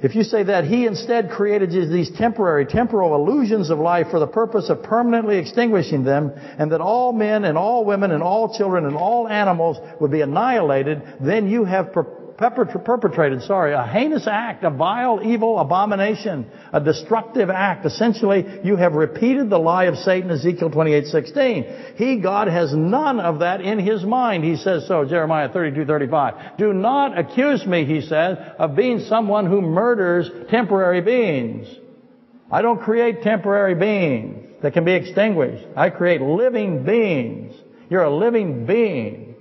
If 0.00 0.14
you 0.14 0.22
say 0.22 0.44
that 0.44 0.62
He 0.62 0.86
instead 0.86 1.30
created 1.30 1.72
these 1.72 2.16
temporary, 2.16 2.66
temporal 2.66 3.16
illusions 3.16 3.68
of 3.68 3.80
life 3.80 4.12
for 4.12 4.20
the 4.20 4.28
purpose 4.28 4.70
of 4.70 4.84
permanently 4.84 5.38
extinguishing 5.38 6.04
them, 6.04 6.30
and 6.56 6.70
that 6.70 6.80
all 6.80 7.12
men 7.12 7.44
and 7.44 7.58
all 7.58 7.84
women 7.84 8.12
and 8.12 8.22
all 8.22 8.56
children 8.56 8.86
and 8.86 8.94
all 8.94 9.26
animals 9.26 9.76
would 10.00 10.12
be 10.12 10.20
annihilated, 10.20 11.02
then 11.20 11.50
you 11.50 11.64
have 11.64 11.92
perpetrated, 12.36 13.42
sorry, 13.42 13.72
a 13.72 13.84
heinous 13.84 14.26
act, 14.26 14.64
a 14.64 14.70
vile, 14.70 15.20
evil 15.22 15.58
abomination, 15.58 16.46
a 16.72 16.80
destructive 16.80 17.50
act. 17.50 17.86
Essentially, 17.86 18.60
you 18.64 18.76
have 18.76 18.94
repeated 18.94 19.50
the 19.50 19.58
lie 19.58 19.84
of 19.84 19.96
Satan, 19.96 20.30
Ezekiel 20.30 20.70
28:16. 20.70 21.96
He, 21.96 22.16
God, 22.16 22.48
has 22.48 22.74
none 22.74 23.20
of 23.20 23.40
that 23.40 23.60
in 23.60 23.78
his 23.78 24.04
mind. 24.04 24.44
He 24.44 24.56
says 24.56 24.86
so, 24.86 25.04
Jeremiah 25.04 25.48
32:35. 25.48 26.56
Do 26.58 26.72
not 26.72 27.16
accuse 27.16 27.64
me, 27.66 27.84
he 27.84 28.00
says, 28.00 28.38
of 28.58 28.74
being 28.74 29.00
someone 29.00 29.46
who 29.46 29.60
murders 29.60 30.30
temporary 30.50 31.00
beings. 31.00 31.68
I 32.50 32.62
don't 32.62 32.80
create 32.80 33.22
temporary 33.22 33.74
beings 33.74 34.62
that 34.62 34.72
can 34.72 34.84
be 34.84 34.92
extinguished. 34.92 35.66
I 35.76 35.90
create 35.90 36.20
living 36.20 36.84
beings. 36.84 37.54
You're 37.90 38.04
a 38.04 38.14
living 38.14 38.66
being. 38.66 39.33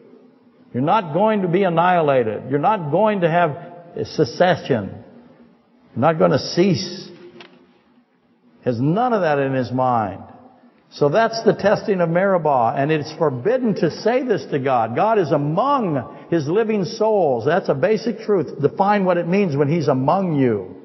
You're 0.74 0.84
not 0.84 1.14
going 1.14 1.44
to 1.44 1.48
be 1.48 1.64
annihilated. 1.64 2.50
You're 2.50 2.60
not 2.60 2.92
going 2.92 3.22
to 3.22 3.30
have 3.30 3.58
secession. 4.06 5.04
You're 5.96 6.02
not 6.02 6.18
going 6.18 6.32
to 6.32 6.40
cease. 6.40 7.10
Has 8.66 8.80
none 8.80 9.14
of 9.14 9.22
that 9.22 9.40
in 9.40 9.54
his 9.54 9.72
mind. 9.72 10.24
So 10.94 11.10
that's 11.10 11.44
the 11.44 11.54
testing 11.54 12.02
of 12.02 12.10
Meribah, 12.10 12.76
and 12.78 12.92
it's 12.92 13.12
forbidden 13.18 13.74
to 13.76 13.90
say 13.90 14.24
this 14.24 14.46
to 14.52 14.60
God. 14.60 14.96
God 14.96 15.18
is 15.18 15.32
among 15.32 16.28
His 16.30 16.48
living 16.48 16.86
souls. 16.86 17.46
That's 17.46 17.68
a 17.68 17.74
basic 17.74 18.20
truth. 18.20 18.62
Define 18.62 19.04
what 19.04 19.18
it 19.18 19.28
means 19.28 19.56
when 19.56 19.70
He's 19.70 19.88
among 19.88 20.40
you. 20.40 20.84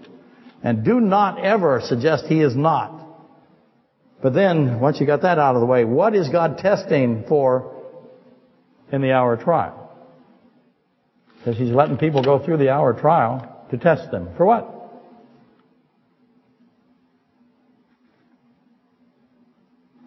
And 0.63 0.83
do 0.83 0.99
not 0.99 1.45
ever 1.45 1.83
suggest 1.85 2.25
He 2.25 2.41
is 2.41 2.57
not. 2.57 3.07
But 4.23 4.33
then, 4.33 4.81
once 4.81 4.99
you 4.99 5.07
got 5.07 5.23
that 5.23 5.39
out 5.39 5.55
of 5.55 5.61
the 5.61 5.67
way, 5.67 5.85
what 5.85 6.15
is 6.15 6.31
God 6.31 6.57
testing 6.57 7.25
for 7.29 7.78
in 8.93 9.03
the 9.03 9.13
hour 9.13 9.35
of 9.35 9.41
trial. 9.41 9.89
Because 11.39 11.57
he's 11.59 11.71
letting 11.71 11.97
people 11.97 12.23
go 12.23 12.45
through 12.45 12.59
the 12.59 12.71
hour 12.71 12.91
of 12.91 13.01
trial 13.01 13.67
to 13.71 13.79
test 13.79 14.11
them. 14.11 14.31
For 14.37 14.45
what? 14.45 14.75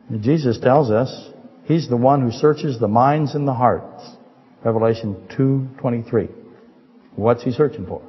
And 0.09 0.21
Jesus 0.21 0.59
tells 0.59 0.91
us 0.91 1.29
he's 1.65 1.88
the 1.88 1.97
one 1.97 2.21
who 2.21 2.32
searches 2.32 2.79
the 2.79 2.88
minds 2.88 3.34
and 3.34 3.47
the 3.47 3.53
hearts. 3.53 4.03
Revelation 4.63 5.15
2.23. 5.38 6.29
What's 7.15 7.43
he 7.43 7.51
searching 7.51 7.86
for? 7.88 8.01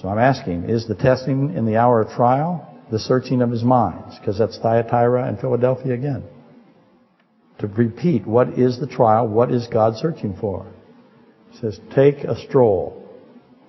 So 0.00 0.08
I'm 0.08 0.18
asking, 0.18 0.68
is 0.68 0.86
the 0.86 0.94
testing 0.94 1.54
in 1.54 1.66
the 1.66 1.76
hour 1.76 2.02
of 2.02 2.10
trial 2.10 2.72
the 2.90 2.98
searching 2.98 3.42
of 3.42 3.50
his 3.50 3.64
minds? 3.64 4.16
Because 4.18 4.38
that's 4.38 4.58
Thyatira 4.58 5.26
and 5.26 5.40
Philadelphia 5.40 5.94
again 5.94 6.22
to 7.58 7.66
repeat 7.66 8.26
what 8.26 8.58
is 8.58 8.78
the 8.78 8.86
trial, 8.86 9.26
what 9.26 9.50
is 9.50 9.66
God 9.68 9.96
searching 9.96 10.36
for. 10.40 10.66
He 11.50 11.58
says, 11.58 11.80
take 11.94 12.24
a 12.24 12.36
stroll, 12.46 13.02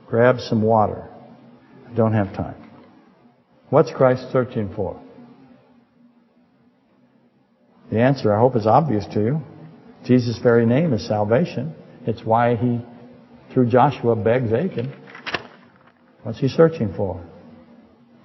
grab 0.08 0.40
some 0.40 0.62
water. 0.62 1.08
I 1.90 1.94
don't 1.94 2.14
have 2.14 2.34
time. 2.36 2.56
What's 3.70 3.92
Christ 3.92 4.32
searching 4.32 4.74
for? 4.76 5.02
The 7.92 8.00
answer, 8.00 8.34
I 8.34 8.40
hope, 8.40 8.56
is 8.56 8.68
obvious 8.68 9.06
to 9.14 9.22
you. 9.22 9.42
Jesus' 10.06 10.40
very 10.42 10.66
name 10.66 10.94
is 10.94 11.08
salvation. 11.08 11.74
It's 12.06 12.24
why 12.24 12.56
he, 12.56 12.82
through 13.54 13.70
Joshua, 13.70 14.16
begs 14.16 14.52
Achan. 14.52 14.94
What's 16.24 16.40
he 16.40 16.50
searching 16.50 16.94
for? 16.94 17.26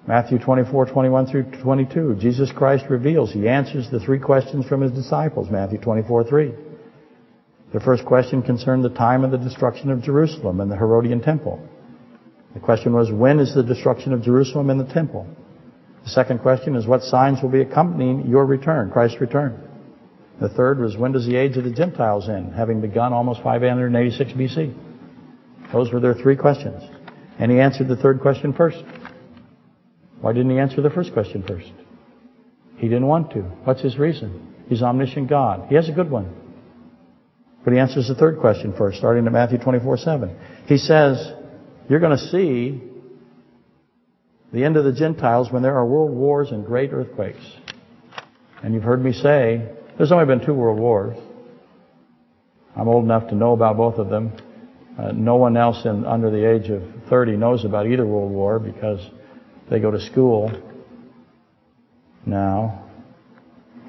Matthew 0.06 0.38
24, 0.38 0.86
21 0.86 1.26
through 1.26 1.44
22. 1.62 2.16
Jesus 2.18 2.50
Christ 2.50 2.86
reveals. 2.90 3.32
He 3.32 3.48
answers 3.48 3.88
the 3.90 4.00
three 4.00 4.18
questions 4.18 4.66
from 4.66 4.80
his 4.80 4.90
disciples. 4.90 5.48
Matthew 5.48 5.78
24, 5.78 6.24
3. 6.24 6.52
The 7.72 7.80
first 7.80 8.04
question 8.04 8.42
concerned 8.42 8.84
the 8.84 8.90
time 8.90 9.22
of 9.22 9.30
the 9.30 9.38
destruction 9.38 9.90
of 9.90 10.02
Jerusalem 10.02 10.60
and 10.60 10.70
the 10.70 10.76
Herodian 10.76 11.22
temple. 11.22 11.60
The 12.54 12.60
question 12.60 12.92
was, 12.92 13.10
when 13.10 13.38
is 13.38 13.54
the 13.54 13.62
destruction 13.62 14.12
of 14.12 14.22
Jerusalem 14.22 14.70
and 14.70 14.78
the 14.78 14.92
temple? 14.92 15.26
The 16.04 16.10
second 16.10 16.40
question 16.40 16.74
is, 16.74 16.86
what 16.86 17.02
signs 17.02 17.40
will 17.40 17.48
be 17.48 17.60
accompanying 17.60 18.26
your 18.26 18.44
return, 18.44 18.90
Christ's 18.90 19.20
return? 19.20 19.58
The 20.40 20.48
third 20.48 20.80
was, 20.80 20.96
when 20.96 21.12
does 21.12 21.26
the 21.26 21.36
age 21.36 21.56
of 21.56 21.64
the 21.64 21.70
Gentiles 21.70 22.28
end, 22.28 22.52
having 22.54 22.80
begun 22.80 23.12
almost 23.12 23.42
586 23.42 24.32
BC? 24.32 24.74
Those 25.72 25.92
were 25.92 26.00
their 26.00 26.14
three 26.14 26.36
questions. 26.36 26.82
And 27.38 27.50
he 27.50 27.60
answered 27.60 27.88
the 27.88 27.96
third 27.96 28.20
question 28.20 28.52
first. 28.52 28.82
Why 30.22 30.32
didn't 30.32 30.52
he 30.52 30.58
answer 30.58 30.80
the 30.80 30.88
first 30.88 31.12
question 31.12 31.42
first? 31.46 31.72
He 32.76 32.88
didn't 32.88 33.08
want 33.08 33.32
to. 33.32 33.40
What's 33.64 33.82
his 33.82 33.98
reason? 33.98 34.54
He's 34.68 34.80
omniscient 34.80 35.28
God. 35.28 35.66
He 35.68 35.74
has 35.74 35.88
a 35.88 35.92
good 35.92 36.10
one. 36.10 36.32
But 37.64 37.72
he 37.72 37.80
answers 37.80 38.08
the 38.08 38.14
third 38.14 38.38
question 38.38 38.72
first, 38.78 38.98
starting 38.98 39.26
at 39.26 39.32
Matthew 39.32 39.58
24, 39.58 39.96
7. 39.98 40.36
He 40.66 40.78
says, 40.78 41.32
you're 41.88 42.00
going 42.00 42.16
to 42.16 42.28
see 42.28 42.82
the 44.52 44.64
end 44.64 44.76
of 44.76 44.84
the 44.84 44.92
Gentiles 44.92 45.50
when 45.50 45.62
there 45.62 45.76
are 45.76 45.84
world 45.84 46.12
wars 46.12 46.52
and 46.52 46.64
great 46.64 46.92
earthquakes. 46.92 47.44
And 48.62 48.74
you've 48.74 48.84
heard 48.84 49.02
me 49.02 49.12
say, 49.12 49.72
there's 49.96 50.12
only 50.12 50.26
been 50.26 50.44
two 50.44 50.54
world 50.54 50.78
wars. 50.78 51.16
I'm 52.76 52.86
old 52.86 53.04
enough 53.04 53.28
to 53.30 53.34
know 53.34 53.52
about 53.52 53.76
both 53.76 53.96
of 53.96 54.08
them. 54.08 54.32
Uh, 54.96 55.10
no 55.12 55.34
one 55.34 55.56
else 55.56 55.84
in, 55.84 56.04
under 56.04 56.30
the 56.30 56.48
age 56.48 56.70
of 56.70 56.82
30 57.08 57.36
knows 57.36 57.64
about 57.64 57.86
either 57.86 58.06
world 58.06 58.30
war 58.30 58.60
because 58.60 59.00
they 59.70 59.80
go 59.80 59.90
to 59.90 60.00
school 60.00 60.50
now. 62.26 62.78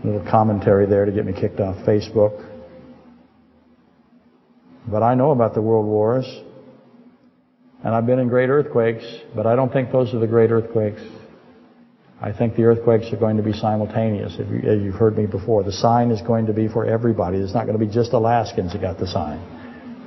A 0.04 0.08
little 0.08 0.30
commentary 0.30 0.86
there 0.86 1.06
to 1.06 1.12
get 1.12 1.26
me 1.26 1.34
kicked 1.34 1.60
off 1.60 1.78
Facebook. 1.86 2.50
But 4.88 5.02
I 5.02 5.16
know 5.16 5.32
about 5.32 5.54
the 5.54 5.62
world 5.62 5.86
wars. 5.86 6.26
And 7.84 7.94
I've 7.94 8.06
been 8.06 8.20
in 8.20 8.30
great 8.30 8.50
earthquakes, 8.50 9.04
but 9.36 9.46
I 9.46 9.56
don't 9.56 9.72
think 9.72 9.92
those 9.92 10.14
are 10.14 10.20
the 10.20 10.28
great 10.28 10.52
earthquakes. 10.52 11.02
I 12.22 12.32
think 12.32 12.56
the 12.56 12.64
earthquakes 12.64 13.12
are 13.12 13.18
going 13.18 13.36
to 13.36 13.44
be 13.44 13.52
simultaneous. 13.52 14.36
If 14.40 14.50
you, 14.50 14.92
have 14.92 15.00
heard 15.00 15.18
me 15.18 15.26
before, 15.26 15.64
the 15.64 15.74
sign 15.74 16.10
is 16.10 16.22
going 16.22 16.46
to 16.46 16.54
be 16.54 16.70
for 16.70 16.86
everybody. 16.86 17.38
It's 17.38 17.54
not 17.54 17.66
going 17.66 17.78
to 17.78 17.86
be 17.86 17.92
just 17.92 18.14
Alaskans 18.14 18.72
that 18.72 18.82
got 18.82 18.98
the 18.98 19.08
sign. 19.08 19.40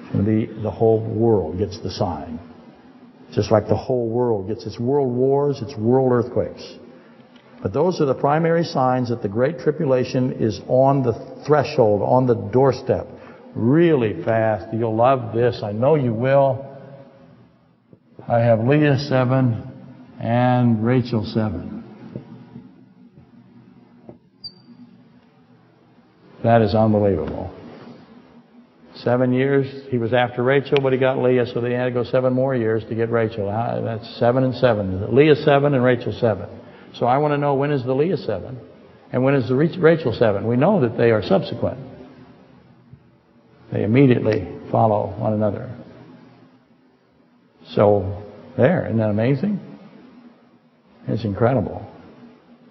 It's 0.01 0.13
going 0.13 0.25
to 0.25 0.31
be 0.31 0.63
the 0.63 0.71
whole 0.71 1.01
world 1.03 1.59
gets 1.59 1.79
the 1.83 1.91
sign. 1.91 2.41
Just 3.33 3.51
like 3.51 3.69
the 3.69 3.77
whole 3.77 4.09
world 4.09 4.49
gets 4.49 4.65
its 4.67 4.79
world 4.79 5.13
wars, 5.13 5.61
its 5.61 5.77
world 5.77 6.13
earthquakes. 6.13 6.79
But 7.63 7.73
those 7.73 8.01
are 8.01 8.07
the 8.07 8.15
primary 8.15 8.65
signs 8.65 9.09
that 9.09 9.23
the 9.23 9.29
Great 9.29 9.59
Tribulation 9.59 10.33
is 10.35 10.61
on 10.69 11.03
the 11.03 11.43
threshold, 11.47 12.03
on 12.03 12.27
the 12.27 12.35
doorstep. 12.35 13.09
Really 13.55 14.23
fast. 14.23 14.73
You'll 14.73 14.95
love 14.95 15.35
this. 15.35 15.63
I 15.63 15.73
know 15.73 15.95
you 15.95 16.13
will. 16.13 16.65
I 18.29 18.41
have 18.41 18.61
Leah 18.61 18.99
7 18.99 19.73
and 20.21 20.85
Rachel 20.85 21.25
7. 21.25 21.85
That 26.43 26.63
is 26.63 26.75
unbelievable. 26.75 27.56
Seven 29.03 29.33
years, 29.33 29.67
he 29.91 29.99
was 29.99 30.15
after 30.15 30.43
Rachel, 30.43 30.79
but 30.83 30.93
he 30.93 30.99
got 30.99 31.19
Leah, 31.19 31.47
so 31.53 31.61
they 31.61 31.73
had 31.73 31.85
to 31.85 31.91
go 31.91 32.05
seven 32.05 32.33
more 32.33 32.55
years 32.55 32.83
to 32.89 32.95
get 32.95 33.11
Rachel. 33.11 33.47
That's 33.85 34.09
seven 34.19 34.43
and 34.43 34.55
seven. 34.55 35.15
Leah 35.15 35.37
seven 35.37 35.75
and 35.75 35.85
Rachel 35.85 36.17
seven. 36.19 36.49
So 36.95 37.05
I 37.05 37.19
want 37.19 37.33
to 37.33 37.39
know 37.39 37.55
when 37.55 37.73
is 37.73 37.85
the 37.85 37.95
Leah 37.95 38.17
seven 38.17 38.59
and 39.13 39.23
when 39.23 39.35
is 39.35 39.49
the 39.49 39.55
Rachel 39.55 40.15
seven. 40.19 40.47
We 40.47 40.57
know 40.57 40.81
that 40.81 40.97
they 40.97 41.11
are 41.11 41.23
subsequent. 41.23 41.79
They 43.73 43.83
immediately 43.83 44.49
follow 44.71 45.15
one 45.19 45.35
another. 45.35 45.75
So, 47.75 48.23
there, 48.57 48.87
isn't 48.87 48.99
that 48.99 49.11
amazing? 49.11 49.61
It's 51.09 51.25
incredible. 51.25 51.87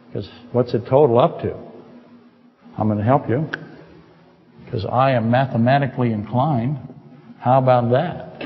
Because 0.07 0.29
what's 0.51 0.73
it 0.73 0.85
total 0.89 1.19
up 1.19 1.41
to? 1.41 1.55
I'm 2.77 2.87
going 2.87 2.97
to 2.97 3.03
help 3.03 3.29
you. 3.29 3.49
Because 4.65 4.85
I 4.85 5.11
am 5.11 5.29
mathematically 5.29 6.11
inclined. 6.11 6.77
How 7.39 7.59
about 7.59 7.91
that? 7.91 8.39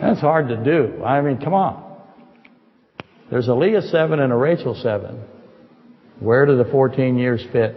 That's 0.00 0.20
hard 0.20 0.48
to 0.48 0.56
do. 0.56 1.04
I 1.04 1.20
mean, 1.20 1.38
come 1.38 1.54
on. 1.54 1.82
There's 3.30 3.48
a 3.48 3.54
Leah 3.54 3.82
7 3.82 4.18
and 4.18 4.32
a 4.32 4.36
Rachel 4.36 4.74
7. 4.74 5.22
Where 6.20 6.44
do 6.46 6.56
the 6.56 6.64
14 6.66 7.18
years 7.18 7.44
fit 7.52 7.76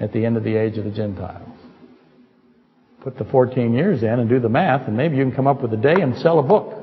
at 0.00 0.12
the 0.12 0.24
end 0.24 0.36
of 0.36 0.44
the 0.44 0.56
age 0.56 0.78
of 0.78 0.84
the 0.84 0.90
Gentiles? 0.90 1.48
Put 3.02 3.16
the 3.16 3.24
14 3.24 3.74
years 3.74 4.02
in 4.02 4.08
and 4.08 4.28
do 4.28 4.40
the 4.40 4.48
math, 4.48 4.86
and 4.88 4.96
maybe 4.96 5.16
you 5.16 5.22
can 5.24 5.34
come 5.34 5.46
up 5.46 5.62
with 5.62 5.72
a 5.72 5.76
day 5.76 5.96
and 6.00 6.16
sell 6.18 6.38
a 6.38 6.42
book 6.42 6.74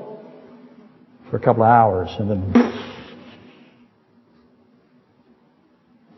for 1.30 1.36
a 1.36 1.40
couple 1.40 1.62
of 1.62 1.70
hours 1.70 2.08
and 2.18 2.30
then 2.30 2.72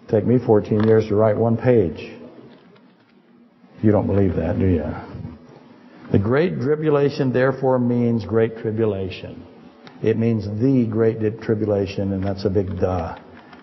take 0.09 0.27
me 0.27 0.39
14 0.45 0.85
years 0.85 1.07
to 1.09 1.15
write 1.15 1.37
one 1.37 1.57
page. 1.57 2.18
You 3.83 3.93
don't 3.93 4.07
believe 4.07 4.35
that, 4.37 4.59
do 4.59 4.67
you? 4.67 4.85
The 6.11 6.19
great 6.19 6.61
tribulation 6.61 7.33
therefore 7.33 7.79
means 7.79 8.25
great 8.25 8.59
tribulation. 8.59 9.47
It 10.03 10.17
means 10.17 10.45
the 10.45 10.87
great 10.91 11.19
tribulation, 11.43 12.13
and 12.13 12.23
that's 12.23 12.45
a 12.45 12.51
big 12.51 12.81
duh. 12.81 13.19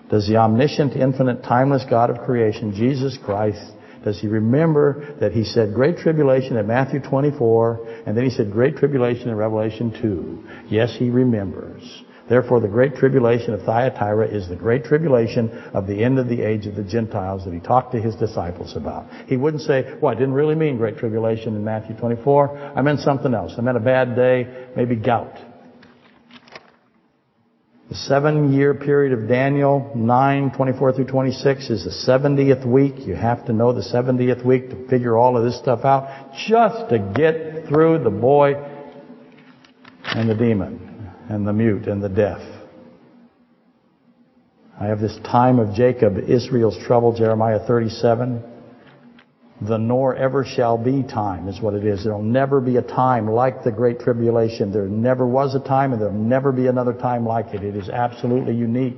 Does 0.10 0.28
the 0.28 0.38
omniscient, 0.38 0.94
infinite, 0.96 1.44
timeless 1.44 1.84
God 1.90 2.10
of 2.10 2.20
creation, 2.26 2.74
Jesus 2.74 3.18
Christ, 3.24 3.74
does 4.04 4.22
he 4.22 4.28
remember 4.28 5.16
that 5.20 5.32
he 5.32 5.44
said 5.44 5.74
great 5.74 5.98
tribulation 5.98 6.58
in 6.58 6.68
Matthew 6.68 7.00
24, 7.00 8.04
and 8.06 8.16
then 8.16 8.24
he 8.24 8.30
said 8.30 8.52
great 8.52 8.78
tribulation 8.78 9.30
in 9.30 9.36
Revelation 9.36 9.92
2? 10.00 10.68
Yes, 10.70 10.96
he 10.98 11.10
remembers. 11.10 12.04
Therefore, 12.28 12.60
the 12.60 12.68
great 12.68 12.96
tribulation 12.96 13.54
of 13.54 13.62
Thyatira 13.62 14.28
is 14.28 14.50
the 14.50 14.56
great 14.56 14.84
tribulation 14.84 15.50
of 15.74 15.86
the 15.86 16.04
end 16.04 16.18
of 16.18 16.28
the 16.28 16.42
age 16.42 16.66
of 16.66 16.76
the 16.76 16.84
Gentiles 16.84 17.46
that 17.46 17.54
he 17.54 17.60
talked 17.60 17.92
to 17.92 18.02
his 18.02 18.16
disciples 18.16 18.76
about. 18.76 19.08
He 19.28 19.38
wouldn't 19.38 19.62
say, 19.62 19.96
well, 20.02 20.12
I 20.12 20.16
didn't 20.16 20.34
really 20.34 20.56
mean 20.56 20.78
great 20.78 20.98
tribulation 20.98 21.56
in 21.56 21.64
Matthew 21.64 21.96
24. 21.96 22.74
I 22.76 22.82
meant 22.82 23.02
something 23.02 23.34
else. 23.34 23.54
I 23.58 23.62
meant 23.62 23.78
a 23.78 23.82
bad 23.82 24.16
day, 24.16 24.70
maybe 24.76 24.96
gout. 24.96 25.38
The 27.90 27.96
seven 27.96 28.52
year 28.52 28.74
period 28.74 29.14
of 29.14 29.30
Daniel 29.30 29.92
9, 29.96 30.52
24 30.58 30.94
through 30.94 31.06
26 31.06 31.70
is 31.70 31.84
the 31.84 32.12
70th 32.12 32.66
week. 32.66 33.06
You 33.06 33.14
have 33.14 33.46
to 33.46 33.54
know 33.54 33.72
the 33.72 33.82
70th 33.82 34.44
week 34.44 34.72
to 34.72 34.88
figure 34.88 35.16
all 35.16 35.38
of 35.38 35.44
this 35.44 35.60
stuff 35.60 35.86
out 35.86 36.34
just 36.48 36.90
to 36.90 36.98
get 37.16 37.68
through 37.68 38.04
the 38.04 38.10
boy 38.10 38.56
and 40.06 40.28
the 40.28 40.34
demon 40.34 40.95
and 41.30 41.48
the 41.48 41.54
mute 41.54 41.88
and 41.88 42.04
the 42.04 42.10
deaf. 42.10 42.42
I 44.80 44.88
have 44.88 45.00
this 45.00 45.18
time 45.24 45.60
of 45.60 45.74
Jacob, 45.74 46.18
Israel's 46.30 46.78
trouble, 46.86 47.16
Jeremiah 47.18 47.66
37 47.66 48.44
the 49.62 49.78
nor 49.78 50.16
ever 50.16 50.44
shall 50.44 50.78
be 50.78 51.02
time 51.02 51.48
is 51.48 51.62
what 51.62 51.74
it 51.74 51.86
is. 51.86 52.04
There'll 52.04 52.22
never 52.22 52.60
be 52.60 52.76
a 52.76 52.82
time 52.82 53.28
like 53.28 53.64
the 53.64 53.72
Great 53.72 54.00
Tribulation. 54.00 54.72
There 54.72 54.88
never 54.88 55.26
was 55.26 55.56
a 55.56 55.62
time 55.62 55.94
and 55.94 56.02
there'll 56.02 56.14
never 56.14 56.52
be 56.52 56.68
another 56.68 56.94
time 56.94 57.26
like 57.26 57.54
it. 57.54 57.64
It 57.64 57.76
is 57.76 57.90
absolutely 57.90 58.54
unique. 58.54 58.98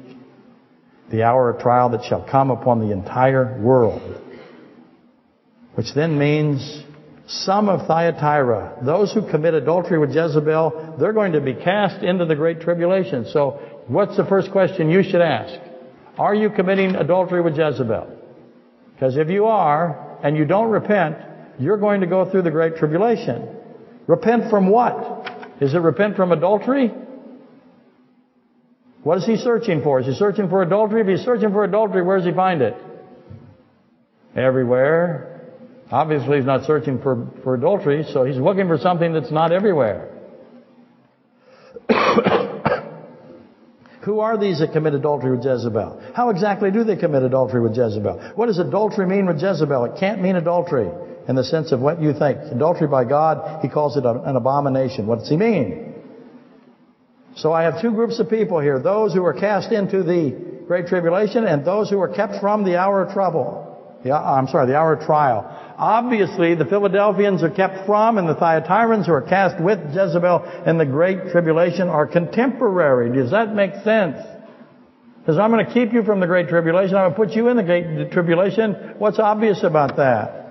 The 1.11 1.23
hour 1.23 1.51
of 1.51 1.61
trial 1.61 1.89
that 1.89 2.03
shall 2.05 2.28
come 2.28 2.49
upon 2.49 2.80
the 2.80 2.91
entire 2.91 3.61
world. 3.61 4.21
Which 5.75 5.93
then 5.93 6.17
means 6.17 6.84
some 7.28 7.67
of 7.67 7.88
Thyatira, 7.88 8.80
those 8.84 9.11
who 9.13 9.30
commit 9.30 9.53
adultery 9.53 9.99
with 9.99 10.11
Jezebel, 10.11 10.95
they're 10.97 11.13
going 11.13 11.34
to 11.34 11.41
be 11.41 11.53
cast 11.53 12.01
into 12.01 12.25
the 12.25 12.36
Great 12.36 12.61
Tribulation. 12.61 13.25
So 13.32 13.84
what's 13.88 14.15
the 14.15 14.25
first 14.25 14.51
question 14.51 14.89
you 14.89 15.03
should 15.03 15.21
ask? 15.21 15.59
Are 16.17 16.34
you 16.34 16.49
committing 16.49 16.95
adultery 16.95 17.41
with 17.41 17.57
Jezebel? 17.57 18.17
Because 18.93 19.17
if 19.17 19.30
you 19.30 19.45
are, 19.45 20.17
and 20.23 20.38
you 20.38 20.45
don't 20.45 20.69
repent, 20.69 21.17
you're 21.59 21.78
going 21.78 22.01
to 22.01 22.07
go 22.07 22.30
through 22.30 22.43
the 22.43 22.51
Great 22.51 22.78
Tribulation. 22.78 23.55
Repent 24.07 24.49
from 24.49 24.69
what? 24.69 25.53
Is 25.59 25.73
it 25.73 25.80
repent 25.80 26.15
from 26.15 26.32
adultery? 26.32 26.91
What 29.03 29.19
is 29.19 29.25
he 29.25 29.36
searching 29.36 29.84
for? 29.84 29.99
Is 29.99 30.05
he 30.05 30.13
searching 30.13 30.49
for 30.49 30.61
adultery? 30.61 31.01
If 31.01 31.07
he's 31.07 31.25
searching 31.25 31.51
for 31.51 31.63
adultery, 31.63 32.01
where 32.03 32.17
does 32.17 32.25
he 32.25 32.34
find 32.34 32.61
it? 32.61 32.75
Everywhere. 34.36 35.37
Obviously, 35.92 36.38
he's 36.38 36.46
not 36.46 36.66
searching 36.66 37.02
for, 37.02 37.28
for 37.44 37.56
adultery, 37.56 38.06
so 38.12 38.26
he's 38.26 38.38
looking 38.38 38.68
for 38.68 38.78
something 38.78 39.14
that's 39.14 39.32
not 39.32 39.52
everywhere. 39.52 40.14
Who 44.02 44.20
are 44.20 44.38
these 44.38 44.60
that 44.60 44.74
commit 44.74 44.94
adultery 44.94 45.32
with 45.36 45.46
Jezebel? 45.46 46.12
How 46.14 46.30
exactly 46.30 46.72
do 46.72 46.84
they 46.84 46.96
commit 46.96 47.24
adultery 47.24 47.62
with 47.62 47.76
Jezebel? 47.76 48.34
What 48.36 48.48
does 48.48 48.60
adultery 48.60 49.06
mean 49.06 49.28
with 49.28 49.42
Jezebel? 49.42 49.86
It 49.86 50.00
can't 50.00 50.22
mean 50.22 50.36
adultery 50.36 50.90
in 51.28 51.36
the 51.36 51.44
sense 51.44 51.72
of 51.72 51.80
what 51.80 52.02
you 52.02 52.14
think. 52.14 52.38
Adultery 52.52 52.88
by 52.88 53.04
God, 53.04 53.62
he 53.62 53.70
calls 53.70 53.98
it 53.98 54.06
an 54.06 54.36
abomination. 54.36 55.08
What 55.08 55.20
does 55.20 55.30
he 55.30 55.38
mean? 55.38 55.94
So 57.36 57.54
I 57.54 57.64
have 57.64 57.82
two 57.82 57.92
groups 57.92 58.20
of 58.20 58.30
people 58.30 58.60
here. 58.60 58.80
Those 58.80 59.14
who 59.14 59.24
are 59.26 59.34
cast 59.34 59.72
into 59.72 60.04
the 60.04 60.64
Great 60.68 60.88
Tribulation 60.88 61.46
and 61.46 61.64
those 61.64 61.90
who 61.90 62.00
are 62.00 62.14
kept 62.14 62.42
from 62.42 62.64
the 62.64 62.78
hour 62.78 63.04
of 63.04 63.14
trouble. 63.14 64.00
The, 64.04 64.14
I'm 64.14 64.48
sorry, 64.48 64.68
the 64.68 64.78
hour 64.78 64.94
of 64.94 65.06
trial. 65.06 65.66
Obviously, 65.78 66.55
the 66.55 66.65
Philadelphians 66.65 67.43
are 67.43 67.51
kept 67.51 67.86
from, 67.86 68.17
and 68.17 68.28
the 68.28 68.34
Thyatirans 68.34 69.05
who 69.05 69.13
are 69.13 69.21
cast 69.21 69.61
with 69.61 69.78
Jezebel 69.93 70.63
in 70.65 70.80
the 70.80 70.86
Great 70.86 71.30
Tribulation 71.32 71.88
are 71.88 72.07
contemporary. 72.07 73.15
Does 73.15 73.30
that 73.30 73.53
make 73.53 73.73
sense? 73.84 74.17
Because 75.19 75.38
I'm 75.38 75.51
going 75.51 75.63
to 75.63 75.71
keep 75.71 75.93
you 75.93 76.03
from 76.03 76.19
the 76.19 76.25
Great 76.25 76.47
Tribulation. 76.47 76.95
I'm 76.95 77.11
going 77.11 77.13
to 77.13 77.17
put 77.17 77.36
you 77.36 77.49
in 77.49 77.57
the 77.57 77.63
Great 77.63 78.11
Tribulation. 78.11 78.95
What's 78.97 79.19
obvious 79.19 79.61
about 79.61 79.97
that? 79.97 80.45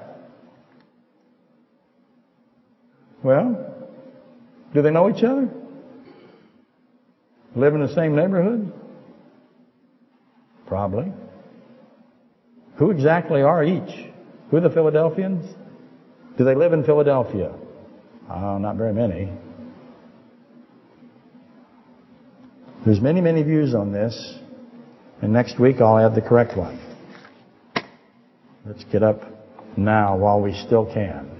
Well, 3.25 3.75
do 4.75 4.83
they 4.83 4.91
know 4.91 5.11
each 5.11 5.25
other? 5.25 5.49
Live 7.57 7.75
in 7.75 7.81
the 7.81 7.93
same 7.95 8.15
neighborhood? 8.15 8.73
Probably. 10.69 11.13
Who 12.77 12.93
exactly 12.93 13.43
are 13.43 13.65
each? 13.65 14.06
Who 14.51 14.57
are 14.59 14.61
the 14.61 14.71
Philadelphians? 14.71 15.55
Do 16.39 16.45
they 16.45 16.55
live 16.55 16.73
in 16.73 16.85
Philadelphia? 16.85 17.53
Oh, 18.31 18.59
not 18.59 18.77
very 18.77 18.93
many. 18.93 19.33
There's 22.85 23.01
many, 23.01 23.21
many 23.21 23.43
views 23.43 23.75
on 23.75 23.93
this, 23.93 24.39
and 25.21 25.33
next 25.33 25.59
week 25.59 25.81
I'll 25.81 25.99
add 25.99 26.15
the 26.15 26.21
correct 26.21 26.57
one. 26.57 26.79
Let's 28.65 28.85
get 28.85 29.03
up 29.03 29.23
now 29.77 30.17
while 30.17 30.41
we 30.41 30.53
still 30.53 30.87
can. 30.93 31.31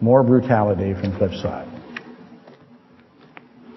More 0.00 0.22
brutality 0.22 0.94
from 0.94 1.16
Cliffside. 1.16 1.68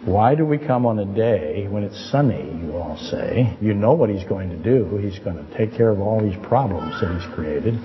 Why 0.06 0.34
do 0.34 0.46
we 0.46 0.58
come 0.58 0.86
on 0.86 0.98
a 0.98 1.06
day 1.06 1.68
when 1.70 1.84
it's 1.84 2.10
sunny, 2.10 2.58
you 2.64 2.76
all 2.78 2.98
say? 2.98 3.56
You 3.62 3.74
know 3.74 3.94
what 3.94 4.10
he's 4.10 4.28
going 4.28 4.50
to 4.50 4.58
do. 4.58 4.98
He's 4.98 5.20
going 5.20 5.36
to 5.36 5.58
take 5.58 5.76
care 5.78 5.90
of 5.90 6.00
all 6.00 6.22
these 6.22 6.38
problems 6.48 7.00
that 7.02 7.14
he's 7.14 7.36
created. 7.36 7.76